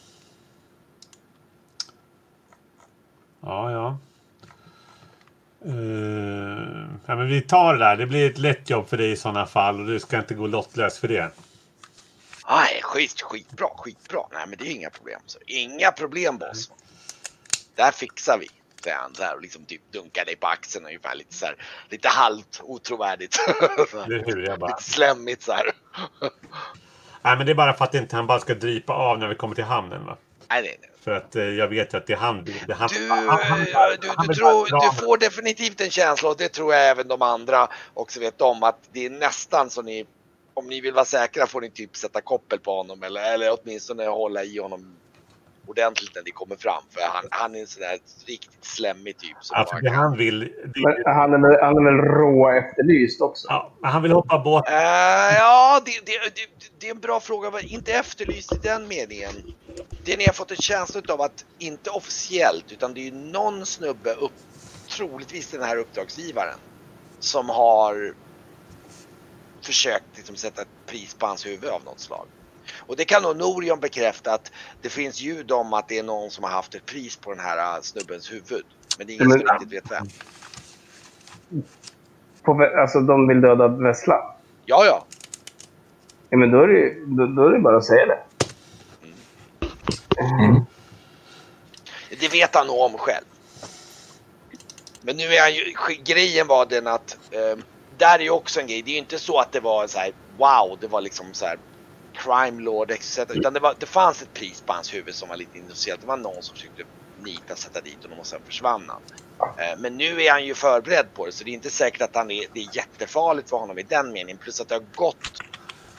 Ja, 3.43 3.73
ja. 3.73 3.99
Eh, 5.65 6.87
ja, 7.07 7.17
men 7.17 7.27
vi 7.27 7.41
tar 7.41 7.73
det 7.73 7.79
där. 7.79 7.97
Det 7.97 8.07
blir 8.07 8.31
ett 8.31 8.39
lätt 8.39 8.71
jobb 8.71 8.89
för 8.89 8.97
dig 8.97 9.13
i 9.13 9.17
sådana 9.17 9.47
fall 9.47 9.81
och 9.81 9.87
du 9.87 10.01
ska 10.01 10.19
inte 10.19 10.35
gå 10.35 10.47
lottlös 10.47 10.99
för 10.99 11.09
det. 11.09 11.31
Nej, 12.49 12.81
skit, 12.83 13.21
skitbra, 13.21 13.69
skitbra. 13.77 14.21
Nej, 14.33 14.47
men 14.49 14.59
det 14.59 14.65
är 14.65 14.71
inga 14.71 14.91
problem. 14.91 15.21
Så. 15.27 15.39
Inga 15.47 15.93
problem 15.93 16.39
boss. 16.39 16.71
Det 17.75 17.83
här 17.83 17.93
fixar 17.93 18.39
vi. 18.39 18.49
Han 18.91 19.15
så 19.15 19.23
här 19.23 19.35
och 19.35 19.43
liksom 19.43 19.65
typ 19.65 19.93
dunkar 19.93 20.25
dig 20.25 20.37
på 20.37 20.47
axeln 20.47 20.87
ungefär 20.87 21.15
lite 21.15 21.35
så 21.35 21.47
här. 21.47 21.57
Lite 21.89 22.09
halvt 22.09 22.61
otrovärdigt. 22.63 23.37
Hur? 24.07 24.47
Jag 24.47 24.59
bara... 24.59 24.71
lite 24.71 24.91
slemmigt 24.91 25.43
så 25.43 25.53
här. 25.53 25.67
Nej, 27.23 27.37
men 27.37 27.47
det 27.47 27.53
är 27.53 27.55
bara 27.55 27.75
för 27.75 27.85
att 27.85 27.95
inte 27.95 28.17
han 28.17 28.27
bara 28.27 28.41
ska 28.41 28.55
drypa 28.55 28.93
av 28.93 29.19
när 29.19 29.29
vi 29.29 29.35
kommer 29.35 29.55
till 29.55 29.65
hamnen. 29.65 30.07
Va? 30.07 30.17
Nej, 30.61 30.79
nej. 30.81 30.91
För 31.01 31.11
att 31.11 31.37
eh, 31.37 31.43
jag 31.43 31.69
vet 31.69 31.95
att 31.95 32.07
det 32.07 32.13
är 32.13 32.17
han. 32.17 32.45
Det 32.67 32.75
han 32.75 32.89
Du, 32.93 33.09
han- 33.09 33.29
han- 33.29 33.61
eh, 33.61 33.67
du, 34.01 34.09
han 34.17 34.27
du, 34.27 34.35
tror, 34.35 34.81
du 34.91 34.97
får 35.07 35.19
definitivt 35.19 35.81
en 35.81 35.91
känsla 35.91 36.29
och 36.29 36.37
det 36.37 36.49
tror 36.49 36.75
jag 36.75 36.89
även 36.89 37.09
de 37.09 37.23
andra 37.23 37.69
också 37.95 38.21
vet 38.21 38.41
om 38.41 38.63
att 38.63 38.79
det 38.93 39.07
är 39.07 39.11
nästan 39.11 39.71
så 39.71 39.83
ni 39.83 40.07
om 40.55 40.67
ni 40.67 40.81
vill 40.81 40.95
vara 40.95 41.05
säkra 41.05 41.47
får 41.47 41.61
ni 41.61 41.71
typ 41.71 41.97
sätta 41.97 42.21
koppel 42.21 42.59
på 42.59 42.77
honom 42.77 43.03
eller, 43.03 43.35
eller 43.35 43.59
åtminstone 43.63 44.07
hålla 44.07 44.45
i 44.45 44.59
honom 44.59 44.97
ordentligt 45.73 46.15
när 46.15 46.23
ni 46.23 46.31
kommer 46.31 46.57
fram 46.57 46.83
för 46.91 47.01
han, 47.01 47.25
han 47.31 47.55
är 47.55 47.61
en 47.61 47.67
sån 47.67 47.83
där 47.83 47.99
riktigt 48.27 48.65
slemmig 48.65 49.19
typ. 49.19 49.37
Som 49.41 49.57
Alltså, 49.57 49.77
det 49.77 49.91
han 49.91 50.17
vill... 50.17 50.39
Det 50.75 51.11
han 51.11 51.35
är 51.35 51.39
väl, 51.39 51.61
han 51.63 51.77
är 51.77 51.85
väl 51.91 52.01
rå 52.21 52.51
efterlyst 52.51 53.21
också? 53.21 53.47
ja, 53.49 53.73
han 53.83 54.03
vill 54.03 54.13
hoppa 54.13 54.39
båt. 54.39 54.69
Eh, 54.69 54.75
ja, 55.39 55.81
det, 55.85 56.07
det, 56.07 56.13
det, 56.35 56.47
det 56.79 56.87
är 56.87 56.91
en 56.91 57.01
bra 57.01 57.21
fråga. 57.21 57.61
Inte 57.61 57.93
efterlyst 57.93 58.53
i 58.53 58.59
den 58.63 58.89
meningen. 58.89 59.35
Det 60.05 60.17
ni 60.17 60.25
har 60.27 60.33
fått 60.33 60.51
en 60.51 60.57
känsla 60.57 61.03
av 61.09 61.21
att, 61.21 61.45
inte 61.59 61.91
officiellt, 61.91 62.73
utan 62.73 62.95
det 62.95 63.01
är 63.01 63.05
ju 63.05 63.15
någon 63.15 63.67
snubbe, 63.67 64.11
upp, 64.15 64.33
troligtvis 64.97 65.51
den 65.51 65.63
här 65.63 65.77
uppdragsgivaren, 65.77 66.59
som 67.21 67.49
har 67.49 68.15
försökt 69.63 70.17
liksom, 70.17 70.37
sätta 70.37 70.63
ett 70.63 70.87
pris 70.87 71.15
på 71.15 71.27
hans 71.27 71.47
huvud 71.47 71.71
av 71.71 71.85
något 71.85 72.01
slag. 72.01 72.27
Och 72.79 72.97
det 72.97 73.05
kan 73.05 73.23
nog 73.23 73.37
Norion 73.37 73.81
bekräfta 73.81 74.35
att 74.35 74.53
det 74.81 74.89
finns 74.89 75.21
ljud 75.21 75.53
om 75.53 75.73
att 75.73 75.89
det 75.89 75.99
är 75.99 76.03
någon 76.03 76.31
som 76.31 76.45
har 76.45 76.51
haft 76.51 76.75
ett 76.75 76.87
pris 76.87 77.17
på 77.17 77.31
den 77.31 77.41
här 77.41 77.77
äh, 77.77 77.81
snubbens 77.83 78.33
huvud. 78.33 78.65
Men 78.99 79.07
det 79.07 79.13
är 79.13 79.15
ingen 79.15 79.31
som 79.31 79.41
riktigt 79.41 79.73
vet 79.73 79.91
vem. 79.91 80.07
På, 82.43 82.71
alltså 82.81 83.01
de 83.01 83.29
vill 83.29 83.41
döda 83.41 83.69
Vessla? 83.69 84.37
Ja, 84.65 84.85
ja. 84.87 85.07
Ja, 86.31 86.37
men 86.39 86.51
då 86.51 86.63
är 86.63 86.67
det, 86.69 86.73
ju- 86.79 87.05
då, 87.07 87.27
då 87.27 87.47
är 87.47 87.51
det 87.53 87.59
bara 87.59 87.77
att 87.77 87.85
säga 87.85 88.07
det. 88.07 88.19
Det 92.21 92.29
vet 92.33 92.55
han 92.55 92.67
nog 92.67 92.81
om 92.81 92.99
själv. 92.99 93.25
Men 95.01 95.17
nu 95.17 95.23
är 95.23 95.41
han 95.41 95.55
ju, 95.55 95.75
grejen 96.05 96.47
var 96.47 96.67
den 96.67 96.87
att 96.87 97.19
eh, 97.31 97.57
där 97.99 98.19
är 98.19 98.23
ju 98.23 98.31
också 98.31 98.61
en 98.61 98.67
grej. 98.67 98.83
Det 98.83 98.91
är 98.91 98.93
ju 98.93 98.99
inte 98.99 99.19
så 99.19 99.39
att 99.39 99.53
det 99.53 99.61
var 99.61 99.87
så 99.87 99.99
här 99.99 100.13
wow, 100.37 100.79
det 100.81 100.87
var 100.87 101.01
liksom 101.01 101.35
så 101.35 101.47
här 101.47 101.59
crime 102.13 102.63
lord 102.63 102.91
etc. 102.91 103.19
Utan 103.29 103.53
det, 103.53 103.61
var, 103.61 103.75
det 103.79 103.87
fanns 103.87 104.23
ett 104.23 104.35
pris 104.35 104.61
på 104.67 104.73
hans 104.73 104.95
huvud 104.95 105.15
som 105.15 105.29
var 105.29 105.37
lite 105.37 105.59
intressant. 105.59 106.01
Det 106.01 106.07
var 106.07 106.17
någon 106.17 106.43
som 106.43 106.57
försökte 106.57 106.83
nita 107.23 107.57
sätta 107.57 107.81
dit 107.81 108.03
honom 108.03 108.19
och 108.19 108.27
sen 108.27 108.41
försvann 108.47 108.89
han. 108.89 109.03
Eh, 109.59 109.79
men 109.79 109.97
nu 109.97 110.23
är 110.23 110.31
han 110.31 110.45
ju 110.45 110.55
förberedd 110.55 111.07
på 111.15 111.27
det 111.27 111.33
så 111.33 111.45
det 111.45 111.51
är 111.51 111.55
inte 111.55 111.71
säkert 111.71 112.03
att 112.03 112.17
han 112.17 112.31
är, 112.31 112.47
det 112.53 112.61
är 112.61 112.77
jättefarligt 112.77 113.51
för 113.51 113.57
honom 113.57 113.79
i 113.79 113.83
den 113.83 114.13
meningen. 114.13 114.39
Plus 114.39 114.61
att 114.61 114.69
det 114.69 114.75
har 114.75 114.85
gått, 114.95 115.43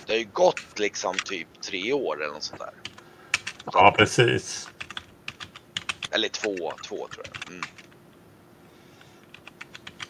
det 0.05 0.13
har 0.13 0.19
ju 0.19 0.29
gått 0.33 0.79
liksom 0.79 1.15
typ 1.25 1.47
tre 1.61 1.93
år 1.93 2.23
eller 2.23 2.33
något 2.33 2.43
sånt 2.43 2.61
där. 2.61 2.73
Ja, 3.65 3.95
precis. 3.97 4.69
Eller 6.11 6.29
två, 6.29 6.73
två 6.87 7.07
tror 7.07 7.25
jag. 7.25 7.51
Mm. 7.53 7.63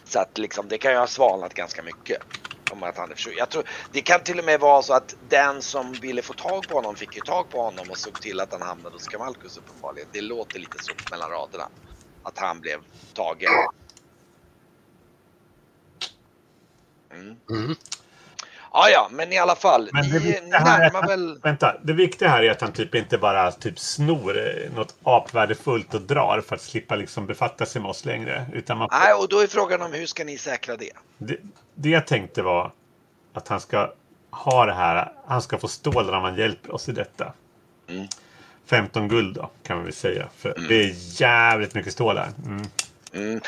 Så 0.04 0.18
att 0.20 0.38
liksom, 0.38 0.68
det 0.68 0.78
kan 0.78 0.92
ju 0.92 0.98
ha 0.98 1.06
svalnat 1.06 1.54
ganska 1.54 1.82
mycket. 1.82 2.22
Om 2.74 2.82
att 2.82 2.96
han 2.98 3.08
försvunnen. 3.08 3.38
jag 3.38 3.50
tror, 3.50 3.68
det 3.92 4.02
kan 4.02 4.20
till 4.24 4.38
och 4.38 4.44
med 4.44 4.60
vara 4.60 4.82
så 4.82 4.94
att 4.94 5.14
den 5.30 5.62
som 5.62 6.00
ville 6.00 6.22
få 6.22 6.34
tag 6.34 6.68
på 6.68 6.74
honom 6.74 6.96
fick 6.96 7.16
ju 7.16 7.22
tag 7.22 7.50
på 7.50 7.62
honom 7.62 7.90
och 7.90 7.98
såg 7.98 8.20
till 8.20 8.40
att 8.40 8.52
han 8.52 8.62
hamnade 8.62 8.94
hos 8.94 9.08
Kamalkus 9.08 9.56
uppenbarligen. 9.56 10.08
Det 10.12 10.20
låter 10.20 10.58
lite 10.60 10.78
så 10.80 10.92
mellan 11.10 11.30
raderna. 11.30 11.68
Att 12.22 12.38
han 12.38 12.60
blev 12.60 12.78
tagen. 13.14 13.50
Mm. 17.14 17.36
Mm. 17.50 17.76
Ja, 18.76 18.88
ja, 18.88 19.08
men 19.10 19.32
i 19.32 19.38
alla 19.38 19.54
fall. 19.56 19.90
Men 19.92 20.10
det 20.10 20.18
ni 20.18 20.26
viktiga 20.26 20.58
här 20.58 20.80
är 20.80 20.84
närmar 20.84 21.02
att, 21.02 21.10
väl... 21.10 21.38
vänta, 21.42 21.76
det 21.82 21.92
viktiga 21.92 22.28
här 22.28 22.42
är 22.42 22.50
att 22.50 22.60
han 22.60 22.72
typ 22.72 22.94
inte 22.94 23.18
bara 23.18 23.52
typ 23.52 23.78
snor 23.78 24.38
eh, 24.38 24.74
något 24.74 24.94
apvärdefullt 25.02 25.94
och 25.94 26.00
drar 26.00 26.40
för 26.40 26.54
att 26.54 26.62
slippa 26.62 26.96
liksom 26.96 27.26
befatta 27.26 27.66
sig 27.66 27.82
med 27.82 27.90
oss 27.90 28.04
längre. 28.04 28.46
Utan 28.52 28.78
man, 28.78 28.88
Nej, 28.92 29.14
och 29.14 29.28
då 29.28 29.40
är 29.40 29.46
frågan 29.46 29.82
om 29.82 29.92
hur 29.92 30.06
ska 30.06 30.24
ni 30.24 30.38
säkra 30.38 30.76
det? 30.76 30.90
det, 31.18 31.36
det 31.74 31.88
jag 31.88 32.06
tänkte 32.06 32.42
var 32.42 32.72
att 33.32 33.48
han 33.48 33.60
ska 33.60 33.92
ha 34.30 34.66
det 34.66 34.72
här. 34.74 35.12
Han 35.26 35.42
ska 35.42 35.58
få 35.58 35.68
stålar 35.68 36.12
om 36.12 36.22
han 36.24 36.36
hjälper 36.36 36.74
oss 36.74 36.88
i 36.88 36.92
detta. 36.92 37.32
Mm. 37.88 38.06
15 38.66 39.08
guld 39.08 39.34
då, 39.36 39.50
kan 39.62 39.76
man 39.76 39.84
väl 39.84 39.94
säga. 39.94 40.28
För 40.36 40.54
det 40.68 40.74
är 40.74 41.20
jävligt 41.20 41.74
mycket 41.74 41.92
stålar. 41.92 42.28
Mm. 42.46 42.62
Mm. 43.12 43.40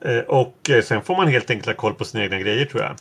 Eh, 0.00 0.24
Och 0.24 0.70
eh, 0.70 0.82
sen 0.82 1.02
får 1.02 1.16
man 1.16 1.28
helt 1.28 1.50
enkelt 1.50 1.66
ha 1.66 1.74
koll 1.74 1.94
på 1.94 2.04
sina 2.04 2.24
egna 2.24 2.38
grejer 2.38 2.64
tror 2.64 2.82
jag. 2.82 2.96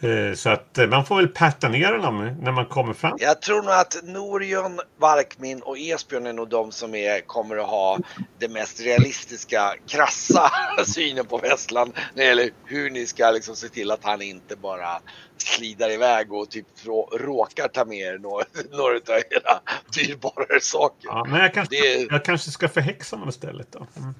Eh, 0.00 0.34
Så 0.34 0.50
att 0.50 0.78
eh, 0.78 0.86
man 0.86 1.04
får 1.04 1.16
väl 1.16 1.28
patta 1.28 1.68
ner 1.68 1.92
honom 1.92 2.36
när 2.40 2.52
man 2.52 2.66
kommer 2.66 2.92
fram. 2.94 3.16
Jag 3.20 3.42
tror 3.42 3.62
nog 3.62 3.72
att 3.72 3.96
Norion, 4.02 4.80
Varkmin 4.98 5.62
och 5.62 5.78
Esbjörn 5.78 6.26
är 6.26 6.32
nog 6.32 6.48
de 6.48 6.72
som 6.72 6.94
är, 6.94 7.20
kommer 7.20 7.56
att 7.56 7.66
ha 7.66 7.98
det 8.38 8.48
mest 8.48 8.80
realistiska, 8.80 9.74
krassa 9.86 10.50
synen 10.86 11.26
på 11.26 11.38
Vesslan 11.38 11.92
när 12.14 12.22
det 12.22 12.28
gäller 12.28 12.50
hur 12.64 12.90
ni 12.90 13.06
ska 13.06 13.30
liksom 13.30 13.56
se 13.56 13.68
till 13.68 13.90
att 13.90 14.04
han 14.04 14.22
inte 14.22 14.56
bara 14.56 15.00
slidar 15.36 15.90
iväg 15.90 16.32
och 16.32 16.50
typ 16.50 16.66
rå, 16.84 17.08
råkar 17.12 17.68
ta 17.68 17.84
med 17.84 17.98
er 17.98 18.18
några, 18.18 18.44
några 18.70 18.94
av 18.94 19.22
era 19.30 19.60
dyrbarare 19.94 20.60
saker. 20.60 21.08
Ja, 21.08 21.26
men 21.28 21.40
jag 21.40 21.54
kanske, 21.54 21.76
Det 21.76 22.06
jag 22.10 22.24
kanske 22.24 22.50
ska 22.50 22.68
förhäxa 22.68 23.16
honom 23.16 23.28
istället 23.28 23.72
då. 23.72 23.86
Mm. 23.96 24.14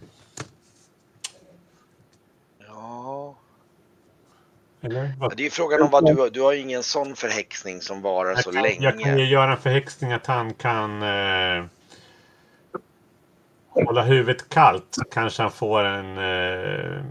Ja. 2.69 3.37
Eller? 4.81 5.13
Vad- 5.19 5.37
Det 5.37 5.47
är 5.47 5.51
frågan 5.51 5.83
om 5.83 5.91
vad 5.91 6.07
du 6.07 6.15
har. 6.15 6.31
Du 6.31 6.41
har 6.43 6.53
ju 6.53 6.59
ingen 6.61 6.83
sån 6.83 7.17
förhäxning 7.17 7.81
som 7.81 8.03
varar 8.03 8.35
så 8.35 8.49
Jag 8.49 8.55
kan, 8.55 8.63
länge. 8.63 8.79
jag 8.85 9.01
kan 9.01 9.19
ju 9.19 9.25
göra 9.25 9.53
en 9.53 9.59
förhäxning 9.59 10.13
att 10.13 10.27
han 10.27 10.55
kan 10.55 11.03
eh, 11.03 11.65
hålla 13.69 14.03
huvudet 14.03 14.49
kallt. 14.49 14.87
Så 14.91 15.05
kanske 15.05 15.43
han 15.43 15.53
får 15.53 15.85
en 15.85 16.19
eh, 16.19 17.03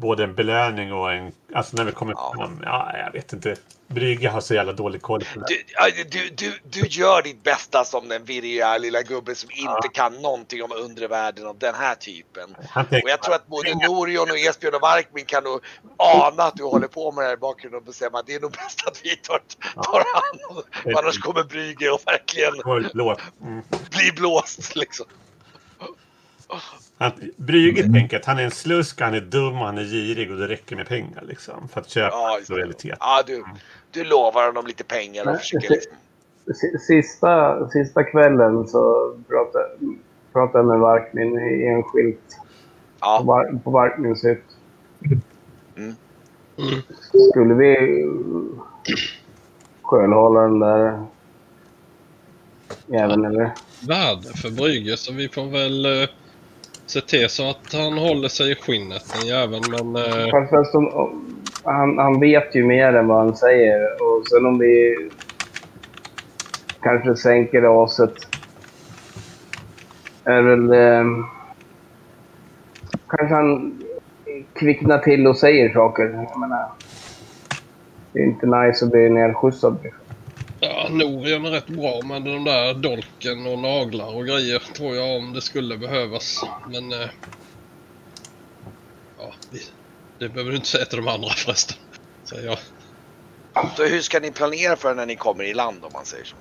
både 0.00 0.24
en 0.24 0.34
belöning 0.34 0.92
och 0.92 1.12
en... 1.12 1.32
Alltså 1.54 1.76
när 1.76 1.84
vi 1.84 1.92
kommer 1.92 2.12
Ja. 2.12 2.32
fram. 2.36 2.60
Ja, 2.64 2.92
jag 3.04 3.12
vet 3.12 3.32
inte. 3.32 3.56
Brygga 3.86 4.30
har 4.30 4.40
så 4.40 4.54
jävla 4.54 4.72
dålig 4.72 5.02
koll 5.02 5.24
på 5.34 5.40
det. 5.40 5.46
Du, 5.48 5.62
ja, 5.74 5.88
du, 6.10 6.28
du, 6.28 6.58
du 6.64 6.86
gör 6.86 7.22
ditt 7.22 7.42
bästa 7.42 7.84
som 7.84 8.08
den 8.08 8.24
virriga 8.24 8.78
lilla 8.78 9.02
gubben 9.02 9.36
som 9.36 9.50
inte 9.50 9.88
kan 9.92 10.22
någonting 10.22 10.62
om 10.62 10.72
undre 10.72 11.08
världen 11.08 11.46
och 11.46 11.56
den 11.56 11.74
här 11.74 11.94
typen. 11.94 12.56
Tänker, 12.74 13.02
Och 13.04 13.10
jag 13.10 13.22
tror 13.22 13.34
att 13.34 13.46
både 13.46 13.74
Norion 13.74 14.30
och 14.30 14.38
Esbjörn 14.38 14.74
och 14.74 14.80
Varkmin 14.80 15.24
kan 15.24 15.44
nog 15.44 15.60
ana 15.96 16.42
att 16.42 16.56
du 16.56 16.64
håller 16.64 16.88
på 16.88 17.12
med 17.12 17.24
det 17.24 17.26
här 17.28 17.34
i 17.34 17.36
bakgrunden 17.36 17.78
och 17.78 17.86
bestämma 17.86 18.18
att 18.18 18.26
det 18.26 18.34
är 18.34 18.40
nog 18.40 18.52
bäst 18.52 18.86
att 18.86 19.00
vi 19.04 19.16
tar, 19.16 19.40
tar 19.74 20.04
hand 20.14 20.40
om 20.50 20.62
det. 20.84 20.98
Annars 20.98 21.18
kommer 21.18 21.44
Brygge 21.44 21.90
och 21.90 22.00
verkligen. 22.06 22.54
Mm. 23.42 23.62
bli 23.90 24.12
blåst 24.16 24.76
liksom. 24.76 25.06
Han, 26.98 27.12
Brygge 27.36 27.82
tänker 27.92 28.16
att 28.16 28.24
han 28.24 28.38
är 28.38 28.44
en 28.44 28.50
slusk, 28.50 29.00
han 29.00 29.14
är 29.14 29.20
dum, 29.20 29.54
han 29.54 29.78
är 29.78 29.84
girig 29.84 30.30
och 30.30 30.36
det 30.38 30.48
räcker 30.48 30.76
med 30.76 30.88
pengar 30.88 31.24
liksom. 31.28 31.68
För 31.68 31.80
att 31.80 31.90
köpa 31.90 32.16
Ja, 32.16 32.38
lojalitet. 32.48 32.96
Ja, 33.00 33.22
du, 33.26 33.44
du 33.90 34.04
lovar 34.04 34.46
honom 34.46 34.66
lite 34.66 34.84
pengar 34.84 35.28
och 35.32 35.38
försöker 35.38 35.70
liksom... 35.70 35.92
Si- 36.60 36.78
Sista, 36.78 37.68
sista 37.70 38.04
kvällen 38.04 38.68
så 38.68 39.14
pratade, 39.28 39.68
pratade 40.32 40.58
jag 40.58 40.66
med 40.66 40.78
Varkmin 40.78 41.38
i 41.38 41.66
enskilt 41.66 42.18
på, 42.28 42.44
Ja, 43.00 43.22
Var, 43.24 43.58
på 43.64 43.70
Varkmins 43.70 44.24
hytt. 44.24 44.44
Mm. 45.76 45.94
Mm. 46.58 46.80
Skulle 47.30 47.54
vi 47.54 47.76
skölhålla 49.82 50.40
den 50.40 50.58
där 50.58 51.06
jäveln 52.86 53.24
eller? 53.24 53.50
Värde 53.88 54.28
för 54.42 54.50
Brygge 54.50 54.96
så 54.96 55.12
vi 55.12 55.28
får 55.28 55.46
väl 55.50 56.02
eh, 56.02 56.08
se 56.90 57.00
till 57.00 57.28
så 57.28 57.50
att 57.50 57.72
han 57.72 57.98
håller 57.98 58.28
sig 58.28 58.52
i 58.52 58.54
skinnet 58.54 59.14
den 59.14 59.26
jäveln 59.26 59.64
men... 59.70 59.96
Eh, 59.96 60.30
Fast, 60.30 60.50
fast 60.50 60.74
om, 60.74 60.88
om, 60.88 61.36
han, 61.64 61.98
han 61.98 62.20
vet 62.20 62.54
ju 62.54 62.64
mer 62.64 62.92
än 62.92 63.06
vad 63.06 63.18
han 63.18 63.36
säger. 63.36 64.02
Och 64.02 64.26
sen 64.28 64.46
om 64.46 64.58
vi 64.58 64.96
kanske 66.82 67.16
sänker 67.16 67.60
raset 67.60 68.14
är 70.24 70.42
väl... 70.42 70.72
Eh, 70.72 71.04
kanske 73.08 73.34
han 73.34 73.82
kvicknar 74.52 74.98
till 74.98 75.26
och 75.26 75.36
säger 75.36 75.72
saker. 75.72 76.26
Jag 76.32 76.40
menar, 76.40 76.68
det 78.12 78.20
är 78.20 78.24
inte 78.24 78.46
nice 78.46 78.84
att 78.84 78.90
bli 78.92 79.10
nerskjutsad 79.10 79.78
ja, 80.88 81.28
är 81.28 81.50
rätt 81.50 81.66
bra 81.66 82.02
med 82.02 82.22
de 82.22 82.44
där 82.44 82.74
dolken 82.74 83.46
och 83.46 83.58
naglar 83.58 84.14
och 84.14 84.26
grejer 84.26 84.58
tror 84.58 84.96
jag 84.96 85.16
om 85.16 85.32
det 85.32 85.40
skulle 85.40 85.78
behövas. 85.78 86.44
Men... 86.68 86.92
Eh, 86.92 87.10
ja, 89.18 89.34
det 90.18 90.28
behöver 90.28 90.50
du 90.50 90.56
inte 90.56 90.68
säga 90.68 90.84
till 90.84 90.96
de 90.96 91.08
andra 91.08 91.30
förresten. 91.36 91.76
Säger 92.24 92.46
jag. 92.46 92.58
så 93.76 93.84
hur 93.84 94.00
ska 94.00 94.20
ni 94.20 94.32
planera 94.32 94.76
för 94.76 94.94
när 94.94 95.06
ni 95.06 95.16
kommer 95.16 95.44
i 95.44 95.54
land 95.54 95.84
om 95.84 95.90
man 95.92 96.04
säger 96.04 96.24
så? 96.24 96.36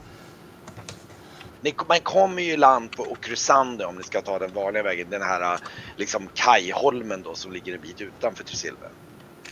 Ni, 1.61 1.75
man 1.87 1.99
kommer 1.99 2.41
ju 2.41 2.51
i 2.51 2.57
land 2.57 2.91
på 2.91 3.03
Okrusande 3.03 3.85
om 3.85 3.95
ni 3.95 4.03
ska 4.03 4.21
ta 4.21 4.39
den 4.39 4.53
vanliga 4.53 4.83
vägen. 4.83 5.09
Den 5.09 5.21
här 5.21 5.59
liksom 5.97 6.29
kajholmen 6.33 7.21
då 7.21 7.35
som 7.35 7.51
ligger 7.51 7.73
en 7.73 7.81
bit 7.81 8.01
utanför 8.01 8.43
Tresilver. 8.43 8.89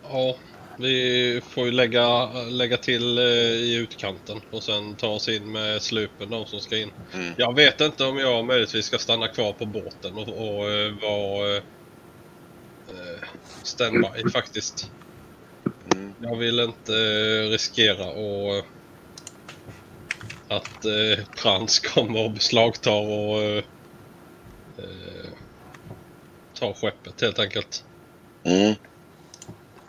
Ja, 0.04 0.36
vi 0.78 1.42
får 1.44 1.66
ju 1.66 1.72
lägga, 1.72 2.26
lägga 2.34 2.78
till 2.78 3.18
eh, 3.18 3.24
i 3.24 3.76
utkanten 3.76 4.42
och 4.50 4.64
sen 4.64 4.96
ta 4.96 5.08
oss 5.08 5.30
in 5.30 5.52
med 5.52 5.82
slupen 5.82 6.30
de 6.30 6.46
som 6.46 6.60
ska 6.62 6.78
in. 6.78 6.92
Mm. 7.14 7.34
Jag 7.38 7.56
vet 7.56 7.82
inte 7.82 8.04
om 8.04 8.18
jag 8.18 8.46
möjligtvis 8.46 8.86
ska 8.86 8.98
stanna 8.98 9.28
kvar 9.28 9.54
på 9.54 9.66
båten 9.66 10.14
och, 10.14 10.28
och 10.28 10.72
eh, 10.72 10.92
vara 11.02 11.58
eh, 11.58 13.24
standby 13.64 14.30
faktiskt. 14.34 14.92
Mm. 15.94 16.16
Jag 16.20 16.38
vill 16.38 16.60
inte 16.60 16.92
riskera 17.44 18.06
och, 18.06 18.66
att 20.48 20.86
eh, 20.86 21.26
Prans 21.42 21.80
kommer 21.94 22.24
och 22.24 22.32
beslagtar 22.32 23.02
och 23.02 23.42
eh, 23.42 23.64
tar 26.60 26.74
skeppet 26.74 27.22
helt 27.22 27.40
enkelt. 27.40 27.84
Mm. 28.46 28.76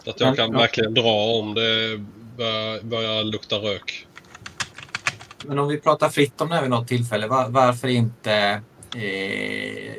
Så 0.04 0.10
att 0.10 0.20
jag 0.20 0.36
kan 0.36 0.52
Ja. 0.52 0.58
verkligen 0.58 0.94
dra 0.94 1.12
om 1.40 1.54
det 1.54 1.98
börjar, 2.36 2.82
börjar 2.82 3.24
lukta 3.24 3.56
rök. 3.56 4.06
Men 5.44 5.58
om 5.58 5.68
vi 5.68 5.78
pratar 5.80 6.08
fritt 6.08 6.40
om 6.40 6.48
det 6.48 6.54
här 6.54 6.62
vid 6.62 6.70
något 6.70 6.88
tillfälle, 6.88 7.26
var, 7.26 7.48
varför 7.48 7.88
inte 7.88 8.62
eh, 8.96 9.92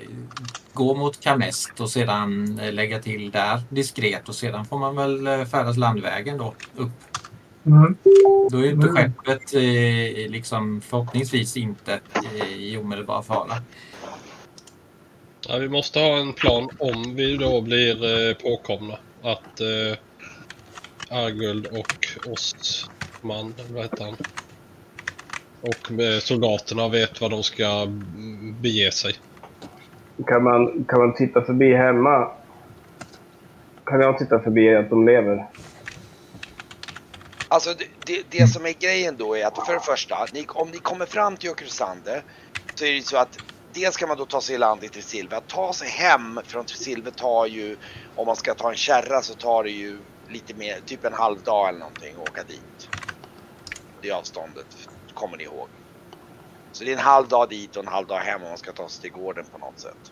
gå 0.74 0.96
mot 0.96 1.20
Kamest 1.20 1.80
och 1.80 1.90
sedan 1.90 2.60
eh, 2.60 2.74
lägga 2.74 3.00
till 3.00 3.32
där 3.32 3.62
diskret 3.70 4.30
och 4.30 4.36
sedan 4.36 4.66
får 4.66 4.80
man 4.80 4.96
väl 4.96 5.28
eh, 5.28 5.46
färdas 5.46 5.78
landvägen 5.78 6.38
då 6.38 6.54
upp. 6.76 6.90
Mm. 7.66 7.98
Då 8.52 8.58
är 8.58 8.62
ju 8.64 8.72
inte 8.72 8.88
Mm. 8.88 8.96
skeppet 8.96 9.54
eh, 9.54 10.32
liksom 10.32 10.82
förhoppningsvis 10.82 11.58
inte 11.58 12.00
eh, 12.40 12.54
i 12.54 12.78
omedelbar 12.78 13.22
fara. 13.22 13.54
Ja, 15.48 15.58
vi 15.58 15.70
måste 15.70 16.00
ha 16.00 16.18
en 16.18 16.34
plan 16.34 16.70
om 16.80 17.16
vi 17.16 17.38
då 17.38 17.62
blir 17.62 18.30
eh, 18.30 18.34
påkomna. 18.36 18.98
Att 19.24 19.60
eh, 19.60 19.98
Arguld 21.18 21.66
och 21.66 21.94
Ostman, 22.26 23.56
vad 23.74 23.84
heter 23.84 24.04
han? 24.06 24.18
Och 25.62 25.92
med 25.92 26.24
soldaterna 26.24 26.90
vet 26.90 27.22
vad 27.22 27.32
de 27.32 27.44
ska 27.44 27.88
bege 28.64 28.92
sig. 28.92 29.14
Kan 30.28 30.44
man, 30.44 30.86
kan 30.86 31.00
man 31.00 31.16
titta 31.16 31.42
förbi 31.42 31.74
hemma? 31.74 32.28
Kan 33.86 34.02
jag 34.02 34.18
titta 34.18 34.40
förbi 34.40 34.76
att 34.76 34.90
de 34.90 35.06
lever? 35.06 35.50
Alltså 37.48 37.74
det, 37.74 37.86
det, 38.06 38.40
det 38.40 38.48
som 38.48 38.66
är 38.66 38.74
grejen 38.82 39.18
då 39.18 39.38
är 39.38 39.46
att 39.46 39.66
för 39.66 39.74
det 39.74 39.80
första, 39.80 40.28
ni, 40.34 40.46
om 40.56 40.72
ni 40.72 40.80
kommer 40.80 41.06
fram 41.06 41.38
till 41.38 41.50
Okrusande 41.50 42.24
så 42.80 42.86
är 42.86 42.94
det 42.94 43.02
så 43.02 43.18
att 43.18 43.38
dels 43.74 43.96
ska 43.96 44.08
man 44.08 44.18
då 44.18 44.26
ta 44.26 44.42
sig 44.42 44.56
i 44.56 44.58
land 44.58 44.84
i 44.84 44.90
Tresilve. 44.90 45.38
Att 45.38 45.48
ta 45.48 45.74
sig 45.74 45.90
hem 45.90 46.40
från 46.44 46.66
Tresilve 46.66 47.12
tar 47.12 47.46
ju, 47.46 47.78
om 48.16 48.26
man 48.26 48.36
ska 48.36 48.54
ta 48.54 48.70
en 48.70 48.78
kärra 48.78 49.22
så 49.22 49.34
tar 49.34 49.64
det 49.64 49.72
ju 49.72 50.00
lite 50.30 50.54
mer, 50.54 50.80
typ 50.86 51.06
en 51.06 51.14
halv 51.14 51.42
dag 51.42 51.70
eller 51.70 51.80
någonting 51.80 52.14
att 52.14 52.30
åka 52.30 52.44
dit. 52.44 52.90
Det 54.02 54.12
avståndet, 54.12 54.90
kommer 55.14 55.38
ni 55.38 55.44
ihåg. 55.44 55.68
Så 56.72 56.84
det 56.84 56.92
är 56.92 56.98
en 56.98 57.04
halv 57.04 57.28
dag 57.28 57.50
dit 57.50 57.76
och 57.76 57.84
en 57.84 57.90
halv 57.90 58.08
dag 58.08 58.20
hem 58.20 58.44
om 58.44 58.50
man 58.50 58.58
ska 58.58 58.72
ta 58.72 58.90
sig 58.90 59.02
till 59.02 59.12
gården 59.12 59.46
på 59.52 59.58
något 59.58 59.80
sätt. 59.80 60.12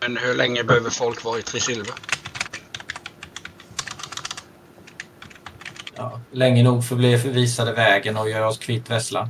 Men 0.00 0.16
hur 0.16 0.34
länge 0.34 0.64
behöver 0.64 0.90
folk 0.90 1.24
vara 1.24 1.38
i 1.38 1.42
Tresilve? 1.42 1.92
Ja, 5.96 6.20
länge 6.30 6.62
nog 6.62 6.84
för 6.84 6.94
att 6.94 6.98
bli 6.98 7.18
förvisade 7.18 7.72
vägen 7.72 8.16
och 8.16 8.30
göra 8.30 8.48
oss 8.48 8.58
kvitt 8.58 8.90
Vesslan. 8.90 9.28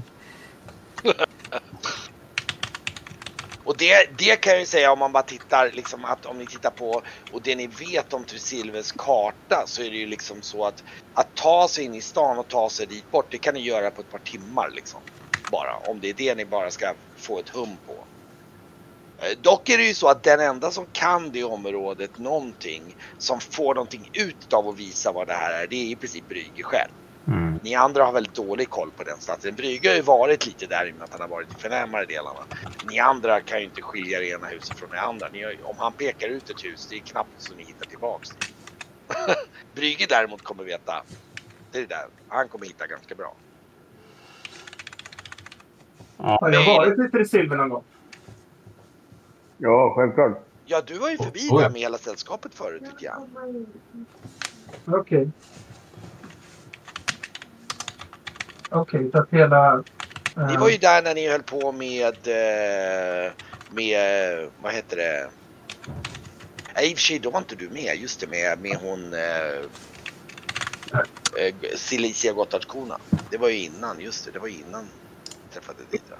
Och 3.74 3.78
det, 3.78 4.18
det 4.18 4.36
kan 4.36 4.52
jag 4.52 4.60
ju 4.60 4.66
säga 4.66 4.92
om 4.92 4.98
man 4.98 5.12
bara 5.12 5.22
tittar 5.22 5.72
liksom 5.72 6.04
att 6.04 6.26
om 6.26 6.38
ni 6.38 6.46
tittar 6.46 6.70
på 6.70 7.02
och 7.30 7.42
det 7.42 7.56
ni 7.56 7.66
vet 7.66 8.12
om 8.12 8.24
Tresilves 8.26 8.92
karta 8.92 9.64
så 9.66 9.82
är 9.82 9.90
det 9.90 9.96
ju 9.96 10.06
liksom 10.06 10.42
så 10.42 10.64
att 10.64 10.80
att 11.14 11.34
ta 11.36 11.68
sig 11.68 11.84
in 11.84 11.94
i 11.94 12.02
stan 12.02 12.38
och 12.38 12.48
ta 12.48 12.70
sig 12.70 12.86
dit 12.86 13.10
bort 13.10 13.32
det 13.32 13.38
kan 13.38 13.54
ni 13.54 13.60
göra 13.60 13.90
på 13.90 14.00
ett 14.00 14.08
par 14.08 14.18
timmar 14.18 14.70
liksom. 14.70 15.02
Bara 15.52 15.78
om 15.78 16.00
det 16.00 16.08
är 16.08 16.14
det 16.14 16.34
ni 16.34 16.46
bara 16.46 16.70
ska 16.70 16.96
få 17.18 17.40
ett 17.40 17.48
hum 17.48 17.78
på. 17.78 18.08
Eh, 19.22 19.38
dock 19.38 19.68
är 19.68 19.78
det 19.78 19.84
ju 19.86 19.94
så 19.94 20.08
att 20.08 20.22
den 20.24 20.40
enda 20.40 20.70
som 20.70 20.86
kan 20.92 21.32
det 21.32 21.44
området 21.44 22.18
någonting 22.18 22.94
som 23.18 23.40
får 23.40 23.74
någonting 23.74 24.08
ut 24.20 24.52
av 24.54 24.68
att 24.68 24.78
visa 24.78 25.12
vad 25.12 25.28
det 25.28 25.34
här 25.34 25.62
är 25.64 25.66
det 25.68 25.76
är 25.76 25.86
i 25.92 25.96
princip 25.96 26.28
Brygge 26.28 26.62
själv. 26.64 26.92
Ni 27.64 27.74
andra 27.74 28.04
har 28.04 28.12
väldigt 28.12 28.34
dålig 28.34 28.68
koll 28.70 28.92
på 28.92 29.04
den 29.04 29.20
stadsdelen. 29.20 29.56
Brygge 29.56 29.88
har 29.88 29.96
ju 29.96 30.02
varit 30.02 30.46
lite 30.46 30.66
där 30.66 30.88
i 30.88 30.92
och 30.92 30.96
med 30.96 31.04
att 31.04 31.12
han 31.12 31.20
har 31.20 31.28
varit 31.28 31.52
i 31.52 31.56
förnämare 31.56 32.06
delarna. 32.06 32.46
Ni 32.82 32.98
andra 32.98 33.40
kan 33.40 33.58
ju 33.58 33.64
inte 33.64 33.82
skilja 33.82 34.18
det 34.18 34.28
ena 34.28 34.46
huset 34.46 34.78
från 34.78 34.90
det 34.90 35.00
andra. 35.00 35.28
Ni 35.28 35.60
om 35.62 35.76
han 35.78 35.94
pekar 35.94 36.28
ut 36.28 36.50
ett 36.50 36.64
hus, 36.64 36.88
det 36.88 36.96
är 36.96 37.00
knappt 37.00 37.34
så 37.36 37.54
ni 37.54 37.64
hittar 37.64 37.86
tillbaks 37.86 38.28
dit. 38.36 38.50
Brygge 39.76 40.06
däremot 40.08 40.42
kommer 40.42 40.64
veta 40.64 41.04
Det 41.72 41.78
är 41.78 41.86
där. 41.86 42.06
Han 42.26 42.48
kommer 42.48 42.66
hitta 42.66 42.86
ganska 42.86 43.14
bra. 43.14 43.40
Har 46.18 46.50
jag 46.52 46.66
varit 46.66 46.98
i 47.08 47.10
Tresilver 47.10 47.56
någon 47.56 47.68
gång? 47.68 47.84
Ja, 49.56 49.94
självklart. 49.96 50.48
Ja, 50.64 50.82
du 50.86 50.98
var 50.98 51.10
ju 51.10 51.18
förbi 51.18 51.48
Oj. 51.52 51.62
där 51.62 51.70
med 51.70 51.80
hela 51.80 51.98
sällskapet 51.98 52.54
förut 52.54 52.84
tycker 52.84 53.06
jag. 53.06 53.30
Okej. 55.00 55.32
Okej, 58.74 59.10
så 59.12 59.18
att 59.18 59.30
hela... 59.30 59.72
Eh, 60.36 60.42
uh... 60.42 60.46
Ni 60.46 60.56
var 60.56 60.68
ju 60.68 60.78
där 60.78 61.02
när 61.02 61.14
ni 61.14 61.28
höll 61.28 61.42
på 61.42 61.72
med, 61.72 62.26
eh, 62.26 63.32
med, 63.68 64.50
vad 64.62 64.72
heter 64.74 64.96
det? 64.96 65.30
Nej, 66.74 66.90
i 66.90 66.94
och 66.94 66.98
för 66.98 67.02
sig, 67.02 67.18
då 67.18 67.30
var 67.30 67.38
inte 67.38 67.56
du 67.56 67.70
med. 67.70 67.96
Just 67.96 68.20
det, 68.20 68.26
med, 68.26 68.60
med 68.60 68.76
hon 68.76 69.12
eh, 69.14 69.70
eh, 72.28 72.34
Gotthardskona. 72.34 72.98
Det 73.30 73.38
var 73.38 73.48
ju 73.48 73.58
innan, 73.58 74.00
just 74.00 74.24
det, 74.24 74.30
det 74.30 74.38
var 74.38 74.48
ju 74.48 74.58
innan 74.58 74.90
jag 75.42 75.52
träffade 75.52 75.82
Didra. 75.90 76.18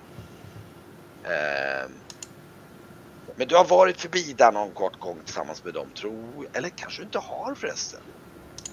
Eh, 1.24 1.90
men 3.36 3.48
du 3.48 3.56
har 3.56 3.64
varit 3.64 4.00
förbi 4.00 4.34
där 4.38 4.52
någon 4.52 4.72
kort 4.72 4.98
gång 4.98 5.24
tillsammans 5.24 5.64
med 5.64 5.74
dem, 5.74 5.92
tror 5.92 6.48
Eller 6.52 6.68
kanske 6.68 7.02
du 7.02 7.04
inte 7.04 7.18
har 7.18 7.54
förresten. 7.54 8.00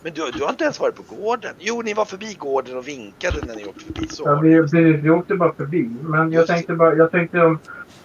Men 0.03 0.13
du, 0.13 0.31
du 0.31 0.43
har 0.43 0.49
inte 0.49 0.63
ens 0.63 0.79
varit 0.79 0.95
på 0.95 1.15
gården? 1.15 1.55
Jo, 1.59 1.81
ni 1.81 1.93
var 1.93 2.05
förbi 2.05 2.33
gården 2.33 2.77
och 2.77 2.87
vinkade 2.87 3.37
när 3.47 3.55
ni 3.55 3.65
åkte 3.65 3.85
förbi. 3.85 4.07
Så 4.07 4.23
Ja, 4.25 4.39
vi, 4.39 4.61
vi, 4.71 4.93
vi 4.93 5.09
åkte 5.09 5.35
bara 5.35 5.53
förbi. 5.53 5.89
Men 6.01 6.19
jag 6.31 6.33
Just 6.41 6.47
tänkte 6.47 6.73
bara... 6.73 6.95
Jag 6.95 7.11
tänkte 7.11 7.41
om... 7.41 7.59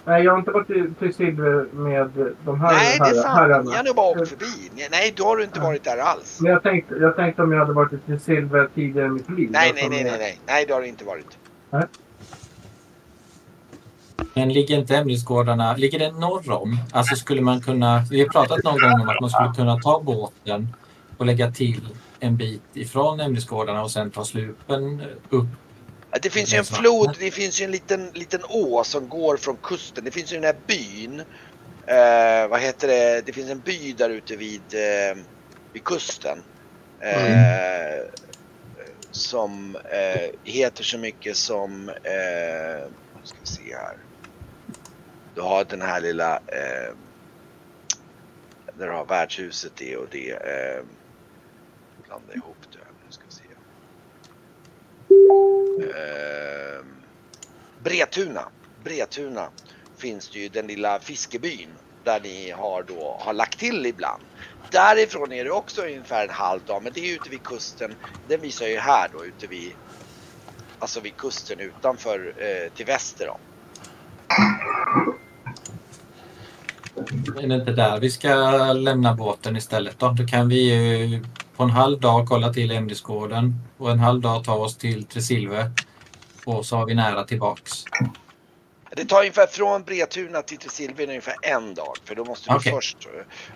Nej, 0.05 0.25
jag 0.25 0.33
har 0.33 0.39
inte 0.39 0.51
varit 0.51 0.67
till, 0.67 0.95
till 0.99 1.15
Silver 1.15 1.67
med 1.73 2.35
de 2.45 2.61
här 2.61 2.73
Nej, 2.73 2.99
det 2.99 3.05
är 3.19 3.23
sant. 3.23 3.27
herrarna. 3.39 3.71
Ni 3.71 3.77
har 3.77 3.85
nog 3.85 3.97
bara 3.97 4.07
åkt 4.21 4.29
förbi. 4.29 4.71
Nej, 4.75 4.89
Nej, 4.91 5.15
då 5.17 5.25
har 5.25 5.37
du 5.37 5.45
inte 5.45 5.61
varit 5.61 5.85
där 5.85 5.99
alls. 5.99 6.41
Men 6.41 6.53
jag 6.53 6.63
tänkte, 6.63 6.95
jag 6.95 7.17
tänkte 7.17 7.43
om 7.43 7.53
jag 7.53 7.59
hade 7.59 7.73
varit 7.73 8.07
till 8.07 8.21
Silver 8.21 8.69
tidigare 8.75 9.07
i 9.07 9.11
mitt 9.11 9.31
liv. 9.31 9.49
Nej, 9.53 9.71
Alltså, 9.71 9.89
nej, 9.89 10.03
nej, 10.03 10.11
nej, 10.11 10.19
nej. 10.19 10.41
Nej, 10.47 10.65
det 10.67 10.73
har 10.75 10.81
du 10.81 10.87
inte 10.87 11.05
varit. 11.05 11.39
Men 14.35 14.53
ligger 14.53 14.79
inte 14.79 14.97
ämnesgårdarna, 14.97 15.77
ligger 15.77 15.99
det 15.99 16.13
norr 16.13 16.51
om? 16.63 16.79
Alltså 16.93 17.17
skulle 17.17 17.41
man 17.43 17.61
kunna, 17.61 18.03
vi 18.11 18.21
har 18.21 18.29
pratat 18.29 18.65
någon 18.65 18.79
gång 18.79 19.01
om 19.01 19.09
att 19.09 19.21
man 19.21 19.31
skulle 19.31 19.53
kunna 19.57 19.77
ta 19.79 20.01
båten 20.01 20.69
och 21.19 21.27
lägga 21.27 21.51
till 21.51 21.89
en 22.21 22.37
bit 22.37 22.63
ifrån 22.75 23.21
ämnesgårdarna 23.21 23.83
och 23.83 23.91
sen 23.91 24.11
ta 24.11 24.25
slupen 24.25 25.03
upp. 25.31 25.47
Det 26.23 26.31
finns 26.31 26.55
ju 26.55 26.59
en 26.59 26.65
flod, 26.65 27.17
det 27.19 27.31
finns 27.31 27.61
ju 27.61 27.65
en 27.65 27.71
liten, 27.71 28.11
liten 28.15 28.41
å 28.49 28.85
som 28.85 29.09
går 29.09 29.37
från 29.37 29.57
kusten. 29.57 30.05
Det 30.05 30.11
finns 30.11 30.33
ju 30.33 30.37
den 30.37 30.45
här 30.45 30.57
byn. 30.67 31.21
Eh, 31.87 32.49
vad 32.51 32.61
heter 32.61 32.89
det? 32.89 33.27
Det 33.27 33.33
finns 33.33 33.51
en 33.51 33.61
by 33.61 33.93
där 33.93 34.11
ute 34.11 34.37
vid, 34.37 34.63
eh, 34.75 35.23
vid 35.73 35.85
kusten. 35.85 36.43
Eh, 37.01 38.05
Som 39.11 39.77
eh, 39.77 40.31
heter 40.45 40.85
så 40.85 40.99
mycket 40.99 41.37
som, 41.37 41.89
eh, 41.89 42.89
ska 43.25 43.39
vi 43.41 43.47
se 43.47 43.75
här. 43.75 43.97
Du 45.35 45.41
har 45.41 45.65
den 45.65 45.83
här 45.83 46.01
lilla, 46.01 46.37
eh, 46.37 46.95
där 48.79 48.87
du 48.87 48.93
har 48.93 49.05
värdshuset 49.05 49.73
det 49.77 49.97
och 49.97 50.07
det. 50.11 50.39
Blanda 52.07 52.35
ihop 52.35 52.57
det. 52.73 52.79
här. 52.79 52.89
Nu 53.07 53.13
ska 53.13 53.25
vi 53.29 53.35
se. 53.35 53.43
Eh, 55.91 56.85
Bretuna. 57.83 58.49
Bretuna 58.85 59.49
finns 59.97 60.29
det 60.29 60.39
ju 60.39 60.49
den 60.49 60.67
lilla 60.67 60.99
fiskebyn 61.01 61.69
där 62.05 62.21
ni 62.21 62.51
har 62.51 62.83
då 62.83 63.17
har 63.21 63.33
lagt 63.33 63.59
till 63.59 63.87
ibland. 63.87 64.23
Därifrån 64.71 65.33
är 65.33 65.45
det 65.45 65.51
också 65.51 65.83
ungefär 65.83 66.25
en 66.25 66.35
halv 66.35 66.61
dag, 66.67 66.83
men 66.83 66.93
det 66.93 67.01
är 67.01 67.15
ute 67.15 67.31
vid 67.31 67.43
kusten. 67.43 67.95
Den 68.29 68.41
visar 68.41 68.67
ju 68.67 68.79
här 68.79 69.11
då 69.13 69.25
ute 69.25 69.47
vid, 69.47 69.73
alltså 70.79 71.01
vid 71.01 71.17
kusten 71.17 71.61
utanför 71.61 72.35
eh, 72.39 72.73
till 72.73 72.87
väster 72.87 73.29
om. 73.29 73.39
Är 77.37 77.49
det 77.49 77.55
inte 77.55 77.73
där 77.73 78.01
vi 78.01 78.11
ska 78.11 78.33
lämna 78.73 79.15
båten 79.15 79.57
istället 79.57 79.99
då? 79.99 80.09
Då 80.09 80.27
kan 80.27 80.49
vi 80.49 80.75
ju 80.75 81.23
på 81.57 81.63
en 81.63 81.71
halv 81.71 82.01
dag 82.01 82.27
kolla 82.29 82.53
till 82.53 82.71
ämnesgården 82.71 83.55
och 83.79 83.91
en 83.91 83.99
halv 83.99 84.21
dag 84.21 84.45
ta 84.45 84.55
oss 84.55 84.77
till 84.77 85.05
Tresilver. 85.05 85.71
Och 86.45 86.67
så 86.67 86.77
har 86.77 86.87
vi 86.87 86.95
nära 86.95 87.25
tillbaks. 87.25 87.85
Det 88.91 89.05
tar 89.05 89.21
ungefär 89.21 89.47
från 89.47 89.83
Bretuna 89.83 90.43
till 90.43 90.59
Tresilvien 90.59 91.09
ungefär 91.09 91.35
en 91.43 91.75
dag. 91.75 91.95
För 92.05 92.15
då 92.15 92.25
måste 92.25 92.51
du 92.51 92.57
Okej. 92.57 92.73
först, 92.73 93.05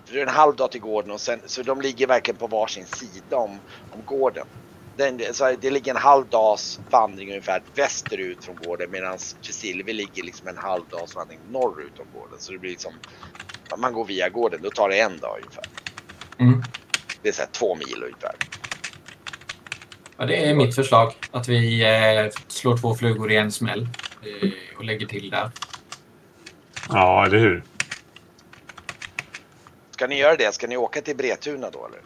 för 0.05 0.13
det 0.13 0.19
är 0.19 0.27
en 0.27 0.33
halv 0.33 0.55
dag 0.55 0.71
till 0.71 0.81
gården 0.81 1.11
och 1.11 1.21
sen, 1.21 1.39
så 1.45 1.63
de 1.63 1.81
ligger 1.81 2.07
verkligen 2.07 2.37
på 2.37 2.47
varsin 2.47 2.85
sida 2.85 3.37
om, 3.37 3.59
om 3.91 4.01
gården. 4.05 4.45
Den, 4.97 5.19
så 5.31 5.55
det 5.61 5.71
ligger 5.71 5.91
en 5.91 6.01
halv 6.01 6.25
dags 6.29 6.79
vandring 6.89 7.29
ungefär 7.29 7.63
västerut 7.75 8.43
från 8.43 8.55
gården 8.55 8.91
medan 8.91 9.17
Tresilvien 9.43 9.97
ligger 9.97 10.23
liksom 10.23 10.47
en 10.47 10.57
halv 10.57 10.83
dags 10.91 11.15
vandring 11.15 11.39
norrut 11.51 11.99
om 11.99 12.05
gården. 12.19 12.39
Så 12.39 12.51
det 12.51 12.57
blir 12.57 12.69
liksom, 12.69 12.93
man 13.77 13.93
går 13.93 14.05
via 14.05 14.29
gården, 14.29 14.59
då 14.63 14.69
tar 14.69 14.89
det 14.89 14.99
en 14.99 15.17
dag 15.19 15.37
ungefär. 15.37 15.65
Mm. 16.39 16.63
Det 17.21 17.29
är 17.29 17.33
så 17.33 17.41
här 17.41 17.49
två 17.51 17.75
mil 17.75 18.03
ungefär. 18.03 18.35
Ja, 20.17 20.25
det 20.25 20.35
är 20.49 20.53
mitt 20.55 20.75
förslag. 20.75 21.13
Att 21.31 21.47
vi 21.47 21.81
eh, 21.83 22.31
slår 22.47 22.77
två 22.77 22.95
flugor 22.95 23.31
i 23.31 23.35
en 23.37 23.51
smäll 23.51 23.81
eh, 23.81 24.49
och 24.77 24.83
lägger 24.83 25.07
till 25.07 25.29
där. 25.29 25.51
Ja, 26.89 27.25
eller 27.25 27.37
hur? 27.37 27.63
Ska 29.91 30.07
ni 30.07 30.17
göra 30.19 30.35
det? 30.35 30.53
Ska 30.53 30.67
ni 30.67 30.77
åka 30.77 31.01
till 31.01 31.15
Bretuna 31.17 31.69
då 31.69 31.87
eller? 31.87 32.01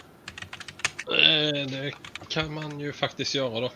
Eh, 1.62 1.68
Det 1.68 1.92
kan 2.28 2.54
man 2.54 2.80
ju 2.80 2.94
faktiskt 2.94 3.36
göra 3.36 3.60
då. 3.60 3.72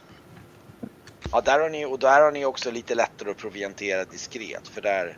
Ja, 1.32 1.42
där 1.42 1.60
har 1.60 1.70
ni, 1.70 1.86
och 1.86 2.00
där 2.00 2.22
har 2.22 2.32
ni 2.32 2.46
också 2.46 2.72
lite 2.72 2.96
lättare 2.96 3.32
att 3.32 3.38
proviantera 3.38 4.04
diskret. 4.06 4.68
För 4.68 4.82
där, 4.82 5.18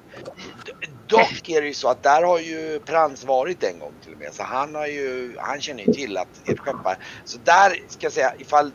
dock 1.08 1.50
är 1.50 1.62
det 1.62 1.68
ju 1.68 1.74
så 1.74 1.90
att 1.90 2.04
där 2.04 2.24
har 2.24 2.40
ju 2.40 2.80
Prans 2.80 3.24
varit 3.24 3.64
en 3.64 3.80
gång 3.80 3.94
till 4.04 4.14
och 4.14 4.20
med. 4.20 4.34
Så 4.34 4.44
han 4.44 4.76
har 4.76 4.88
ju, 4.88 5.36
han 5.40 5.62
känner 5.62 5.84
ju 5.84 5.94
till 5.94 6.18
att 6.18 6.42
ert 6.50 6.60
skepp 6.60 6.86
är- 6.86 6.98
Så 7.26 7.38
där 7.38 7.70
ska 7.90 8.06
jag 8.06 8.14
säga, 8.14 8.34
ifall, 8.40 8.72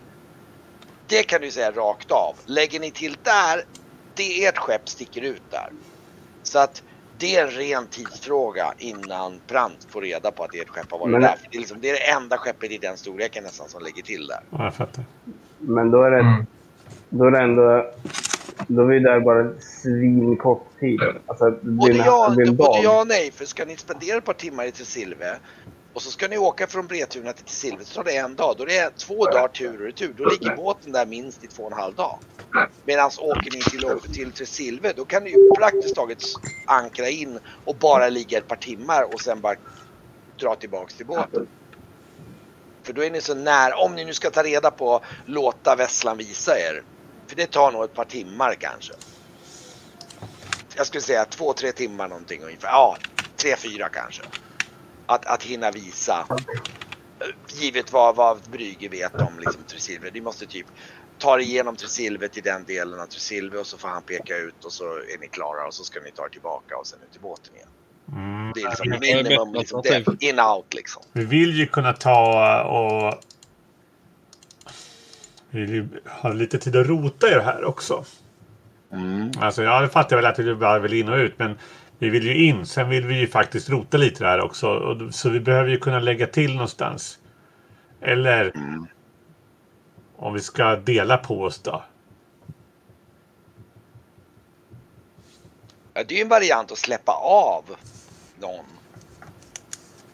det 1.08 1.22
kan 1.22 1.40
du 1.40 1.50
säga 1.50 1.70
rakt 1.70 2.10
av. 2.10 2.36
Lägger 2.46 2.80
ni 2.80 2.90
till 2.90 3.16
där, 3.22 3.62
det 4.14 4.44
ert 4.44 4.58
skepp 4.58 4.88
sticker 4.88 5.20
ut 5.22 5.42
där. 5.50 5.68
Så 6.42 6.58
att 6.58 6.82
det 7.18 7.36
är 7.36 7.42
en 7.46 7.50
ren 7.50 7.86
tidsfråga 7.86 8.74
innan 8.78 9.40
Prant 9.46 9.86
får 9.90 10.02
reda 10.02 10.30
på 10.30 10.44
att 10.44 10.54
ert 10.54 10.68
skepp 10.68 10.90
har 10.90 10.98
varit 10.98 11.12
Men- 11.12 11.20
där. 11.22 11.36
För 11.36 11.48
det, 11.50 11.56
är 11.56 11.60
liksom, 11.60 11.80
det 11.80 11.90
är 11.90 11.92
det 11.92 12.10
enda 12.10 12.38
skeppet 12.38 12.70
i 12.70 12.78
den 12.78 12.96
storleken 12.96 13.44
nästan 13.44 13.68
som 13.68 13.82
lägger 13.82 14.02
till 14.02 14.26
där. 14.26 14.40
Ja, 14.50 14.64
jag 14.64 14.74
fattar. 14.74 15.04
Men 15.58 15.90
då 15.90 16.02
är 16.02 16.10
det, 16.10 16.20
Mm. 16.20 16.46
Då 17.18 17.24
är 17.24 17.30
det 17.30 17.40
ändå... 17.40 17.92
Då 18.68 18.82
är 18.82 18.86
vi 18.86 18.98
där 18.98 19.20
bara 19.20 19.60
svinkort 19.60 20.66
tid. 20.80 21.00
Alltså, 21.26 21.50
det 21.50 21.58
blir 21.62 21.76
Både 21.76 21.92
en, 21.92 21.98
ja, 21.98 22.28
det 22.28 22.36
blir 22.36 22.48
en 22.48 22.56
både 22.56 22.82
ja 22.82 23.00
och 23.00 23.06
nej. 23.06 23.30
För 23.32 23.44
ska 23.44 23.64
ni 23.64 23.76
spendera 23.76 24.18
ett 24.18 24.24
par 24.24 24.32
timmar 24.32 24.64
i 24.64 24.72
Tresilve 24.72 25.36
och 25.92 26.02
så 26.02 26.10
ska 26.10 26.28
ni 26.28 26.38
åka 26.38 26.66
från 26.66 26.86
Bretuna 26.86 27.32
till 27.32 27.44
Tresilve 27.44 27.84
så 27.84 27.94
tar 27.94 28.04
det 28.04 28.16
en 28.16 28.34
dag. 28.34 28.54
Då 28.58 28.62
är 28.62 28.66
det 28.66 28.90
två 28.96 29.24
dagar 29.24 29.48
tur 29.48 29.74
och 29.74 29.86
retur. 29.86 30.14
Då 30.16 30.24
ligger 30.24 30.56
båten 30.56 30.92
där 30.92 31.06
minst 31.06 31.44
i 31.44 31.46
två 31.46 31.62
och 31.62 31.72
en 31.72 31.78
halv 31.78 31.94
dag. 31.94 32.18
Medan 32.84 33.10
åker 33.18 33.50
ni 33.52 33.60
till, 33.60 34.12
till 34.14 34.32
Tresilve 34.32 34.92
då 34.96 35.04
kan 35.04 35.24
ni 35.24 35.30
ju 35.30 35.50
praktiskt 35.58 35.94
taget 35.94 36.18
ankra 36.66 37.08
in 37.08 37.38
och 37.64 37.76
bara 37.76 38.08
ligga 38.08 38.38
ett 38.38 38.48
par 38.48 38.56
timmar 38.56 39.14
och 39.14 39.20
sen 39.20 39.40
bara 39.40 39.54
dra 40.40 40.54
tillbaks 40.54 40.94
till 40.94 41.06
båten. 41.06 41.46
För 42.82 42.92
då 42.92 43.04
är 43.04 43.10
ni 43.10 43.20
så 43.20 43.34
nära, 43.34 43.76
om 43.76 43.94
ni 43.94 44.04
nu 44.04 44.14
ska 44.14 44.30
ta 44.30 44.42
reda 44.42 44.70
på 44.70 45.00
låta 45.24 45.76
Vesslan 45.76 46.16
visa 46.16 46.58
er. 46.58 46.82
För 47.28 47.36
det 47.36 47.46
tar 47.46 47.72
nog 47.72 47.84
ett 47.84 47.94
par 47.94 48.04
timmar 48.04 48.54
kanske 48.54 48.92
jag 50.76 50.86
skulle 50.86 51.02
säga 51.02 51.24
två, 51.24 51.52
tre 51.52 51.72
timmar 51.72 52.08
någonting 52.08 52.42
ungefär. 52.42 52.68
Ja, 52.68 52.96
tre, 53.42 53.56
fyra 53.56 53.88
kanske. 53.88 54.22
Att, 55.06 55.26
att 55.26 55.42
hinna 55.42 55.70
visa. 55.70 56.26
Givet 57.52 57.92
vad, 57.92 58.16
vad 58.16 58.50
Brygge 58.50 58.88
vet 58.88 59.14
om 59.14 59.38
liksom 59.38 59.64
Tresilver. 59.64 60.10
Ni 60.12 60.20
måste 60.20 60.46
typ 60.46 60.66
ta 61.18 61.40
igenom 61.40 61.76
Tresilver 61.76 62.28
till 62.28 62.42
den 62.42 62.64
delen 62.64 63.00
av 63.00 63.06
Tresilver 63.06 63.60
och 63.60 63.66
så 63.66 63.78
får 63.78 63.88
han 63.88 64.02
peka 64.02 64.36
ut 64.36 64.64
och 64.64 64.72
så 64.72 64.84
är 64.84 65.18
ni 65.20 65.28
klara 65.28 65.66
och 65.66 65.74
så 65.74 65.84
ska 65.84 66.00
ni 66.00 66.12
ta 66.12 66.24
er 66.24 66.28
tillbaka 66.28 66.76
och 66.76 66.86
sen 66.86 67.02
ut 67.02 67.12
till 67.12 67.20
båten 67.20 67.54
igen. 67.54 67.68
Mm. 68.12 68.52
Det 68.54 68.60
är 68.60 68.68
liksom 68.68 69.00
minimum, 69.00 69.54
liksom, 69.54 69.82
in 70.20 70.40
out 70.40 70.74
liksom. 70.74 71.02
Vi 71.12 71.24
vill 71.24 71.58
ju 71.58 71.66
kunna 71.66 71.92
ta 71.92 72.62
och... 72.62 73.22
Vi 75.56 75.64
vill 75.64 75.88
ha 76.04 76.32
lite 76.32 76.58
tid 76.58 76.76
att 76.76 76.86
rota 76.86 77.30
i 77.30 77.34
det 77.34 77.42
här 77.42 77.64
också. 77.64 78.04
Alltså 79.40 79.62
jag 79.62 79.92
fattar 79.92 80.16
väl 80.16 80.26
att 80.26 80.38
vi 80.38 80.54
bara 80.54 80.78
vill 80.78 80.92
in 80.92 81.08
och 81.08 81.16
ut 81.16 81.38
men 81.38 81.58
vi 81.98 82.10
vill 82.10 82.26
ju 82.26 82.46
in. 82.46 82.66
Sen 82.66 82.88
vill 82.88 83.06
vi 83.06 83.20
ju 83.20 83.26
faktiskt 83.26 83.70
rota 83.70 83.96
lite 83.96 84.24
där 84.24 84.40
också. 84.40 84.68
Och, 84.68 85.14
så 85.14 85.30
vi 85.30 85.40
behöver 85.40 85.70
ju 85.70 85.78
kunna 85.78 85.98
lägga 85.98 86.26
till 86.26 86.52
någonstans. 86.52 87.18
Eller 88.00 88.52
om 90.16 90.34
vi 90.34 90.40
ska 90.40 90.76
dela 90.76 91.18
på 91.18 91.42
oss 91.42 91.62
då. 91.62 91.84
Ja, 95.94 96.04
det 96.08 96.14
är 96.14 96.16
ju 96.16 96.22
en 96.22 96.28
variant 96.28 96.72
att 96.72 96.78
släppa 96.78 97.12
av 97.12 97.64
någon 98.40 98.64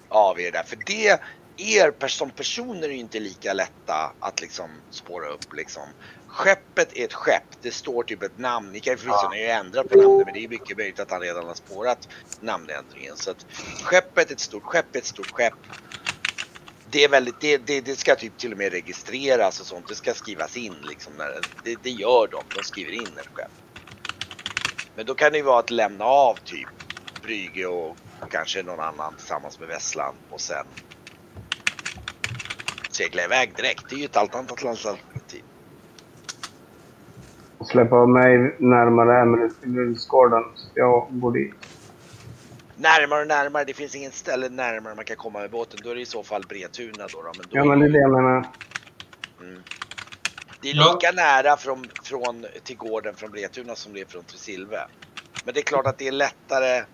av 0.08 0.40
er 0.40 0.52
där. 0.52 0.62
För 0.62 0.78
det, 0.86 1.20
er 1.62 2.08
som 2.08 2.30
personer 2.30 2.88
är 2.88 2.92
ju 2.92 2.98
inte 2.98 3.20
lika 3.20 3.52
lätta 3.52 4.12
att 4.18 4.40
liksom 4.40 4.70
spåra 4.90 5.28
upp 5.28 5.52
liksom. 5.52 5.82
Skeppet 6.26 6.96
är 6.96 7.04
ett 7.04 7.12
skepp, 7.12 7.62
det 7.62 7.70
står 7.70 8.02
typ 8.02 8.22
ett 8.22 8.38
namn. 8.38 8.72
Ni 8.72 8.80
kan 8.80 8.92
ju 8.92 8.96
förvisso 8.96 9.34
ju 9.34 9.46
ändrat 9.46 9.88
på 9.88 9.96
namnet 9.96 10.26
men 10.26 10.34
det 10.34 10.44
är 10.44 10.48
mycket 10.48 10.76
möjligt 10.76 11.00
att 11.00 11.10
han 11.10 11.20
redan 11.20 11.46
har 11.46 11.54
spårat 11.54 12.08
namnändringen. 12.40 13.16
Så 13.16 13.30
att 13.30 13.46
skeppet 13.82 14.30
är 14.30 14.34
ett 14.34 14.40
stort 14.40 14.64
skepp, 14.64 14.94
är 14.94 14.98
ett 14.98 15.06
stort 15.06 15.30
skepp. 15.30 15.54
Det 16.84 17.04
är 17.04 17.08
väldigt, 17.08 17.40
det, 17.40 17.58
det, 17.58 17.80
det 17.80 17.96
ska 17.96 18.16
typ 18.16 18.38
till 18.38 18.52
och 18.52 18.58
med 18.58 18.72
registreras 18.72 19.60
och 19.60 19.66
sånt. 19.66 19.88
Det 19.88 19.94
ska 19.94 20.14
skrivas 20.14 20.56
in 20.56 20.80
liksom. 20.82 21.12
När, 21.16 21.44
det, 21.64 21.76
det 21.82 21.90
gör 21.90 22.28
de, 22.30 22.44
de 22.52 22.62
skriver 22.62 22.92
in 22.92 23.18
ett 23.18 23.28
skepp. 23.32 23.52
Men 24.94 25.06
då 25.06 25.14
kan 25.14 25.32
det 25.32 25.38
ju 25.38 25.44
vara 25.44 25.58
att 25.58 25.70
lämna 25.70 26.04
av 26.04 26.36
typ 26.44 26.68
Brygge 27.22 27.66
och 27.66 27.98
kanske 28.30 28.62
någon 28.62 28.80
annan 28.80 29.16
tillsammans 29.16 29.60
med 29.60 29.68
Vesslan 29.68 30.14
och 30.30 30.40
sen 30.40 30.66
segla 33.02 33.24
iväg 33.24 33.56
direkt. 33.56 33.88
Det 33.88 33.94
är 33.94 33.98
ju 33.98 34.04
ett 34.04 34.16
alternativt 34.16 34.64
alternativ. 34.66 35.42
Släppa 37.70 38.06
mig 38.06 38.56
närmare 38.58 39.22
Emeraldsgården. 39.64 40.42
Så 40.56 40.70
jag 40.74 41.08
går 41.20 41.32
dit. 41.32 41.54
Närmare 42.76 43.20
och 43.20 43.26
närmare, 43.28 43.64
det 43.64 43.74
finns 43.74 43.94
ingen 43.94 44.12
ställe 44.12 44.48
närmare 44.48 44.94
man 44.94 45.04
kan 45.04 45.16
komma 45.16 45.40
med 45.40 45.50
båten. 45.50 45.80
Då 45.82 45.90
är 45.90 45.94
det 45.94 46.00
i 46.00 46.06
så 46.06 46.22
fall 46.24 46.44
Bretuna 46.44 47.08
då. 47.08 47.22
då 47.22 47.34
men 47.34 47.48
då 47.48 47.56
Ja, 47.56 47.64
men 47.64 47.78
det 47.80 47.86
är 47.86 47.90
det 47.90 47.98
jag 47.98 48.12
menar. 48.12 48.52
Mm. 49.40 49.62
Det 50.60 50.70
är 50.70 50.74
Ja. 50.74 50.92
lika 50.94 51.12
nära 51.12 51.56
från, 51.56 51.90
från, 52.04 52.46
till 52.64 52.76
gården 52.76 53.16
från 53.16 53.30
Bretuna 53.30 53.74
som 53.74 53.92
det 53.92 54.00
är 54.00 54.06
från 54.06 54.24
Tresilve. 54.24 54.78
Men 55.44 55.54
det 55.54 55.60
är 55.60 55.64
klart 55.64 55.86
att 55.86 55.98
det 55.98 56.08
är 56.08 56.12
lättare. 56.12 56.84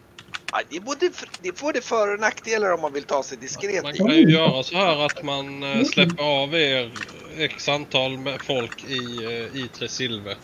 Ja, 0.52 0.62
Det, 0.70 0.76
är 0.76 0.80
både, 0.80 1.10
det 1.42 1.58
får 1.58 1.72
det 1.72 1.80
för 1.80 2.14
och 2.14 2.20
nackdelar 2.20 2.72
om 2.72 2.80
man 2.80 2.92
vill 2.92 3.02
ta 3.02 3.22
sig 3.22 3.38
diskret 3.38 3.82
Man 3.82 3.94
kan 3.94 4.16
ju 4.16 4.30
göra 4.30 4.62
så 4.62 4.76
här 4.76 5.06
att 5.06 5.22
man 5.22 5.62
eh, 5.62 5.84
släpper 5.84 6.42
av 6.42 6.54
er 6.54 6.90
x 7.38 7.68
antal 7.68 8.18
med 8.18 8.40
folk 8.40 8.84
i, 8.84 9.24
eh, 9.24 9.60
i 9.62 9.68
Tresilve. 9.78 10.36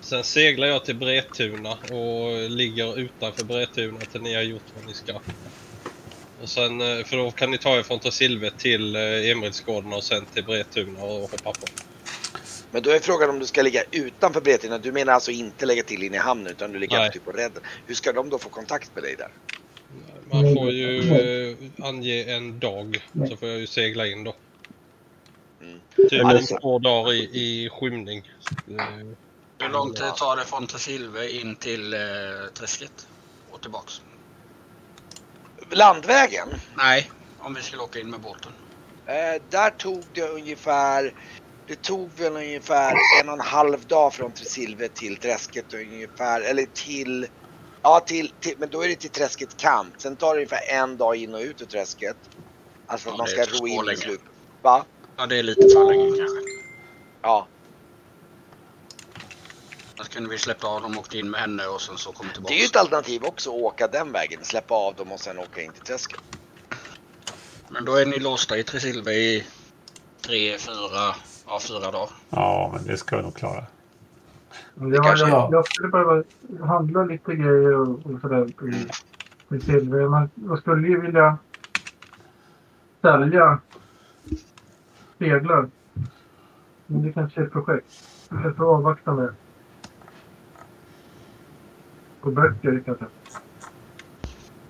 Sen 0.00 0.24
seglar 0.24 0.66
jag 0.66 0.84
till 0.84 0.96
Bretuna 0.96 1.72
och 1.72 2.50
ligger 2.50 2.98
utanför 2.98 3.44
Bretuna 3.44 4.00
till 4.00 4.22
ni 4.22 4.34
har 4.34 4.42
gjort 4.42 4.62
vad 4.74 4.86
ni 4.86 4.94
ska. 4.94 5.12
Och 6.42 6.48
sen, 6.48 6.80
eh, 6.80 7.04
för 7.04 7.16
då 7.16 7.30
kan 7.30 7.50
ni 7.50 7.58
ta 7.58 7.78
er 7.78 7.82
från 7.82 7.98
Tresilve 7.98 8.50
till 8.50 8.96
Emilsgården 8.96 9.92
och 9.92 10.04
sen 10.04 10.26
till 10.26 10.44
Bretuna 10.44 11.02
och 11.02 11.30
hoppa 11.30 11.52
på. 11.52 11.68
Men 12.72 12.82
då 12.82 12.90
är 12.90 13.00
frågan 13.00 13.30
om 13.30 13.38
du 13.38 13.46
ska 13.46 13.62
ligga 13.62 13.82
utanför 13.90 14.40
Bretuna. 14.40 14.78
Du 14.78 14.92
menar 14.92 15.12
alltså 15.12 15.30
inte 15.30 15.66
lägga 15.66 15.82
till 15.82 16.02
in 16.02 16.14
i 16.14 16.18
hamnen 16.18 16.52
utan 16.52 16.72
du 16.72 16.78
ligger 16.78 17.08
typ 17.08 17.24
på 17.24 17.32
redden. 17.32 17.62
Hur 17.86 17.94
ska 17.94 18.12
de 18.12 18.30
då 18.30 18.38
få 18.38 18.48
kontakt 18.48 18.94
med 18.94 19.04
dig 19.04 19.16
där? 19.16 19.28
Man 20.30 20.54
får 20.54 20.70
ju 20.70 20.98
eh, 20.98 21.86
ange 21.88 22.24
en 22.24 22.58
dag, 22.58 23.08
så 23.28 23.36
får 23.36 23.48
jag 23.48 23.58
ju 23.58 23.66
segla 23.66 24.06
in 24.06 24.24
då. 24.24 24.34
Mm. 25.60 25.80
Typ 25.96 26.12
Ja, 26.12 26.28
det 26.28 26.34
är 26.34 26.38
en 26.38 26.46
så. 26.46 26.58
två 26.60 26.78
dagar 26.78 27.12
i, 27.12 27.18
i 27.22 27.70
skymning. 27.72 28.30
Hur 29.58 29.68
lång 29.68 29.94
tid 29.94 30.14
tar 30.16 30.36
det 30.36 30.44
från 30.44 30.66
Tresilve 30.66 31.30
in 31.30 31.56
till 31.56 31.94
eh, 31.94 32.00
träsket? 32.54 33.06
Och 33.50 33.60
tillbaks? 33.60 34.02
Landvägen? 35.70 36.48
Nej, 36.76 37.10
om 37.38 37.54
vi 37.54 37.62
skulle 37.62 37.82
åka 37.82 38.00
in 38.00 38.10
med 38.10 38.20
båten. 38.20 38.52
Eh, 39.06 39.42
där 39.50 39.70
tog 39.70 40.04
det 40.14 40.28
ungefär 40.28 41.14
det 41.72 41.82
tog 41.82 42.12
väl 42.12 42.36
ungefär 42.36 42.94
en 43.20 43.28
och 43.28 43.34
en 43.34 43.40
halv 43.40 43.86
dag 43.86 44.14
från 44.14 44.34
Tresilve 44.34 44.88
till 44.88 45.16
träsket 45.16 45.74
ungefär, 45.74 46.40
eller 46.40 46.66
till 46.66 47.26
Ja, 47.82 48.00
till, 48.00 48.32
till, 48.40 48.54
men 48.58 48.70
då 48.70 48.84
är 48.84 48.88
det 48.88 48.96
till 48.96 49.10
träsket 49.10 49.56
kant. 49.56 50.00
Sen 50.00 50.16
tar 50.16 50.34
det 50.34 50.40
ungefär 50.40 50.60
en 50.70 50.96
dag 50.96 51.16
in 51.16 51.34
och 51.34 51.40
ut 51.40 51.62
ur 51.62 51.66
träsket. 51.66 52.16
Alltså 52.86 53.08
att 53.08 53.14
Ja, 53.14 53.18
man 53.18 53.26
ska 53.26 53.44
ro 53.44 53.66
in 53.66 53.90
i 53.90 53.96
slup. 53.96 54.20
Va? 54.62 54.86
Ja, 55.16 55.26
det 55.26 55.36
är 55.38 55.42
lite 55.42 55.60
för 55.60 55.84
länge 55.84 56.08
kanske. 56.18 56.40
Ja. 57.22 57.48
Då 59.96 60.04
kunde 60.04 60.30
vi 60.30 60.38
släppt 60.38 60.64
av 60.64 60.82
dem, 60.82 60.98
åkt 60.98 61.14
in 61.14 61.30
med 61.30 61.40
henne 61.40 61.66
och 61.66 61.82
sen 61.82 61.98
så 61.98 62.12
kommit 62.12 62.34
tillbaka. 62.34 62.54
Det 62.54 62.58
är 62.58 62.62
ju 62.62 62.66
ett 62.66 62.76
alternativ 62.76 63.24
också 63.24 63.50
att 63.50 63.62
åka 63.62 63.88
den 63.88 64.12
vägen. 64.12 64.44
Släppa 64.44 64.74
av 64.74 64.94
dem 64.94 65.12
och 65.12 65.20
sen 65.20 65.38
åka 65.38 65.62
in 65.62 65.72
till 65.72 65.82
träsket. 65.82 66.20
Men 67.70 67.84
då 67.84 67.94
är 67.94 68.06
ni 68.06 68.18
låsta 68.18 68.58
i 68.58 68.64
Tresilve 68.64 69.12
i 69.12 69.46
tre, 70.26 70.58
fyra, 70.58 71.14
ja 71.46 71.58
fyra 71.68 71.90
dagar. 71.90 72.08
Ja, 72.30 72.70
men 72.74 72.84
det 72.86 72.96
ska 72.96 73.16
vi 73.16 73.22
nog 73.22 73.34
klara. 73.34 73.64
Men 74.74 74.94
Jag, 74.94 75.04
kanske- 75.04 75.28
jag, 75.28 75.52
jag 75.52 75.66
skulle 75.66 75.88
behöva 75.88 76.22
handla 76.66 77.04
lite 77.04 77.34
grejer 77.34 77.74
och, 77.76 77.88
och 78.06 78.20
sådär 78.20 78.46
i, 78.72 78.86
i 79.56 79.60
silver. 79.60 80.08
Man, 80.08 80.30
jag 80.34 80.58
skulle 80.58 80.88
ju 80.88 81.00
vilja 81.00 81.38
sälja 83.02 83.58
speglar. 85.16 85.68
Men 86.86 87.02
det 87.02 87.12
kanske 87.12 87.40
är 87.40 87.44
ett 87.44 87.52
projekt. 87.52 88.08
Jag 88.30 88.56
får 88.56 88.74
avvakta 88.74 89.12
med. 89.12 89.34
Och 92.20 92.32
böcker 92.32 92.82
kanske. 92.86 93.04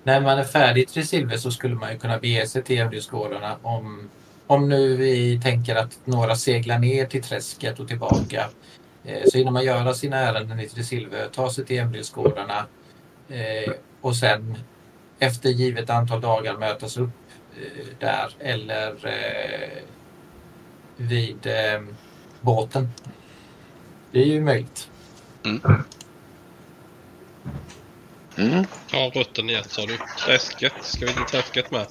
När 0.03 0.21
man 0.21 0.37
är 0.39 0.43
färdig 0.43 0.81
i 0.81 0.85
Tresilve 0.85 1.37
så 1.37 1.51
skulle 1.51 1.75
man 1.75 1.91
ju 1.93 1.99
kunna 1.99 2.19
bege 2.19 2.47
sig 2.47 2.63
till 2.63 2.79
Emrysgårdarna 2.79 3.55
om, 3.61 4.09
om 4.53 4.69
nu 4.69 4.95
vi 4.95 5.41
tänker 5.41 5.75
att 5.75 5.99
några 6.05 6.35
seglar 6.35 6.79
ner 6.79 7.05
till 7.05 7.23
träsket 7.23 7.79
och 7.79 7.87
tillbaka. 7.87 8.49
Eh, 9.03 9.23
så 9.31 9.37
hinner 9.37 9.51
man 9.51 9.65
göra 9.65 9.93
sina 9.93 10.17
ärenden 10.17 10.59
i 10.59 10.69
Tresilve, 10.69 11.29
ta 11.29 11.51
sig 11.51 11.65
till 11.65 11.79
Emrysgårdarna 11.79 12.65
eh, 13.29 13.73
och 14.01 14.15
sen 14.15 14.57
efter 15.19 15.49
givet 15.49 15.89
antal 15.89 16.21
dagar 16.21 16.57
mötas 16.57 16.97
upp 16.97 17.09
eh, 17.55 17.85
där 17.99 18.35
eller 18.39 19.07
eh, 19.07 19.83
vid 20.97 21.45
eh, 21.45 21.81
båten. 22.41 22.89
Det 24.11 24.19
är 24.21 24.25
ju 24.25 24.41
möjligt. 24.41 24.89
Mm. 28.37 28.65
Ta 28.91 28.97
rutten 28.97 29.49
i 29.49 29.53
ett 29.53 29.71
sa 29.71 29.85
du. 29.85 29.97
Träsket. 30.25 30.73
Ska 30.81 31.05
vi 31.05 31.13
till 31.13 31.23
träsket 31.23 31.71
med? 31.71 31.87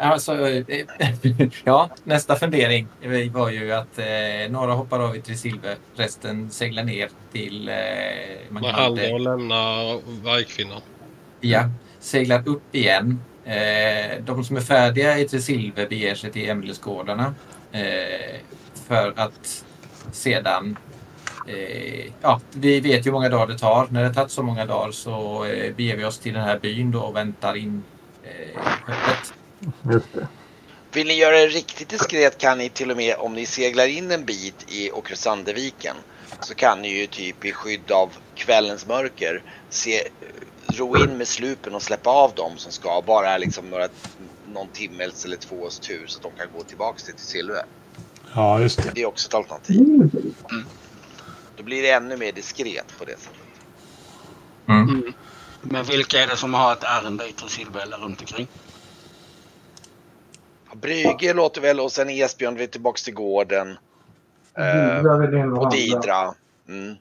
Alltså, 0.00 0.48
eh, 0.48 0.86
ja, 1.64 1.90
nästa 2.04 2.36
fundering 2.36 2.88
var 3.32 3.50
ju 3.50 3.72
att 3.72 3.98
eh, 3.98 4.50
några 4.50 4.72
hoppar 4.72 5.00
av 5.00 5.16
i 5.16 5.20
Tresilve, 5.20 5.76
resten 5.94 6.50
seglar 6.50 6.84
ner 6.84 7.08
till... 7.32 7.68
Eh, 7.68 7.74
man 8.48 8.64
inte, 8.64 9.12
och 9.12 9.20
lämna 9.20 9.56
vargkvinnan. 10.22 10.80
ja, 11.40 11.70
seglar 12.00 12.48
upp 12.48 12.74
igen. 12.74 13.20
Eh, 13.44 14.22
de 14.24 14.44
som 14.44 14.56
är 14.56 14.60
färdiga 14.60 15.18
i 15.18 15.28
Tresilve 15.28 15.86
beger 15.86 16.14
sig 16.14 16.32
till 16.32 16.50
Emilesgårdarna 16.50 17.34
eh, 17.72 18.40
för 18.88 19.12
att 19.16 19.64
sedan 20.12 20.76
Eh, 21.46 22.12
ja, 22.20 22.40
vi 22.52 22.80
vet 22.80 23.06
ju 23.06 23.10
hur 23.10 23.12
många 23.12 23.28
dagar 23.28 23.46
det 23.46 23.58
tar. 23.58 23.86
När 23.90 24.02
det 24.02 24.14
tagit 24.14 24.30
så 24.30 24.42
många 24.42 24.66
dagar 24.66 24.92
så 24.92 25.44
eh, 25.44 25.74
beger 25.74 25.96
vi 25.96 26.04
oss 26.04 26.18
till 26.18 26.34
den 26.34 26.42
här 26.42 26.58
byn 26.58 26.90
då 26.90 27.00
och 27.00 27.16
väntar 27.16 27.56
in 27.56 27.82
eh, 28.22 28.62
skeppet. 28.62 29.34
Just 29.92 30.12
det. 30.14 30.28
Vill 30.92 31.06
ni 31.06 31.14
göra 31.14 31.36
det 31.36 31.46
riktigt 31.46 31.88
diskret 31.88 32.38
kan 32.38 32.58
ni 32.58 32.68
till 32.68 32.90
och 32.90 32.96
med 32.96 33.16
om 33.16 33.34
ni 33.34 33.46
seglar 33.46 33.86
in 33.86 34.10
en 34.10 34.24
bit 34.24 34.64
i 34.68 34.90
Åkersandeviken 34.90 35.96
så 36.40 36.54
kan 36.54 36.82
ni 36.82 36.98
ju 36.98 37.06
typ 37.06 37.44
i 37.44 37.52
skydd 37.52 37.90
av 37.90 38.10
kvällens 38.34 38.86
mörker 38.86 39.42
se, 39.68 40.02
ro 40.72 40.96
in 40.96 41.18
med 41.18 41.28
slupen 41.28 41.74
och 41.74 41.82
släppa 41.82 42.10
av 42.10 42.34
dem 42.34 42.52
som 42.56 42.72
ska 42.72 43.02
bara 43.06 43.38
liksom 43.38 43.70
några, 43.70 43.88
någon 44.46 44.68
timmes 44.68 45.24
eller 45.24 45.36
två 45.36 45.56
års 45.56 45.78
tur 45.78 46.06
så 46.06 46.16
att 46.16 46.22
de 46.22 46.32
kan 46.32 46.46
gå 46.58 46.64
tillbaks 46.64 47.04
till 47.04 47.14
Silve. 47.16 47.62
Ja, 48.34 48.60
just 48.60 48.82
det. 48.82 48.90
Det 48.94 49.02
är 49.02 49.06
också 49.06 49.28
ett 49.28 49.34
alternativ. 49.34 50.10
Då 51.56 51.62
blir 51.62 51.82
det 51.82 51.90
ännu 51.90 52.16
mer 52.16 52.32
diskret 52.32 52.98
på 52.98 53.04
det 53.04 53.18
sättet. 53.18 53.36
Mm. 54.68 55.12
Men 55.62 55.84
vilka 55.84 56.22
är 56.22 56.26
det 56.26 56.36
som 56.36 56.54
har 56.54 56.72
ett 56.72 56.84
ärende 56.84 57.28
i 57.28 57.32
Tresilve 57.32 57.82
eller 57.82 57.96
runt 57.96 58.20
omkring? 58.20 58.48
Ja, 60.70 60.76
Brygge 60.76 61.34
låter 61.34 61.60
väl 61.60 61.80
och 61.80 61.92
sen 61.92 62.10
Esbjörn 62.10 62.54
vi 62.54 62.62
är 62.62 62.66
tillbaks 62.66 63.02
till 63.02 63.14
gården. 63.14 63.78
Eh, 64.58 65.52
och. 65.52 65.72
Didra. 65.72 66.34
Mm. 66.68 66.96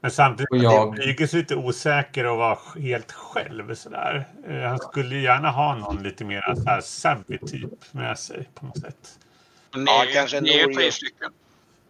Men 0.00 0.10
samtidigt, 0.10 0.50
Och 0.50 0.56
jag- 0.56 0.92
det 0.92 0.96
Brygges 0.96 1.32
lite 1.32 1.56
osäker 1.56 2.26
och 2.26 2.36
vara 2.36 2.58
helt 2.78 3.12
själv 3.12 3.74
sådär. 3.74 4.28
Eh, 4.48 4.54
Han 4.60 4.78
skulle 4.78 5.16
gärna 5.16 5.50
ha 5.50 5.74
någon 5.76 6.02
lite 6.02 6.24
mer 6.24 6.54
så 6.56 6.64
här 6.70 6.80
savvy 6.80 7.38
typ 7.38 7.92
med 7.92 8.18
sig 8.18 8.48
på 8.54 8.66
något 8.66 8.78
sätt. 8.80 9.18
Ni 9.76 9.84
Ja, 9.86 10.04
kanske 10.14 10.40
ni 10.40 10.48
är 10.50 10.54
ju 10.58 10.62
Norge. 10.62 10.76
tre 10.76 10.92
stycken. 10.92 11.30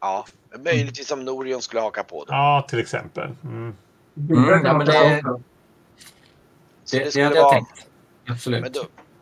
Ja, 0.00 0.26
möjligtvis 0.64 1.10
om 1.10 1.24
Norion 1.24 1.62
skulle 1.62 1.80
haka 1.82 2.04
på 2.04 2.24
då. 2.24 2.32
Ja, 2.32 2.66
till 2.68 2.78
exempel. 2.78 3.30
Mm. 3.44 3.74
Mm, 4.16 4.64
ja, 4.64 4.72
men 4.78 4.86
det- 4.86 5.22
Det, 6.90 6.98
det 6.98 7.14
det 7.14 7.22
hade 7.22 7.36
jag 7.36 7.42
vara- 7.42 7.52
tänkt. 7.54 7.86
Absolut. 8.28 8.76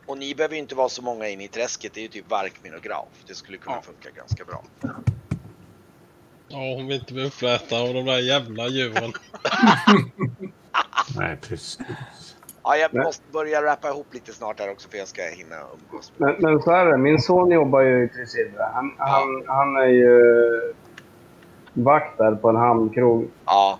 Och 0.06 0.18
ni 0.18 0.34
behöver 0.34 0.54
ju 0.54 0.60
inte 0.60 0.74
vara 0.74 0.88
så 0.88 1.02
många 1.02 1.28
inne 1.28 1.44
i 1.44 1.48
träsket. 1.48 1.94
Det 1.94 2.00
är 2.00 2.02
ju 2.02 2.08
typ 2.08 2.30
Varkmin 2.30 2.74
och 2.74 2.82
Graf. 2.82 3.06
Det 3.26 3.34
skulle 3.34 3.58
kunna 3.58 3.76
Ja. 3.76 3.82
funka 3.82 4.08
ganska 4.16 4.44
bra. 4.44 4.62
Ja, 6.48 6.58
hon 6.76 6.86
vill 6.86 7.00
inte 7.00 7.12
bli 7.14 7.26
uppläta 7.26 7.80
av 7.80 7.94
de 7.94 8.04
där 8.06 8.18
jävla 8.18 8.68
djuren. 8.68 9.12
Nej, 11.16 11.36
precis. 11.48 11.78
Ja, 12.64 12.76
jag 12.76 12.94
Men- 12.94 13.02
måste 13.04 13.22
börja 13.32 13.62
rappa 13.62 13.88
ihop 13.88 14.06
lite 14.14 14.32
snart 14.32 14.60
här 14.60 14.70
också 14.70 14.88
för 14.88 14.98
jag 14.98 15.08
ska 15.08 15.22
hinna 15.22 15.56
umgås. 15.74 16.12
Men, 16.16 16.34
men 16.38 16.62
så 16.62 16.70
är 16.70 16.86
det. 16.86 16.96
Min 16.96 17.18
son 17.20 17.50
jobbar 17.50 17.80
ju 17.80 18.04
i 18.04 18.08
Tresilva. 18.08 18.70
Han, 18.74 18.94
han, 18.98 19.44
han 19.46 19.76
är 19.76 19.86
ju 19.86 20.20
vakt 21.72 22.18
där 22.18 22.34
på 22.34 22.48
en 22.48 22.56
hamnkrog. 22.56 23.30
Ja, 23.46 23.78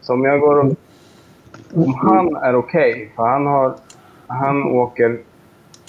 Så 0.00 0.12
om 0.12 0.24
jag 0.24 0.40
går 0.40 0.58
och... 0.58 0.74
Om 1.74 1.94
han 1.94 2.36
är 2.36 2.54
okej, 2.56 3.12
för 3.16 3.22
han 3.26 3.46
har... 3.46 3.78
Han 4.26 4.62
åker 4.62 5.20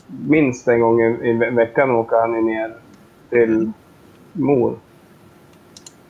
minst 0.08 0.68
en 0.68 0.80
gång 0.80 1.02
i, 1.02 1.30
i 1.30 1.34
ve- 1.34 1.50
veckan 1.50 1.92
åker 1.92 2.16
han 2.18 2.46
ner 2.46 2.76
till 3.30 3.72
mor. 4.34 4.80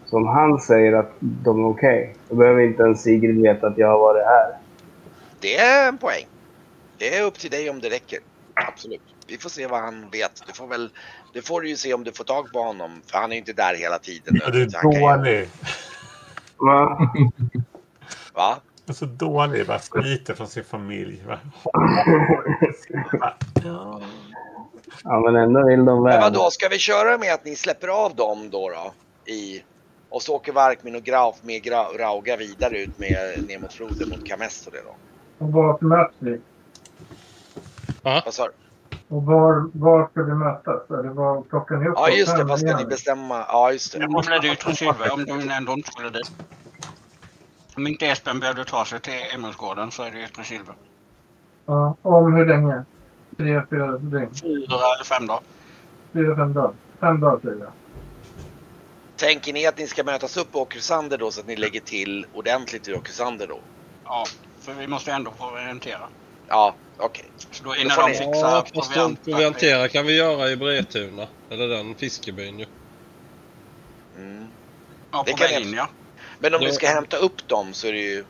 Så 0.05 0.17
om 0.17 0.27
han 0.27 0.59
säger 0.59 0.93
att 0.93 1.11
de 1.19 1.63
är 1.63 1.67
okej, 1.69 2.15
då 2.29 2.35
behöver 2.35 2.61
inte 2.61 2.83
ens 2.83 3.01
Sigrid 3.03 3.41
veta 3.41 3.67
att 3.67 3.77
jag 3.77 3.87
har 3.87 3.99
varit 3.99 4.25
här. 4.25 4.53
det 5.39 5.55
är 5.57 5.87
en 5.87 5.97
poäng. 5.97 6.25
Det 6.97 7.17
är 7.17 7.23
upp 7.23 7.39
till 7.39 7.51
dig 7.51 7.69
om 7.69 7.79
det 7.79 7.89
räcker. 7.89 8.19
Absolut. 8.53 9.01
Vi 9.27 9.37
får 9.37 9.49
se 9.49 9.67
vad 9.67 9.79
han 9.79 10.09
vet. 10.11 10.43
Du 10.47 10.53
får 10.53 10.67
väl, 10.67 10.89
det 11.33 11.41
får 11.41 11.61
du 11.61 11.69
ju 11.69 11.75
se 11.75 11.93
om 11.93 12.03
du 12.03 12.11
får 12.11 12.23
tag 12.23 12.51
på 12.53 12.59
honom. 12.59 13.01
För 13.11 13.17
han 13.17 13.31
är 13.31 13.35
ju 13.35 13.39
inte 13.39 13.53
där 13.53 13.75
hela 13.75 13.97
tiden. 13.99 14.39
Ja, 14.45 14.49
du 14.51 14.61
är 14.61 14.83
ju- 14.83 14.99
dålig. 14.99 15.49
Va? 16.57 17.09
Va? 18.33 18.57
Du 18.85 18.91
är 18.91 18.95
så 18.95 19.05
dålig. 19.05 19.67
Bara 19.67 19.79
sliter 19.79 20.33
från 20.33 20.47
sin 20.47 20.63
familj. 20.63 21.23
Va? 21.27 21.39
Ja. 23.63 24.01
Ja, 25.03 25.19
men 25.19 25.35
ändå 25.35 25.65
vill 25.65 25.85
de 25.85 26.03
Men 26.03 26.03
väl. 26.03 26.21
vadå, 26.21 26.49
ska 26.51 26.67
vi 26.69 26.77
köra 26.77 27.17
med 27.17 27.33
att 27.33 27.45
ni 27.45 27.55
släpper 27.55 27.87
av 27.87 28.15
dem 28.15 28.49
då? 28.49 28.69
då 28.69 28.93
i, 29.31 29.63
och 30.09 30.21
så 30.21 30.35
åker 30.35 30.53
Varkmin 30.53 30.95
och 30.95 31.03
Grauf 31.03 31.35
med 31.41 31.63
Gra, 31.63 31.83
Rauga 31.83 32.37
vidare 32.37 32.79
ut 32.79 32.99
med, 32.99 33.43
ner 33.47 33.59
mot 33.59 33.73
floden 33.73 34.09
mot 34.09 34.27
Kamesto 34.27 34.71
det 34.71 34.81
då? 34.81 34.95
Och 35.45 35.51
vart 35.51 35.81
möts 35.81 36.15
vi? 36.19 36.41
Vad 38.01 38.33
sa 38.33 38.45
du? 38.45 38.51
Och 39.07 39.23
var, 39.23 39.69
var 39.73 40.09
ska 40.11 40.23
vi 40.23 40.33
mötas? 40.33 40.89
Eller 40.89 41.09
var 41.09 41.41
plockar 41.41 41.75
ni 41.75 41.87
upp 41.87 41.93
Ja 41.97 42.09
just 42.09 42.37
det, 42.37 42.43
vad 42.43 42.59
ska 42.59 42.77
ni 42.77 42.85
bestämma? 42.85 43.45
Ja 43.47 43.71
just 43.71 43.93
det. 43.93 43.99
Nu 43.99 44.07
blir 44.07 44.41
det 44.41 44.47
ju 44.47 44.55
Tresilve 44.55 45.09
om 45.09 45.25
du 45.25 45.51
ändå 45.51 45.71
inte 45.71 45.91
skulle 45.91 46.09
dit. 46.09 46.31
Om 47.77 47.87
inte 47.87 48.07
Espen 48.07 48.39
behövde 48.39 48.65
ta 48.65 48.85
sig 48.85 48.99
till 49.01 49.13
Emmelsgården 49.33 49.91
så 49.91 50.03
är 50.03 50.11
det 50.11 50.19
ju 50.19 50.27
Tresilve. 50.27 50.73
Ja, 51.65 51.97
om 52.01 52.33
hur 52.33 52.45
länge? 52.45 52.85
Tre, 53.37 53.61
fyra 53.69 53.97
dygn? 53.97 54.33
Fyra 54.41 54.75
eller 54.95 55.03
fem 55.05 55.27
dagar. 55.27 55.41
Fyra, 56.13 56.35
fem 56.35 56.53
dagar? 56.53 56.73
Fem 56.99 57.19
dagar 57.19 57.39
säger 57.39 57.63
jag. 57.63 57.71
Tänker 59.15 59.53
ni 59.53 59.67
att 59.67 59.77
ni 59.77 59.87
ska 59.87 60.03
mötas 60.03 60.37
upp 60.37 60.51
på 60.51 60.59
Åkersander 60.61 61.17
då 61.17 61.31
så 61.31 61.39
att 61.41 61.47
ni 61.47 61.55
lägger 61.55 61.79
till 61.79 62.25
ordentligt 62.33 62.87
i 62.87 62.93
Åkersander 62.93 63.47
då? 63.47 63.59
Ja, 64.03 64.25
för 64.61 64.73
vi 64.73 64.87
måste 64.87 65.11
ändå 65.11 65.31
proviantera. 65.31 66.09
Ja, 66.47 66.75
okej. 66.97 67.31
Så 67.51 67.63
då 67.63 67.69
Då 67.69 67.75
innan 67.75 67.91
får 67.95 68.01
de 68.01 68.07
ni- 68.11 68.17
fixar 68.17 68.49
Ja, 68.49 68.65
fast 68.75 68.93
proviantera 69.25 69.87
kan 69.87 70.05
vi 70.05 70.17
göra 70.17 70.49
i 70.49 70.57
Bretuna. 70.57 71.27
Eller 71.49 71.67
den 71.67 71.95
fiskebyn 71.95 72.59
ju. 72.59 72.65
Mm. 74.17 74.47
Ja, 75.11 75.23
Det 75.25 75.31
på 75.31 75.37
kan 75.37 75.47
väg 75.47 75.55
jag- 75.55 75.61
in 75.61 75.73
ja. 75.73 75.87
Men 76.39 76.53
om 76.53 76.61
Ja. 76.61 76.67
ni 76.67 76.73
ska 76.73 76.87
hämta 76.87 77.17
upp 77.17 77.47
dem 77.47 77.73
så 77.73 77.87
är 77.87 77.91
det 77.93 77.99
ju... 77.99 78.25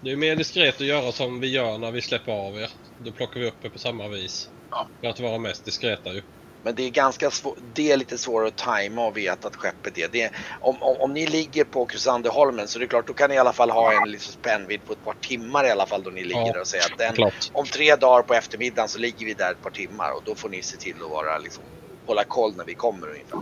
Det 0.00 0.10
är 0.10 0.16
mer 0.16 0.36
diskret 0.36 0.74
att 0.80 0.86
göra 0.86 1.12
som 1.12 1.40
vi 1.40 1.48
gör 1.48 1.78
när 1.78 1.90
vi 1.90 2.02
släpper 2.02 2.32
av 2.32 2.60
er. 2.60 2.70
Då 2.98 3.12
plockar 3.12 3.40
vi 3.40 3.46
upp 3.46 3.64
er 3.64 3.68
på 3.68 3.78
samma 3.78 4.08
vis. 4.08 4.48
Ja. 4.70 4.88
För 5.00 5.08
att 5.08 5.20
vara 5.20 5.38
mest 5.38 5.64
diskreta 5.64 6.12
ju. 6.12 6.22
Men 6.62 6.74
det 6.74 6.82
är 6.82 6.90
ganska 6.90 7.30
svårt. 7.30 7.58
Det 7.60 7.92
är 7.92 7.96
lite 7.96 8.18
svårare 8.18 8.48
att 8.48 8.56
tajma 8.56 9.06
och 9.06 9.16
veta 9.16 9.48
att 9.48 9.56
skeppet 9.56 9.98
är 9.98 10.08
det. 10.08 10.30
Om, 10.60 10.82
om, 10.82 10.96
om 11.00 11.12
ni 11.14 11.26
ligger 11.26 11.64
på 11.64 11.80
Åkersanderholmen 11.82 12.68
så 12.68 12.78
är 12.78 12.80
det 12.80 12.86
klart, 12.86 13.06
då 13.06 13.14
kan 13.14 13.30
ni 13.30 13.36
i 13.36 13.38
alla 13.38 13.52
fall 13.52 13.70
ha 13.70 14.02
en 14.02 14.10
liksom 14.10 14.32
spännvidd 14.32 14.84
på 14.84 14.92
ett 14.92 15.02
par 15.02 15.14
timmar 15.14 15.64
i 15.66 15.70
alla 15.70 15.86
fall 15.86 16.02
då 16.02 16.10
ni 16.10 16.24
ligger 16.24 16.40
Ja, 16.40 16.52
där 16.52 16.60
och 16.60 16.66
säga 16.68 16.82
att 16.92 16.98
den, 16.98 17.30
om 17.52 17.66
tre 17.66 17.96
dagar 17.96 18.22
på 18.22 18.34
eftermiddagen 18.34 18.88
så 18.88 18.98
ligger 18.98 19.26
vi 19.26 19.34
där 19.34 19.52
ett 19.52 19.60
par 19.60 19.70
timmar 19.70 20.10
och 20.16 20.22
då 20.24 20.34
får 20.34 20.48
ni 20.48 20.62
se 20.62 20.76
till 20.76 21.02
att 21.02 21.10
vara 21.10 21.38
liksom, 21.38 21.64
hålla 22.06 22.24
koll 22.24 22.56
när 22.56 22.64
vi 22.64 22.74
kommer 22.74 23.08
ungefär. 23.10 23.38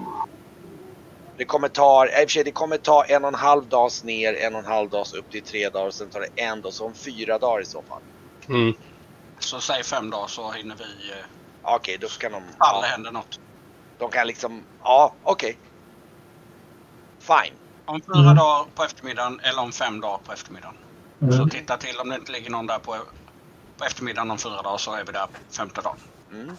Det 1.39 1.45
kommer 1.45 1.69
ta, 1.69 2.07
i 2.07 2.09
och 2.09 2.13
för 2.15 2.27
sig, 2.29 2.45
det 2.45 2.53
kommer 2.53 2.79
ta 2.79 3.05
en 3.05 3.25
och 3.25 3.29
en 3.29 3.35
halv 3.35 3.69
dags 3.69 4.05
ner, 4.05 4.35
en 4.35 4.55
och 4.55 4.61
en 4.61 4.67
halv 4.67 4.91
dags 4.91 5.13
upp 5.13 5.31
till 5.31 5.45
tre 5.45 5.71
dagar 5.71 5.87
och 5.87 5.95
sen 5.95 6.11
tar 6.11 6.21
det 6.21 6.43
en 6.43 6.61
dag, 6.61 6.73
så 6.75 6.87
om 6.87 6.95
fyra 6.95 7.39
dagar 7.39 7.63
i 7.63 7.67
så 7.67 7.83
fall. 7.83 8.03
Mm. 8.49 8.75
Så 9.41 9.61
säg 9.61 9.83
fem 9.83 10.11
dagar 10.11 10.27
så 10.27 10.51
hinner 10.53 10.77
vi... 10.77 11.11
eh, 11.11 11.25
Okej, 11.63 11.99
då 11.99 12.09
kan 12.09 12.33
de... 12.33 12.55
Alla 12.59 12.87
Ja, 12.87 12.91
händer 12.91 13.13
något. 13.13 13.37
de 13.99 14.11
kan 14.11 14.27
liksom, 14.27 14.67
ja 14.79 15.19
okej. 15.23 15.59
Fine. 17.23 17.57
Om 17.87 18.01
fyra 18.07 18.23
Mm. 18.25 18.37
dagar 18.37 18.65
på 18.75 18.85
eftermiddagen 18.85 19.41
eller 19.41 19.63
om 19.63 19.73
fem 19.73 20.01
dagar 20.01 20.19
på 20.19 20.33
eftermiddagen. 20.33 20.77
Så 21.21 21.27
Mm. 21.27 21.51
titta 21.51 21.77
till 21.77 21.99
om 22.01 22.09
det 22.09 22.15
inte 22.17 22.33
ligger 22.33 22.51
någon 22.51 22.67
där 22.67 22.79
på, 22.79 22.97
på 23.79 23.85
eftermiddagen 23.85 24.31
om 24.31 24.39
fyra 24.39 24.63
dagar 24.63 24.79
så 24.79 24.93
är 24.93 25.05
vi 25.05 25.13
där 25.13 25.29
femte 25.57 25.81
dagen. 25.83 25.99
Mm. 26.33 26.59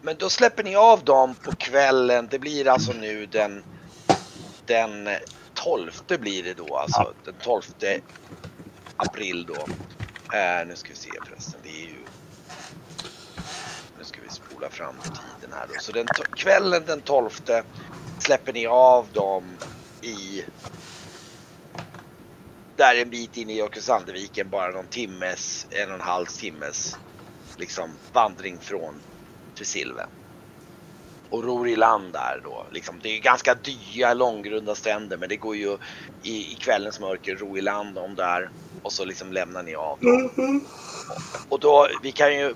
Men 0.00 0.16
då 0.16 0.30
släpper 0.30 0.64
ni 0.64 0.76
av 0.76 1.04
dem 1.04 1.34
på 1.34 1.52
kvällen. 1.52 2.28
Det 2.30 2.38
blir 2.38 2.68
alltså 2.68 2.92
nu 2.92 3.26
den, 3.26 3.64
den 4.66 5.08
12 5.54 5.90
blir 6.18 6.42
det 6.42 6.54
då 6.54 6.76
alltså. 6.76 7.14
Den 7.24 7.34
12 7.34 7.62
april 8.96 9.46
då. 9.46 9.66
Eh, 10.36 10.66
nu 10.66 10.76
ska 10.76 10.88
vi 10.88 10.96
se 10.96 11.10
förresten. 11.26 11.60
Det 11.62 11.68
är 11.68 11.86
ju... 11.86 11.98
Nu 13.98 14.04
ska 14.04 14.20
vi 14.22 14.28
spola 14.28 14.70
fram 14.70 14.94
tiden 15.00 15.56
här 15.58 15.66
då. 15.68 15.74
Så 15.80 15.92
den 15.92 16.06
kvällen 16.36 16.82
den 16.86 17.00
12 17.00 17.30
släpper 18.18 18.52
ni 18.52 18.66
av 18.66 19.06
dem 19.12 19.56
i... 20.02 20.44
Där 22.76 22.96
en 22.96 23.10
bit 23.10 23.36
in 23.36 23.50
i 23.50 23.62
Åkersandviken, 23.62 24.50
bara 24.50 24.70
någon 24.70 24.86
timmes, 24.86 25.66
en 25.70 25.88
och 25.88 25.94
en 25.94 26.00
halv 26.00 26.26
timmes 26.26 26.96
liksom 27.56 27.90
vandring 28.12 28.58
från 28.58 29.00
Tresilve. 29.62 30.06
Och 31.30 31.44
ror 31.44 31.68
i 31.68 31.76
land 31.76 32.12
där 32.14 32.40
då. 32.44 32.68
Liksom, 32.72 33.00
det 33.02 33.08
är 33.08 33.20
ganska 33.20 33.54
dya, 33.54 34.14
långgrunda 34.14 34.76
stränder 34.76 35.18
men 35.18 35.28
det 35.28 35.36
går 35.36 35.56
ju 35.56 35.78
i, 36.22 36.52
i 36.52 36.56
kvällens 36.56 37.00
mörker 37.00 37.36
ro 37.36 37.58
i 37.58 37.62
land 37.62 37.98
om 37.98 38.16
där 38.16 38.50
och 38.82 38.92
så 38.92 39.04
liksom 39.04 39.32
lämnar 39.32 39.62
ni 39.62 39.74
av. 39.76 40.00
dem. 40.00 40.18
Och 41.48 41.60
då, 41.60 41.88
vi 42.02 42.12
kan 42.12 42.36
ju 42.38 42.54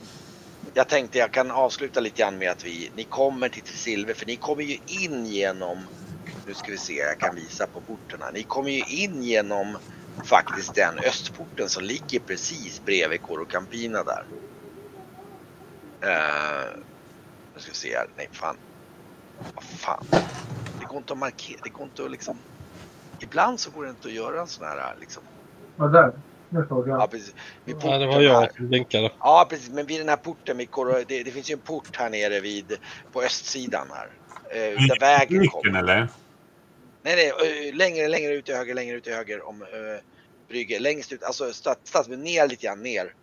jag 0.74 0.88
tänkte 0.88 1.18
jag 1.18 1.32
kan 1.32 1.50
avsluta 1.50 2.00
lite 2.00 2.22
grann 2.22 2.38
med 2.38 2.50
att 2.50 2.64
vi, 2.64 2.90
ni 2.94 3.04
kommer 3.04 3.48
till 3.48 3.64
Tresilve 3.64 4.14
för 4.14 4.26
ni 4.26 4.36
kommer 4.36 4.64
ju 4.64 4.78
in 4.86 5.26
genom, 5.26 5.90
nu 6.46 6.54
ska 6.54 6.72
vi 6.72 6.78
se, 6.78 6.94
jag 6.94 7.20
kan 7.20 7.34
visa 7.34 7.66
på 7.66 7.82
porten 7.82 8.22
här. 8.22 8.32
Ni 8.32 8.44
kommer 8.44 8.70
ju 8.70 8.84
in 8.84 9.22
genom 9.22 9.78
faktiskt 10.30 10.74
den 10.74 10.98
östporten 10.98 11.70
som 11.70 11.84
ligger 11.84 12.20
precis 12.20 12.84
bredvid 12.84 13.22
Coro 13.22 13.46
Campina 13.46 14.04
där. 14.04 14.28
Uh, 16.06 16.74
nu 17.56 17.62
ska 17.62 17.70
vi 17.70 17.76
se 17.76 17.96
här, 17.96 18.06
nej 18.16 18.28
fan. 18.32 18.56
Vad 19.54 19.64
fan. 19.64 20.06
Det 20.80 20.86
går 20.86 20.96
inte 20.96 21.12
att 21.12 21.18
markera, 21.18 21.58
det 21.64 21.70
går 21.70 21.84
inte 21.84 22.04
att 22.04 22.10
liksom. 22.10 22.38
Ibland 23.20 23.60
så 23.60 23.70
går 23.70 23.84
det 23.84 23.90
inte 23.90 24.08
att 24.08 24.14
göra 24.14 24.40
en 24.40 24.46
sån 24.46 24.66
här 24.66 24.94
liksom. 25.00 25.22
Vad 25.76 25.92
där? 25.92 26.12
Ja 26.50 27.08
precis. 27.10 27.34
Vid 27.64 27.76
Ja, 27.76 27.80
porten 27.80 28.00
det 28.00 28.06
var 28.06 28.20
jag 28.20 28.54
som 28.56 28.68
blinkade. 28.68 29.10
Ja 29.20 29.46
precis, 29.50 29.70
men 29.70 29.86
vid 29.86 30.00
den 30.00 30.08
här 30.08 30.16
porten, 30.16 30.56
vid 30.56 30.68
det, 31.08 31.22
det 31.22 31.30
finns 31.30 31.50
ju 31.50 31.52
en 31.52 31.58
port 31.58 31.96
här 31.96 32.10
nere 32.10 32.40
vid, 32.40 32.76
på 33.12 33.22
östsidan 33.22 33.86
här. 33.94 34.08
Eh, 34.50 34.86
där 34.86 35.00
vägen 35.00 35.40
Viken 35.40 35.62
kommer. 35.62 35.78
eller? 35.78 36.08
Nej, 37.02 37.16
nej, 37.16 37.68
eh, 37.68 37.74
längre, 37.74 38.08
längre 38.08 38.34
ut 38.34 38.44
till 38.44 38.54
höger, 38.54 38.74
längre 38.74 38.96
ut 38.96 39.04
till 39.04 39.14
höger 39.14 39.48
om 39.48 39.62
uh, 39.62 39.68
brygge. 40.48 40.78
Längst 40.78 41.12
ut, 41.12 41.22
alltså 41.22 41.52
men 42.08 42.22
ner 42.22 42.48
lite 42.48 42.66
grann, 42.66 42.82
ner. 42.82 43.14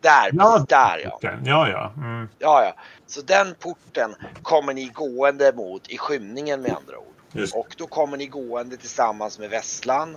Där, 0.00 0.30
Ja, 0.32 0.66
där 0.68 1.00
ja. 1.04 1.18
Ja, 1.44 1.68
ja. 1.68 1.92
Mm. 1.96 2.28
Ja, 2.38 2.64
ja. 2.64 2.82
Så 3.10 3.20
den 3.20 3.54
porten 3.54 4.14
kommer 4.42 4.74
ni 4.74 4.88
gående 4.88 5.52
mot 5.52 5.88
i 5.88 5.98
skymningen 5.98 6.62
med 6.62 6.76
andra 6.76 6.98
ord. 6.98 7.14
Just. 7.32 7.54
Och 7.54 7.74
då 7.78 7.86
kommer 7.86 8.16
ni 8.16 8.26
gående 8.26 8.76
tillsammans 8.76 9.38
med 9.38 9.50
Vesslan 9.50 10.16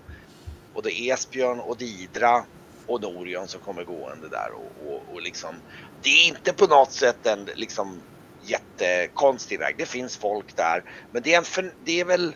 och 0.74 0.84
det 0.84 1.02
är 1.02 1.14
Esbjörn 1.14 1.60
och 1.60 1.78
Didra 1.78 2.46
och 2.86 3.02
Norion 3.02 3.48
som 3.48 3.62
kommer 3.62 3.84
gående 3.84 4.30
där 4.30 4.50
och, 4.54 4.88
och, 4.88 5.14
och 5.14 5.22
liksom. 5.22 5.56
Det 6.02 6.10
är 6.10 6.28
inte 6.28 6.54
på 6.54 6.68
något 6.68 6.92
sätt 6.92 7.26
en 7.26 7.50
liksom 7.56 8.02
jättekonstig 8.42 9.60
väg. 9.60 9.76
Det 9.78 9.86
finns 9.86 10.18
folk 10.18 10.56
där, 10.56 10.84
men 11.12 11.22
det 11.22 11.34
är 11.34 11.38
en 11.38 11.44
för, 11.44 11.74
det 11.86 12.00
är 12.00 12.06
väl. 12.06 12.36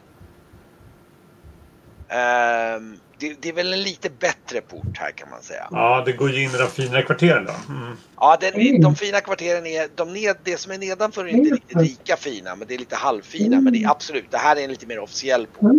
ehm, 2.10 2.99
det, 3.20 3.41
det 3.41 3.49
är 3.49 3.53
väl 3.53 3.74
en 3.74 3.82
lite 3.82 4.09
bättre 4.09 4.61
port 4.61 4.97
här 4.97 5.11
kan 5.11 5.30
man 5.30 5.41
säga. 5.41 5.68
Ja, 5.72 6.03
det 6.05 6.11
går 6.11 6.32
ju 6.32 6.43
in 6.43 6.49
i 6.55 6.57
de 6.57 6.68
finare 6.70 7.01
kvarteren 7.03 7.45
då. 7.45 7.53
Mm. 7.74 7.97
Ja, 8.15 8.38
den, 8.41 8.82
de 8.82 8.95
fina 8.95 9.22
kvarteren 9.22 9.65
är, 9.65 9.88
de 9.95 10.13
ned, 10.13 10.38
det 10.43 10.57
som 10.57 10.72
är 10.72 10.78
nedanför 10.78 11.26
är 11.26 11.30
inte 11.30 11.55
riktigt 11.55 11.82
lika 11.82 12.18
fina, 12.18 12.55
men 12.55 12.68
det 12.68 12.74
är 12.74 12.80
lite 12.80 12.95
halvfina. 12.95 13.61
Men 13.61 13.74
det 13.74 13.84
är 13.84 13.89
absolut, 13.89 14.32
det 14.32 14.38
här 14.38 14.55
är 14.55 14.61
en 14.63 14.70
lite 14.70 14.86
mer 14.88 14.99
officiell 14.99 15.47
port. 15.47 15.72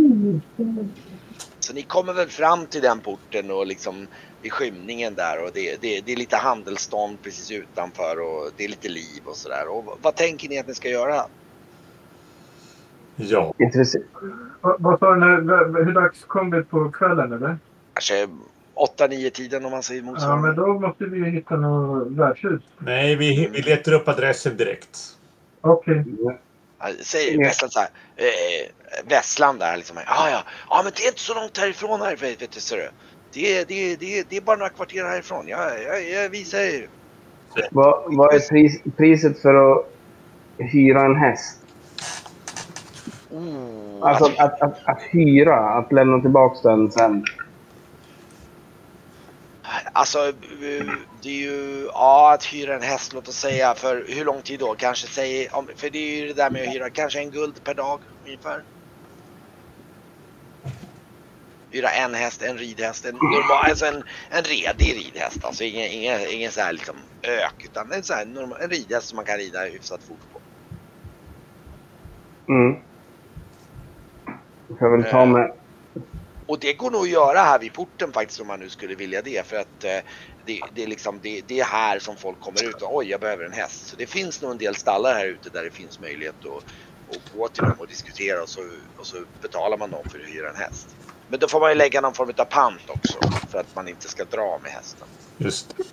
Så 1.61 1.73
ni 1.73 1.83
kommer 1.83 2.13
väl 2.13 2.29
fram 2.29 2.67
till 2.67 2.83
den 2.83 3.01
porten 3.01 3.51
och 3.51 3.67
liksom 3.67 4.09
i 4.43 4.51
skymningen 4.51 5.15
där 5.15 5.45
och 5.45 5.51
det, 5.55 5.77
det, 5.83 6.01
det 6.01 6.13
är 6.13 6.17
lite 6.17 6.37
handelsstånd 6.37 7.23
precis 7.23 7.51
utanför 7.51 8.21
och 8.21 8.51
det 8.57 8.65
är 8.65 8.69
lite 8.69 8.89
liv 8.89 9.23
och 9.25 9.37
sådär. 9.37 9.69
Och 9.69 9.85
vad- 9.85 9.99
vad 10.03 10.17
tänker 10.17 10.49
ni 10.49 10.59
att 10.59 10.67
ni 10.67 10.75
ska 10.75 10.89
göra? 10.89 11.27
Ja. 13.19 13.55
Intressant. 13.59 14.05
Vad, 14.61 14.99
sa 14.99 15.15
du? 15.15 15.21
Hur 15.85 15.93
dags 15.93 16.25
kom 16.25 16.51
vi 16.51 16.63
på 16.63 16.91
kvällen 16.91 17.33
eller? 17.33 17.59
Kanske 17.93 18.29
8-9 18.99 19.31
tiden 19.31 19.65
om 19.65 19.71
man 19.71 19.83
säger 19.83 20.01
Ja, 20.01 20.05
men 20.05 20.13
motsvarande. 20.13 20.53
då 20.55 20.67
måste 20.81 21.05
vi 21.05 21.19
ju 21.19 21.31
hitta 21.31 21.57
något 21.57 22.13
värdshus. 22.13 22.63
Nej, 22.79 23.17
vi, 23.17 23.49
vi 23.53 23.63
letar 23.63 23.93
upp 23.93 24.09
adressen 24.09 24.57
direkt. 24.57 24.99
Okej. 25.61 26.05
Ja, 26.79 26.89
Säger. 27.01 27.39
Vesslan 27.39 27.71
så 27.71 27.81
här. 27.81 27.89
Eh, 28.17 29.05
Vesslan 29.09 29.59
där 29.59 29.77
liksom. 29.77 29.97
Ja, 30.07 30.31
ja. 30.31 30.43
Ja, 30.71 30.81
men 30.85 30.93
det 30.97 31.03
är 31.03 31.09
inte 31.09 31.21
så 31.21 31.35
långt 31.35 31.59
härifrån 31.59 32.01
här, 32.01 32.17
vet, 32.17 32.53
du, 32.53 32.61
ser 32.61 32.77
du. 32.77 32.89
Det 33.33 33.59
är, 33.59 33.65
det, 33.69 33.97
det, 33.97 34.19
är, 34.19 34.25
det 34.29 34.37
är 34.37 34.41
bara 34.41 34.57
några 34.57 34.71
kvarter 34.71 35.05
härifrån. 35.05 35.49
Jag, 35.49 35.83
jag, 35.83 36.11
jag 36.11 36.31
visar 36.31 36.59
er. 36.59 36.89
Vad, 37.71 38.17
vad 38.17 38.35
är 38.35 38.49
pris, 38.49 38.83
priset 38.97 39.43
för 39.43 39.73
att 39.73 39.87
hyra 40.59 41.01
en 41.05 41.17
häst? 41.17 41.58
Oh, 43.31 44.09
Alltså 44.09 44.25
alltså, 44.25 44.43
att, 44.43 44.63
att, 44.63 44.79
att 44.85 45.03
hyra, 45.03 45.57
att 45.57 45.93
lämna 45.93 46.21
tillbaka 46.21 46.69
den 46.69 46.93
sen. 46.93 47.25
alltså, 49.93 50.19
eh, 50.29 50.87
det 51.23 51.29
är 51.29 51.41
ju, 51.51 51.85
ja, 51.93 52.33
att 52.35 52.45
hyra 52.45 52.75
en 52.75 52.83
häst, 52.83 53.13
låt 53.13 53.29
oss 53.29 53.37
säga, 53.41 53.75
för 53.75 54.05
hur 54.09 54.25
lång 54.25 54.43
tid 54.43 54.61
då? 54.61 54.75
Kanske 54.75 55.07
säg, 55.07 55.49
för 55.77 55.91
det 55.91 55.99
är 55.99 56.21
ju 56.21 56.29
det 56.29 56.35
där 56.35 56.51
med 56.51 56.63
att 56.63 56.75
hyra, 56.75 56.91
kanske 56.91 57.19
en 57.19 57.31
guld 57.31 57.65
per 57.65 57.75
dag 57.75 58.01
ungefär. 58.25 58.63
Hyra 61.71 61.89
en 61.89 62.15
häst, 62.15 62.43
en 62.43 62.59
ridhäst, 62.59 63.05
en 63.05 63.15
normal, 63.15 63.71
alltså 63.71 63.87
en, 63.87 64.03
en 64.31 64.43
redig 64.43 64.97
ridhäst. 64.97 65.45
Alltså 65.45 65.65
ingen, 65.65 65.91
ingen, 65.91 66.21
ingen 66.31 66.53
så 66.53 66.61
här 66.61 66.73
liksom 66.73 66.97
ök, 67.23 67.65
utan 67.65 67.93
en 67.93 68.03
så 68.03 68.15
här 68.15 68.27
normal, 68.27 68.59
en 68.61 68.71
ridhäst 68.71 69.09
som 69.09 69.17
man 69.17 69.25
kan 69.25 69.37
rida 69.37 69.61
hyfsat 69.65 70.01
fort 70.03 70.33
på. 70.33 70.41
Mm. 72.53 72.88
Jag 74.81 74.91
vill 74.97 75.05
ta 75.11 75.27
med... 75.27 75.53
Och 76.47 76.59
det 76.59 76.73
går 76.73 76.91
nog 76.91 77.03
att 77.03 77.09
göra 77.09 77.39
här 77.39 77.59
vid 77.59 77.73
porten 77.73 78.13
faktiskt 78.13 78.41
om 78.41 78.47
man 78.47 78.61
nu 78.61 78.69
skulle 78.69 78.95
vilja 78.95 79.23
det. 79.23 79.47
För 79.47 79.57
att 79.57 79.85
eh, 79.85 79.99
det, 80.47 80.61
det, 80.75 80.83
är 80.83 80.87
liksom, 80.87 81.21
det, 81.23 81.43
det 81.49 81.61
är 81.61 81.65
här 81.65 81.99
som 81.99 82.17
folk 82.17 82.41
kommer 82.41 82.65
ut 82.69 82.83
och 82.83 82.97
oj 82.97 83.11
jag 83.11 83.21
behöver 83.21 83.45
en 83.45 83.53
häst. 83.53 83.87
Så 83.89 83.97
det 83.97 84.07
finns 84.07 84.43
nog 84.43 84.51
en 84.51 84.59
del 84.59 84.75
stallar 84.75 85.15
här 85.15 85.27
ute 85.27 85.51
där 85.51 85.65
det 85.65 85.71
finns 85.71 86.01
möjlighet 86.01 86.35
att, 86.45 86.65
att 87.17 87.33
gå 87.37 87.49
till 87.49 87.63
dem 87.63 87.75
och 87.79 87.87
diskutera 87.87 88.43
och 88.43 88.49
så, 88.49 88.61
och 88.97 89.07
så 89.07 89.17
betalar 89.43 89.79
man 89.79 89.91
dem 89.91 90.05
för 90.11 90.19
att 90.19 90.25
hyra 90.29 90.51
en 90.51 90.57
häst. 90.57 90.97
Men 91.29 91.41
då 91.41 91.49
får 91.49 91.61
man 91.61 91.71
ju 91.71 91.75
lägga 91.75 92.01
någon 92.01 92.15
form 92.15 92.33
av 92.37 92.45
pant 92.45 92.91
också 92.91 93.19
för 93.51 93.59
att 93.59 93.75
man 93.77 93.89
inte 93.89 94.09
ska 94.09 94.25
dra 94.25 94.59
med 94.63 94.73
hästen. 94.73 95.09
Just 95.39 95.77
det. 95.77 95.85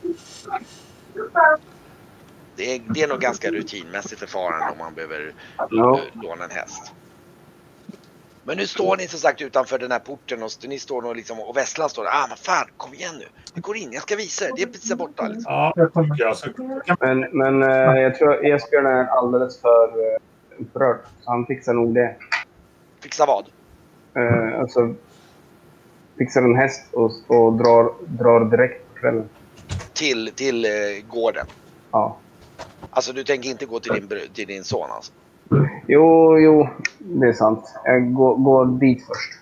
Det 2.55 2.76
är, 2.76 2.82
det 2.93 3.01
är 3.01 3.07
nog 3.07 3.19
ganska 3.19 3.51
rutinmässigt 3.51 4.19
förfarande 4.19 4.71
om 4.71 4.78
man 4.78 4.93
behöver 4.93 5.34
Ja. 5.69 5.99
eh, 5.99 6.21
låna 6.23 6.43
en 6.43 6.51
häst. 6.51 6.91
Men 8.47 8.57
nu 8.57 8.67
står 8.67 8.97
ni 8.97 9.07
som 9.07 9.19
sagt 9.19 9.41
utanför 9.41 9.79
den 9.79 9.91
här 9.91 9.99
porten 9.99 10.43
och 10.43 10.49
ni 10.67 10.79
står 10.79 11.01
nog 11.01 11.15
liksom 11.15 11.39
och 11.39 11.57
Vesslan 11.57 11.89
står 11.89 12.03
där. 12.03 12.11
Ah 12.13 12.25
men 12.29 12.37
fan 12.37 12.67
kom 12.77 12.93
igen 12.93 13.15
nu. 13.19 13.25
Vi 13.53 13.61
går 13.61 13.77
in, 13.77 13.91
jag 13.91 14.01
ska 14.01 14.15
visa 14.15 14.45
er. 14.45 14.51
Det 14.55 14.61
är 14.61 14.65
precis 14.67 14.89
där 14.89 14.95
borta. 14.95 15.27
Liksom. 15.27 15.53
Ja, 15.53 15.73
Jag 15.75 15.93
kan 16.85 16.97
Men, 16.99 17.19
men 17.31 17.63
eh, 17.63 18.01
jag 18.01 18.15
tror 18.15 18.45
Esbjörn 18.45 18.85
är 18.85 19.05
alldeles 19.05 19.61
för 19.61 19.83
eh, 20.13 20.19
upprörd. 20.61 20.97
Så 21.21 21.31
han 21.31 21.45
fixar 21.45 21.73
nog 21.73 21.93
det. 21.93 22.15
Fixa 22.99 23.25
vad? 23.25 23.45
Eh, 24.15 24.59
alltså, 24.59 24.93
fixar 26.17 26.41
en 26.41 26.55
häst 26.55 26.81
och, 26.93 27.11
och 27.27 27.53
drar, 27.53 27.93
drar 28.07 28.45
direkt 28.45 28.93
på 28.93 28.99
kvällen. 28.99 29.29
Till, 29.93 30.31
till 30.35 30.65
eh, 30.65 30.71
gården. 31.09 31.45
Ja. 31.91 32.17
Alltså 32.89 33.13
du 33.13 33.23
tänker 33.23 33.49
inte 33.49 33.65
gå 33.65 33.79
till 33.79 33.93
din, 33.93 34.07
br- 34.07 34.33
till 34.33 34.47
din 34.47 34.63
son 34.63 34.91
alltså? 34.91 35.11
Jo, 35.87 36.37
jo, 36.39 36.69
det 36.99 37.27
är 37.27 37.33
sant. 37.33 37.73
Jag 37.83 38.13
går, 38.13 38.35
går 38.35 38.65
dit 38.65 39.05
först. 39.07 39.33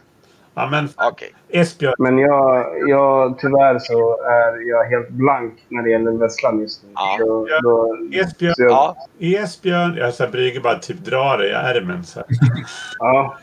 ja, 0.54 0.68
men 0.72 0.90
Okej. 1.12 1.34
Esbjörn, 1.50 1.94
Men 1.98 2.18
jag, 2.18 2.66
jag, 2.90 3.40
tyvärr 3.40 3.80
så 3.80 4.22
är 4.24 4.70
jag 4.70 4.84
helt 4.84 5.10
blank 5.10 5.66
när 5.70 5.82
det 5.84 5.90
gäller 5.90 6.12
Vesslan 6.12 6.60
just 6.60 6.84
nu. 6.84 6.90
Ja. 6.96 7.16
Så, 7.20 7.48
då, 7.64 7.98
Esbjörn, 8.12 8.54
så 8.56 8.62
jag, 8.64 8.72
Ja. 8.72 8.96
Esbjörn, 9.20 9.96
jag 9.98 10.14
så 10.14 10.24
här, 10.24 10.32
Brygge 10.32 10.60
bara 10.60 10.80
typ 10.80 11.06
drar 11.06 11.38
dig 11.38 11.50
i 11.50 11.54
ärmen 11.54 12.04
så 12.04 12.20
här. 12.20 12.28
ja. 13.00 13.38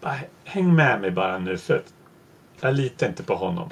Bara, 0.00 0.14
Häng 0.44 0.74
med 0.74 1.00
mig 1.00 1.10
bara 1.10 1.38
nu 1.38 1.56
för 1.56 1.82
jag 2.60 2.74
litar 2.74 3.06
inte 3.06 3.22
på 3.22 3.34
honom. 3.34 3.68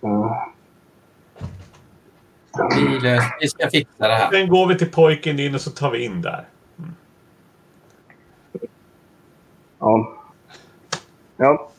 ja. 0.00 0.50
Vi, 3.02 3.20
vi 3.40 3.48
ska 3.48 3.70
fixa 3.70 4.08
det 4.08 4.14
här. 4.14 4.30
Sen 4.30 4.48
går 4.48 4.66
vi 4.66 4.78
till 4.78 4.90
pojken 4.90 5.38
in 5.38 5.54
och 5.54 5.60
så 5.60 5.70
tar 5.70 5.90
vi 5.90 6.04
in 6.04 6.22
där. 6.22 6.48
Ja. 9.78 10.18
Ja. 11.36 11.70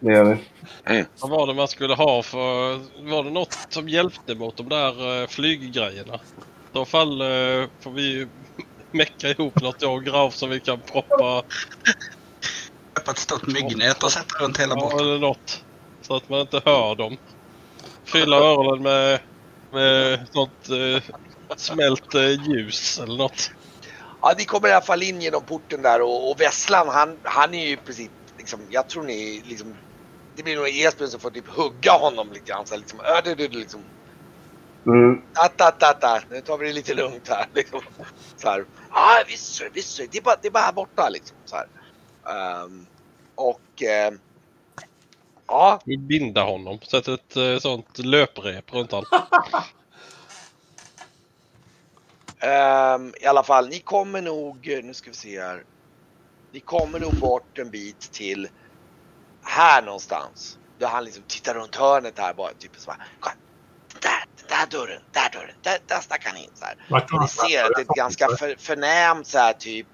Det 0.00 0.12
gör 0.12 0.24
vi. 0.24 1.04
Vad 1.20 1.30
var 1.30 1.46
det 1.46 1.54
man 1.54 1.68
skulle 1.68 1.94
ha 1.94 2.22
för... 2.22 2.72
Var 3.10 3.24
det 3.24 3.30
något 3.30 3.58
som 3.68 3.88
hjälpte 3.88 4.34
mot 4.34 4.56
de 4.56 4.68
där 4.68 5.22
eh, 5.22 5.28
flyggrejerna? 5.28 6.14
I 6.14 6.72
så 6.72 6.84
fall 6.84 7.20
eh, 7.20 7.68
får 7.80 7.90
vi 7.90 8.28
mecka 8.90 9.28
ihop 9.28 9.62
något 9.62 9.82
jag 9.82 9.94
och 9.94 10.04
Graf 10.04 10.34
som 10.34 10.50
vi 10.50 10.60
kan 10.60 10.80
proppa 10.80 11.42
Köpa 13.08 13.10
ett 13.10 13.18
stort 13.18 13.46
myggnät 13.46 14.02
och 14.02 14.12
sätta 14.12 14.44
runt 14.44 14.60
hela 14.60 14.74
ja, 14.74 14.80
båten. 14.80 14.98
eller 14.98 15.18
något. 15.18 15.64
Så 16.02 16.16
att 16.16 16.28
man 16.28 16.40
inte 16.40 16.62
hör 16.64 16.94
dem. 16.94 17.16
Fylla 18.12 18.36
öronen 18.36 18.82
med, 18.82 19.20
med 19.72 20.28
sånt 20.32 20.68
eh, 20.68 21.02
smält 21.56 22.14
eh, 22.14 22.30
ljus 22.30 22.98
eller 22.98 23.18
något. 23.18 23.50
Ja, 24.22 24.34
ni 24.38 24.44
kommer 24.44 24.68
i 24.68 24.72
alla 24.72 24.80
fall 24.80 25.02
in 25.02 25.22
genom 25.22 25.42
porten 25.42 25.82
där 25.82 26.02
och, 26.02 26.30
och 26.30 26.40
Vesslan 26.40 26.88
han, 26.88 27.16
han 27.22 27.54
är 27.54 27.66
ju 27.66 27.72
i 27.72 27.76
princip 27.76 28.10
liksom, 28.38 28.60
jag 28.70 28.88
tror 28.88 29.02
ni 29.02 29.42
liksom, 29.46 29.74
det 30.36 30.42
blir 30.42 30.56
nog 30.56 30.68
Esbjörn 30.68 31.10
som 31.10 31.20
får 31.20 31.30
typ 31.30 31.48
hugga 31.48 31.92
honom 31.92 32.32
lite 32.32 32.50
grann. 32.52 32.66
Så 32.66 32.74
här, 32.74 32.80
liksom, 32.80 33.00
äh, 33.00 33.50
liksom, 33.50 33.80
Mm. 34.86 35.22
ta, 35.34 35.48
ta, 35.48 35.70
ta, 35.70 35.92
ta. 35.92 36.20
nu 36.30 36.40
tar 36.40 36.58
vi 36.58 36.66
det 36.66 36.72
lite 36.72 36.94
lugnt 36.94 37.28
här. 37.28 37.46
Liksom. 37.54 37.80
Så 38.36 38.48
här, 38.48 38.64
ja 38.90 39.22
visst, 39.26 39.62
visst, 39.72 40.00
det 40.10 40.18
är 40.18 40.22
bara, 40.22 40.36
det 40.42 40.48
är 40.48 40.52
bara 40.52 40.62
här 40.62 40.72
borta 40.72 41.08
liksom. 41.08 41.36
Så 41.44 41.56
här. 41.56 41.66
Ehm, 42.28 42.86
och 43.34 43.82
ehm, 43.82 44.18
ja, 45.48 45.80
Vi 45.84 45.96
binda 45.96 46.42
honom. 46.42 46.78
Sätta 46.80 47.14
ett 47.14 47.36
eh, 47.36 47.58
sånt 47.58 47.98
löprep 47.98 48.74
runt 48.74 48.90
honom. 48.92 49.06
Ehm, 52.40 53.14
I 53.20 53.26
alla 53.26 53.42
fall, 53.42 53.68
ni 53.68 53.78
kommer 53.78 54.22
nog, 54.22 54.66
nu 54.84 54.94
ska 54.94 55.10
vi 55.10 55.16
se 55.16 55.40
här. 55.40 55.64
Ni 56.52 56.60
kommer 56.60 57.00
nog 57.00 57.14
bort 57.14 57.58
en 57.58 57.70
bit 57.70 58.00
till 58.00 58.48
här 59.42 59.82
någonstans. 59.82 60.58
Där 60.78 60.86
han 60.86 61.04
liksom 61.04 61.22
tittar 61.26 61.54
runt 61.54 61.76
hörnet 61.76 62.18
här 62.18 62.34
bara. 62.34 62.52
Typ 62.52 62.76
så 62.76 62.90
här, 62.90 63.00
"Kolla, 63.20 63.34
där, 64.00 64.24
där 64.48 64.78
dörren, 64.78 65.02
där 65.12 65.30
dörren, 65.32 65.54
där, 65.62 65.78
där 65.86 66.00
stack 66.00 66.26
han 66.26 66.36
in. 66.36 66.50
Så 66.54 66.64
här. 66.64 66.76
Och 67.12 67.22
ni 67.22 67.28
ser 67.28 67.64
att 67.64 67.70
det 67.76 67.80
är 67.80 67.82
ett 67.82 67.96
ganska 67.96 68.28
för, 68.28 68.56
förnämt 68.58 69.26
så 69.26 69.38
här 69.38 69.52
typ 69.52 69.86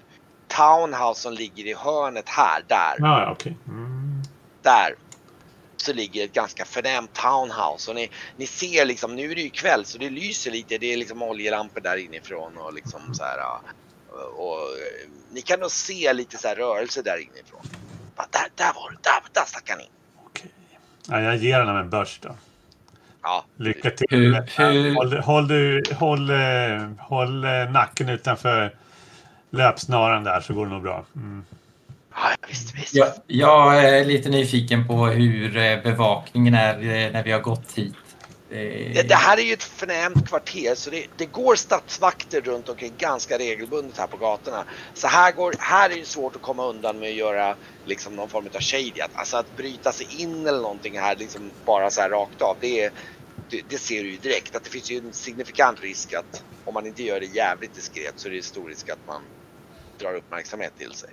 townhouse 0.47 1.21
som 1.21 1.33
ligger 1.33 1.67
i 1.67 1.73
hörnet 1.73 2.29
här, 2.29 2.63
där, 2.67 2.95
Ja, 2.97 3.21
ja, 3.21 3.31
okej. 3.31 3.57
Mm. 3.67 4.21
där. 4.61 4.95
Så 5.85 5.93
ligger 5.93 6.25
ett 6.25 6.33
ganska 6.33 6.65
förnämt 6.65 7.13
townhouse 7.13 7.91
och 7.91 7.95
ni, 7.95 8.09
ni 8.37 8.47
ser 8.47 8.85
liksom, 8.85 9.15
nu 9.15 9.31
är 9.31 9.35
det 9.35 9.41
ju 9.41 9.49
kväll 9.49 9.85
så 9.85 9.97
det 9.97 10.09
lyser 10.09 10.51
lite, 10.51 10.77
det 10.77 10.93
är 10.93 10.97
liksom 10.97 11.21
oljelampor 11.21 11.81
där 11.81 11.97
inifrån 11.97 12.57
och 12.57 12.73
liksom 12.73 13.13
så 13.13 13.23
här. 13.23 13.37
ja, 13.37 13.61
Och, 14.09 14.47
och 14.51 14.57
ni 15.31 15.41
kan 15.41 15.59
nog 15.59 15.71
se 15.71 16.13
lite 16.13 16.37
så 16.37 16.47
här 16.47 16.55
rörelse 16.55 17.01
där 17.01 17.17
inifrån. 17.17 17.61
Bara, 18.15 18.27
där, 18.31 18.47
där 18.55 18.73
var 18.73 18.91
det, 18.91 18.97
där, 19.01 19.21
där 19.31 19.45
stack 19.45 19.69
han 19.69 19.81
in. 19.81 19.87
okej. 20.25 20.51
Ja, 21.07 21.21
jag 21.21 21.35
ger 21.35 21.59
honom 21.59 21.77
en 21.77 21.89
börs 21.89 22.19
då. 22.21 22.35
Ja, 23.21 23.45
Lycka 23.55 23.91
till. 23.91 24.07
Hur- 24.09 24.33
hur- 24.73 24.95
Håll, 24.95 25.17
håll, 25.19 25.47
du, 25.47 25.83
håll, 25.95 26.29
eh, 26.29 26.89
håll 26.99 27.43
eh, 27.43 27.71
nacken 27.71 28.09
utanför 28.09 28.75
löpsnaran 29.49 30.23
där 30.23 30.41
så 30.41 30.53
går 30.53 30.65
det 30.65 30.71
nog 30.71 30.81
bra. 30.83 31.05
Mm. 31.15 31.45
Ja 32.15 32.35
visst, 32.49 32.75
visst. 32.75 32.95
Jag, 32.95 33.13
jag 33.27 33.85
är 33.85 34.05
lite 34.05 34.29
nyfiken 34.29 34.87
på 34.87 35.07
hur 35.07 35.57
eh, 35.57 35.83
bevakningen 35.83 36.55
är 36.55 36.75
eh, 36.79 37.11
när 37.13 37.23
vi 37.23 37.31
har 37.31 37.41
gått 37.41 37.73
hit. 37.73 37.95
Det- 38.93 39.03
Det, 39.03 39.15
här 39.15 39.37
är 39.37 39.43
ju 39.43 39.53
ett 39.53 39.63
förnämt 39.63 40.29
kvarter 40.29 40.75
så 40.75 40.91
det, 40.91 41.07
det 41.17 41.25
går 41.27 41.55
stadsvakter 41.55 42.41
runt 42.41 42.69
omkring 42.69 42.97
ganska 42.97 43.39
regelbundet 43.39 43.97
här 43.97 44.07
på 44.07 44.17
gatorna. 44.17 44.65
Så 44.93 45.07
här, 45.07 45.33
går, 45.33 45.55
här 45.59 45.91
är 45.91 45.95
det 45.99 46.07
svårt 46.07 46.35
att 46.35 46.43
komma 46.43 46.65
undan 46.67 46.99
med 46.99 47.09
att 47.09 47.15
göra 47.15 47.57
liksom 47.85 48.15
någon 48.15 48.29
form 48.29 48.47
av 48.55 48.61
shady. 48.61 48.93
Alltså 49.13 49.37
att 49.37 49.51
bryta 49.55 49.93
sig 49.93 50.07
in 50.21 50.47
eller 50.47 50.61
någonting 50.61 50.99
här 50.99 51.17
liksom 51.17 51.53
bara 51.65 51.91
så 51.91 52.01
här 52.01 52.11
rakt 52.11 52.41
av. 52.41 52.57
Det, 52.61 52.83
är- 52.83 52.91
det, 53.49 53.61
det 53.69 53.79
ser 53.79 54.03
du 54.03 54.11
ju 54.11 54.17
direkt 54.19 54.55
att 54.55 54.63
det 54.63 54.71
finns 54.71 54.91
ju 54.91 54.97
en 54.97 55.13
signifikant 55.13 55.81
risk 55.81 56.13
att 56.13 56.43
om 56.65 56.73
man 56.75 56.87
inte 56.87 57.03
gör 57.03 57.19
det 57.19 57.25
jävligt 57.25 57.75
diskret 57.75 58.19
så 58.19 58.29
är 58.29 58.33
det 58.33 58.45
stor 58.45 58.69
risk 58.69 58.89
att 58.89 59.07
man 59.07 59.23
drar 59.99 60.15
uppmärksamhet 60.15 60.75
till 60.77 60.93
sig. 60.93 61.09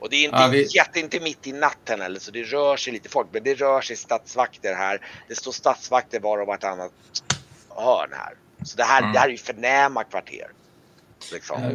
Och 0.00 0.10
det 0.10 0.16
är 0.16 0.24
inte 0.24 0.36
Ja, 0.36 0.48
vi- 0.48 0.66
jätte, 0.76 1.00
inte 1.00 1.20
mitt 1.20 1.46
i 1.46 1.52
natten 1.52 2.00
eller 2.02 2.20
så 2.20 2.30
det 2.30 2.42
rör 2.42 2.76
sig 2.76 2.92
lite 2.92 3.08
folk 3.08 3.28
men 3.32 3.42
det 3.42 3.54
rör 3.54 3.80
sig 3.80 3.96
stadsvakter 3.96 4.74
här. 4.74 5.00
Det 5.28 5.34
står 5.34 5.52
stadsvakter 5.52 6.20
var 6.20 6.38
och 6.38 6.46
vartannat 6.46 6.92
hörn 7.68 8.10
här. 8.12 8.34
Så 8.64 8.76
det 8.76 8.84
här, 8.84 8.98
Mm. 9.00 9.12
det 9.12 9.18
här 9.18 9.26
är 9.26 9.30
ju 9.32 9.38
förnäma 9.38 10.04
kvarter. 10.04 10.46
Liksom. 11.32 11.62
Eh, 11.62 11.72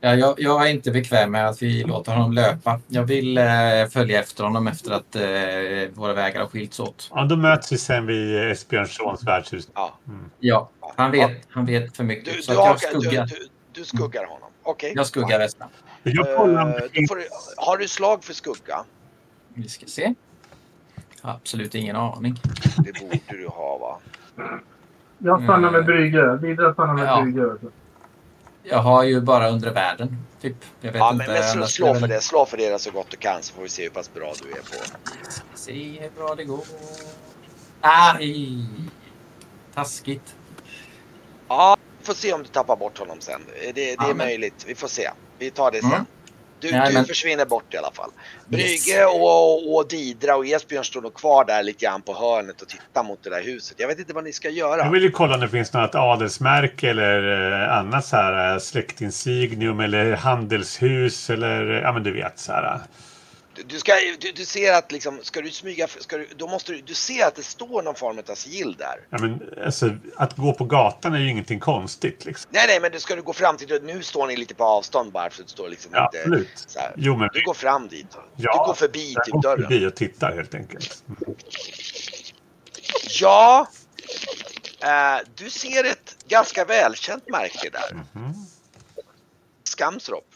Ja, 0.00 0.14
jag, 0.14 0.34
jag 0.40 0.66
är 0.66 0.70
inte 0.70 0.90
bekväm 0.90 1.30
med 1.32 1.48
att 1.48 1.62
vi 1.62 1.84
låter 1.84 2.12
honom 2.12 2.32
löpa. 2.32 2.80
Jag 2.86 3.02
vill 3.04 3.38
eh, 3.38 3.44
följa 3.92 4.20
efter 4.20 4.44
honom 4.44 4.66
efter 4.68 4.90
att 4.90 5.16
eh, 5.16 5.94
våra 5.94 6.12
vägar 6.12 6.40
har 6.40 6.46
skilts 6.48 6.80
åt. 6.80 7.08
Ja, 7.14 7.24
då 7.24 7.36
möts 7.36 7.72
vi 7.72 7.78
sen 7.78 8.06
vid 8.06 8.50
Esbjörnssons 8.50 9.22
värdshus. 9.24 9.68
Ja. 9.74 9.98
Ja, 10.40 10.70
han 10.96 11.10
vet, 11.10 11.30
han 11.48 11.66
vet 11.66 11.96
för 11.96 12.04
mycket. 12.04 12.34
Du, 12.34 12.42
så 12.42 12.50
du, 12.52 12.56
jag, 12.58 12.64
hakar, 12.66 12.94
du, 12.94 13.00
skuggar, 13.00 13.26
du, 13.26 13.48
du 13.72 13.84
skuggar 13.84 14.24
honom. 14.24 14.50
Okej. 14.62 14.92
jag 14.96 15.06
skuggar 15.06 15.38
resten. 15.38 15.68
Jag 16.14 16.36
kollar 16.36 16.68
Eh, 16.68 16.74
det 16.82 16.88
finns... 16.88 17.10
får 17.10 17.16
du, 17.16 17.28
har 17.56 17.76
du 17.78 17.88
slag 17.88 18.24
för 18.24 18.34
skugga? 18.34 18.84
Vi 19.54 19.68
ska 19.68 19.86
se. 19.86 20.14
Absolut 21.22 21.74
ingen 21.74 21.96
aning. 21.96 22.40
Det 22.78 23.00
borde 23.00 23.20
du 23.42 23.48
ha 23.48 23.78
va? 23.78 23.98
Jag 25.18 25.42
stannar 25.42 25.70
med 25.70 25.84
Brygge. 25.84 26.36
Vidare 26.36 26.72
stannar 26.72 26.94
med 26.94 27.06
Ja. 27.06 27.22
Brygge. 27.22 27.56
Jag 28.62 28.78
har 28.78 29.02
ju 29.04 29.20
bara 29.20 29.48
undre 29.50 29.70
världen. 29.70 30.16
Typ. 30.40 30.56
Jag 30.80 30.92
vet 30.92 30.98
Ja, 30.98 31.12
inte. 31.12 31.26
men, 31.26 31.58
men 31.58 31.68
slå, 31.68 31.86
är 31.86 31.94
för 31.94 32.08
det. 32.08 32.20
Slå 32.20 32.46
för 32.46 32.56
det 32.56 32.80
så 32.80 32.90
gott 32.90 33.10
du 33.10 33.16
kan 33.16 33.42
så 33.42 33.54
får 33.54 33.62
vi 33.62 33.68
se 33.68 33.82
hur 33.82 33.90
pass 33.90 34.14
bra 34.14 34.32
du 34.42 34.50
är 34.50 34.54
på. 34.54 34.98
Se 35.54 36.00
hur 36.00 36.10
bra 36.10 36.34
det 36.34 36.44
går. 36.44 36.64
Aj! 37.80 38.66
Taskigt. 39.74 40.34
Ja, 41.48 41.76
vi 41.98 42.04
får 42.06 42.14
se 42.14 42.32
om 42.32 42.42
du 42.42 42.48
tappar 42.48 42.76
bort 42.76 42.98
honom 42.98 43.16
sen. 43.20 43.40
Det, 43.64 43.72
det 43.72 43.90
är 43.90 43.96
Ja, 43.98 44.06
men- 44.08 44.16
möjligt. 44.16 44.64
Vi 44.68 44.74
får 44.74 44.88
se. 44.88 45.10
Vi 45.38 45.50
tar 45.50 45.70
det 45.70 45.80
sen. 45.80 45.92
Mm. 45.92 46.06
Du, 46.60 46.68
Ja, 46.68 46.90
du 46.90 47.04
försvinner 47.04 47.44
bort 47.44 47.74
i 47.74 47.76
alla 47.76 47.90
fall. 47.90 48.10
Yes. 48.10 48.84
Brygge 48.84 49.04
och, 49.04 49.76
och 49.76 49.88
Didra 49.88 50.36
och 50.36 50.46
Esbjörn 50.46 50.84
står 50.84 51.02
nog 51.02 51.14
kvar 51.14 51.44
där 51.44 51.62
lite 51.62 51.84
grann 51.84 52.02
på 52.02 52.14
hörnet 52.14 52.62
och 52.62 52.68
tittar 52.68 53.02
mot 53.02 53.24
det 53.24 53.30
där 53.30 53.42
huset. 53.42 53.80
Jag 53.80 53.88
vet 53.88 53.98
inte 53.98 54.12
vad 54.12 54.24
ni 54.24 54.32
ska 54.32 54.50
göra. 54.50 54.84
Jag 54.84 54.90
vill 54.90 55.02
ju 55.02 55.10
kolla 55.10 55.34
om 55.34 55.40
det 55.40 55.48
finns 55.48 55.72
något 55.72 55.94
adelsmärke 55.94 56.90
eller 56.90 57.42
eh, 57.62 57.78
annat 57.78 58.06
så 58.06 58.16
här 58.16 58.52
eh, 58.52 58.58
släktinsignium 58.58 59.80
eller 59.80 60.16
handelshus 60.16 61.30
eller 61.30 61.62
ja 61.66 61.92
men 61.92 62.02
du 62.02 62.12
vet 62.12 62.38
så 62.38 62.52
här. 62.52 62.80
Du, 63.56 63.62
du, 63.62 63.78
ska, 63.78 63.92
du, 64.20 64.32
du 64.32 64.44
ser 64.44 64.72
att 64.72 64.92
liksom, 64.92 65.18
ska 65.22 65.40
du 65.40 65.50
smyga, 65.50 65.86
ska 65.88 66.16
du, 66.18 66.28
då 66.36 66.48
måste 66.48 66.72
du, 66.72 66.80
du 66.80 66.94
ser 66.94 67.26
att 67.26 67.34
det 67.34 67.42
står 67.42 67.82
någon 67.82 67.94
form 67.94 68.18
av 68.30 68.34
sigill 68.34 68.76
där. 68.78 69.06
Ja, 69.10 69.18
men, 69.20 69.40
alltså, 69.64 69.96
att 70.16 70.36
gå 70.36 70.52
på 70.52 70.64
gatan 70.64 71.14
är 71.14 71.18
ju 71.18 71.30
ingenting 71.30 71.60
konstigt 71.60 72.24
liksom. 72.24 72.50
Nej, 72.54 72.64
nej, 72.68 72.80
men 72.80 72.92
du 72.92 73.00
ska 73.00 73.16
du 73.16 73.22
gå 73.22 73.32
fram 73.32 73.56
till, 73.56 73.82
nu 73.82 74.02
står 74.02 74.26
ni 74.26 74.36
lite 74.36 74.54
på 74.54 74.64
avstånd 74.64 75.12
bara 75.12 75.30
för 75.30 75.42
att 75.42 75.46
det 75.46 75.52
står 75.52 75.68
liksom 75.68 75.90
Ja, 75.94 76.04
inte 76.06 76.18
absolut. 76.18 76.48
så 76.66 76.78
här. 76.78 76.92
Jo 76.96 77.16
men 77.16 77.28
Du 77.32 77.42
går 77.44 77.54
fram 77.54 77.88
dit. 77.88 78.06
Ja, 78.36 78.52
du 78.52 78.66
går 78.66 78.74
förbi 78.74 79.12
jag 79.14 79.24
typ 79.24 79.32
går 79.32 79.42
dörren. 79.42 79.62
förbi 79.62 79.86
och 79.86 79.94
tittar 79.94 80.32
helt 80.32 80.54
enkelt. 80.54 81.02
Ja, 83.20 83.68
eh, 84.80 85.18
du 85.34 85.50
ser 85.50 85.84
ett 85.84 86.16
ganska 86.28 86.64
välkänt 86.64 87.28
märke 87.28 87.70
där. 87.70 87.94
Mhm. 88.14 88.34
Skamsrop. 89.64 90.26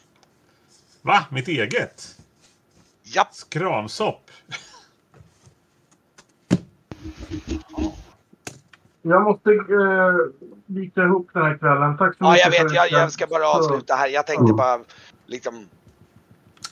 Va? 1.03 1.25
Mitt 1.31 1.49
eget? 1.49 2.17
Japp. 3.15 3.35
Skramsopp? 3.35 4.31
Jag 9.03 9.23
måste 9.23 9.51
eh, 9.51 10.45
vika 10.67 11.03
ihop 11.03 11.31
den 11.33 11.43
här 11.43 11.59
kvällen. 11.59 11.97
Tack 11.97 12.17
så 12.17 12.25
Ja, 12.25 12.31
mycket 12.31 12.55
jag 12.55 12.65
vet. 12.65 12.75
Jag, 12.75 12.91
jag 12.91 13.13
ska 13.13 13.27
bara 13.27 13.49
avsluta 13.49 13.95
här. 13.95 14.09
Jag 14.09 14.27
tänkte 14.27 14.53
bara 14.53 14.81
liksom... 15.27 15.69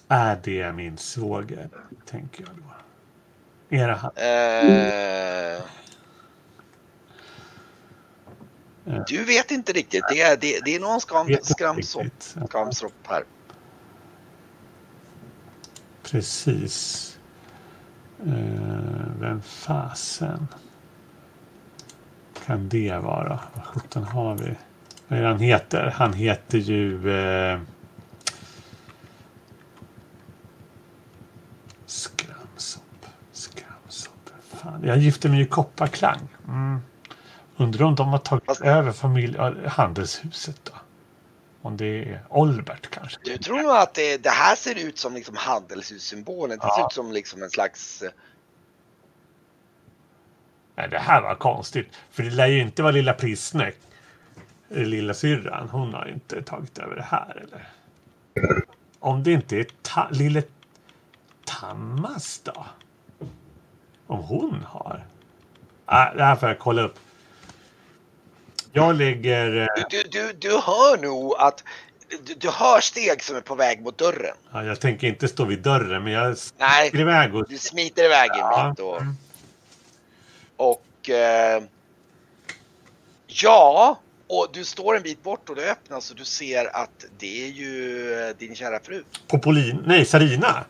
Är 0.09 0.41
det 0.45 0.73
min 0.73 0.99
svåger? 0.99 1.69
Tänker 2.07 2.45
jag 2.45 2.51
då. 2.57 2.63
Är 3.77 3.89
det 3.89 3.95
han? 3.95 4.11
Eh, 4.17 5.63
du 9.09 9.25
vet 9.25 9.51
inte 9.51 9.73
riktigt. 9.73 10.05
Det 10.09 10.21
är, 10.21 10.37
det, 10.37 10.61
det 10.65 10.77
är 10.77 10.81
någon 10.81 11.01
skam, 11.01 11.27
skramsopp 11.43 12.07
skamsropp 12.49 13.07
här. 13.07 13.25
Precis. 16.11 17.05
Eh, 18.27 19.07
vem 19.21 19.43
fasen 19.43 20.49
kan 22.47 22.69
det 22.69 22.97
vara? 22.99 23.41
Vad 23.55 23.65
sjutton 23.65 24.05
har 24.05 24.35
vi? 24.35 24.55
Vad 25.09 25.19
är 25.19 25.23
det 25.23 25.29
han 25.29 25.41
heter? 25.41 25.93
Han 25.97 26.13
heter 26.13 26.59
ju... 26.59 27.11
Eh, 27.19 27.61
skramsopp. 31.87 33.07
Skramsopp. 33.33 34.31
Fan. 34.49 34.83
Jag 34.85 34.99
gifte 34.99 35.29
mig 35.29 35.41
i 35.41 35.47
Kopparklang. 35.47 36.21
Mm. 36.49 36.79
Undrar 37.57 37.87
om 37.87 37.95
de 37.95 38.09
har 38.09 38.19
tagit 38.19 38.45
Fast- 38.47 38.61
över 38.63 38.93
familj, 38.93 39.37
handelshuset 39.69 40.61
då? 40.65 40.73
Om 41.63 41.77
det 41.77 41.87
är 42.05 42.23
Olbert 42.29 42.91
kanske? 42.91 43.19
Du 43.25 43.39
tror 43.39 43.63
nog 43.63 43.71
att 43.77 43.95
det, 43.95 44.17
det 44.23 44.31
här 44.31 44.57
ser 44.57 44.87
ut 44.87 44.99
som 44.99 45.15
liksom 45.15 45.37
handelssymbolen. 45.39 46.59
Det 46.59 46.63
ser 46.63 46.81
Ja. 46.81 46.87
ut 46.87 46.93
som 46.93 47.13
liksom 47.13 47.43
en 47.43 47.51
slags... 47.51 48.03
eh, 48.03 48.11
Nej, 50.75 50.89
det 50.89 50.99
här 50.99 51.23
var 51.23 51.35
konstigt. 51.35 51.87
För 52.11 52.23
det 52.23 52.31
lär 52.31 52.47
ju 52.47 52.61
inte 52.61 52.83
vara 52.83 52.93
lilla 52.93 53.13
Prissne. 53.13 53.73
Lilla 54.69 55.15
syrran. 55.15 55.69
Hon 55.69 55.95
har 55.95 56.09
inte 56.09 56.43
tagit 56.43 56.79
över 56.79 56.97
det 56.97 57.03
här 57.03 57.43
eller? 57.47 57.69
Om 58.99 59.23
det 59.23 59.33
inte 59.33 59.57
är 59.57 59.67
ta 59.83 60.09
lille 60.11 60.43
Tammas 61.45 62.41
då? 62.45 62.67
Om 64.07 64.19
hon 64.25 64.63
har? 64.69 65.07
Nej, 65.91 66.13
det 66.17 66.25
här 66.25 66.37
får 66.37 66.49
jag 66.49 66.59
kolla 66.59 66.83
upp. 66.83 66.99
Jag 68.79 68.97
lägger... 68.97 69.61
eh, 69.61 69.85
Du, 69.91 70.03
du, 70.03 70.33
du, 70.33 70.51
hör 70.51 71.03
nog 71.03 71.35
att... 71.39 71.65
Du, 72.25 72.35
du 72.35 72.51
hör 72.51 72.81
steg 72.81 73.23
som 73.23 73.37
är 73.37 73.41
på 73.41 73.55
väg 73.55 73.83
mot 73.83 73.99
dörren. 73.99 74.35
Ja, 74.53 74.65
jag 74.65 74.81
tänker 74.81 75.07
inte 75.07 75.29
stå 75.29 75.45
vid 75.45 75.59
dörren 75.63 76.05
men 76.05 76.13
jag 76.13 76.37
Nej, 76.59 76.91
iväg 76.95 77.35
och... 77.35 77.49
du 77.49 77.59
smiter 77.59 78.05
iväg 78.05 78.31
en 78.31 78.39
Ja. 78.39 78.75
bit. 78.77 78.85
Och, 78.85 79.03
och 80.57 81.11
eh, 81.11 81.63
ja, 83.27 83.99
och 84.27 84.49
du 84.53 84.65
står 84.65 84.97
en 84.97 85.03
bit 85.03 85.23
bort 85.23 85.49
och 85.49 85.57
det 85.57 85.71
öppnas 85.71 86.11
och 86.11 86.17
du 86.17 86.25
ser 86.25 86.77
att 86.77 87.05
det 87.19 87.45
är 87.45 87.49
ju 87.49 88.13
eh, 88.21 88.37
din 88.39 88.55
kära 88.55 88.81
fru. 88.81 89.03
Popolin... 89.27 89.83
Nej, 89.87 90.05
Sarina! 90.05 90.65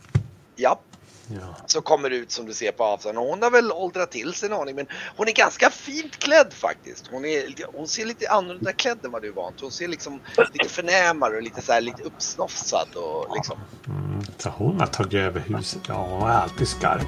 Ja, 0.56 0.80
Ja. 1.28 1.56
som 1.66 1.82
kommer 1.82 2.10
ut 2.10 2.30
som 2.30 2.46
du 2.46 2.54
ser 2.54 2.72
på 2.72 2.84
avstånd. 2.84 3.18
Och 3.18 3.24
hon 3.24 3.42
har 3.42 3.50
väl 3.50 3.72
åldrat 3.72 4.10
till 4.10 4.34
sig 4.34 4.48
en 4.48 4.52
aning 4.52 4.74
men 4.76 4.86
hon 5.16 5.28
är 5.28 5.32
ganska 5.32 5.70
fint 5.70 6.18
klädd 6.18 6.52
faktiskt. 6.52 7.06
Hon, 7.10 7.24
är, 7.24 7.66
hon 7.72 7.88
ser 7.88 8.06
lite 8.06 8.30
annorlunda 8.30 8.72
klädd 8.72 9.04
än 9.04 9.10
vad 9.10 9.22
du 9.22 9.28
är 9.28 9.32
vant. 9.32 9.60
Hon 9.60 9.70
ser 9.70 9.88
liksom 9.88 10.20
lite 10.52 10.68
förnämare 10.68 11.36
och 11.36 11.42
lite 11.42 11.62
så 11.62 11.72
här 11.72 11.80
lite 11.80 12.02
uppsnofsad 12.02 12.88
och 12.94 13.36
liksom. 13.36 13.58
Mm, 13.86 14.22
så 14.38 14.48
hon 14.48 14.80
har 14.80 14.86
tagit 14.86 15.14
över 15.14 15.40
huset. 15.40 15.82
Ja, 15.88 15.94
hon 15.94 16.30
är 16.30 16.34
alltid 16.34 16.68
skarp. 16.68 17.06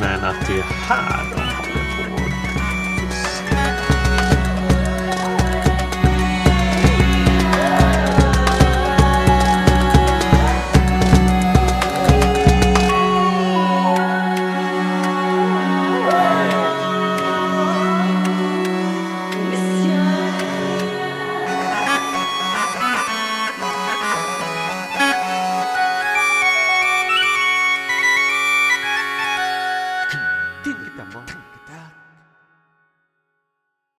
Men 0.00 0.24
att 0.24 0.46
det 0.46 0.52
är 0.52 0.62
här 0.62 1.24
då? 1.30 1.65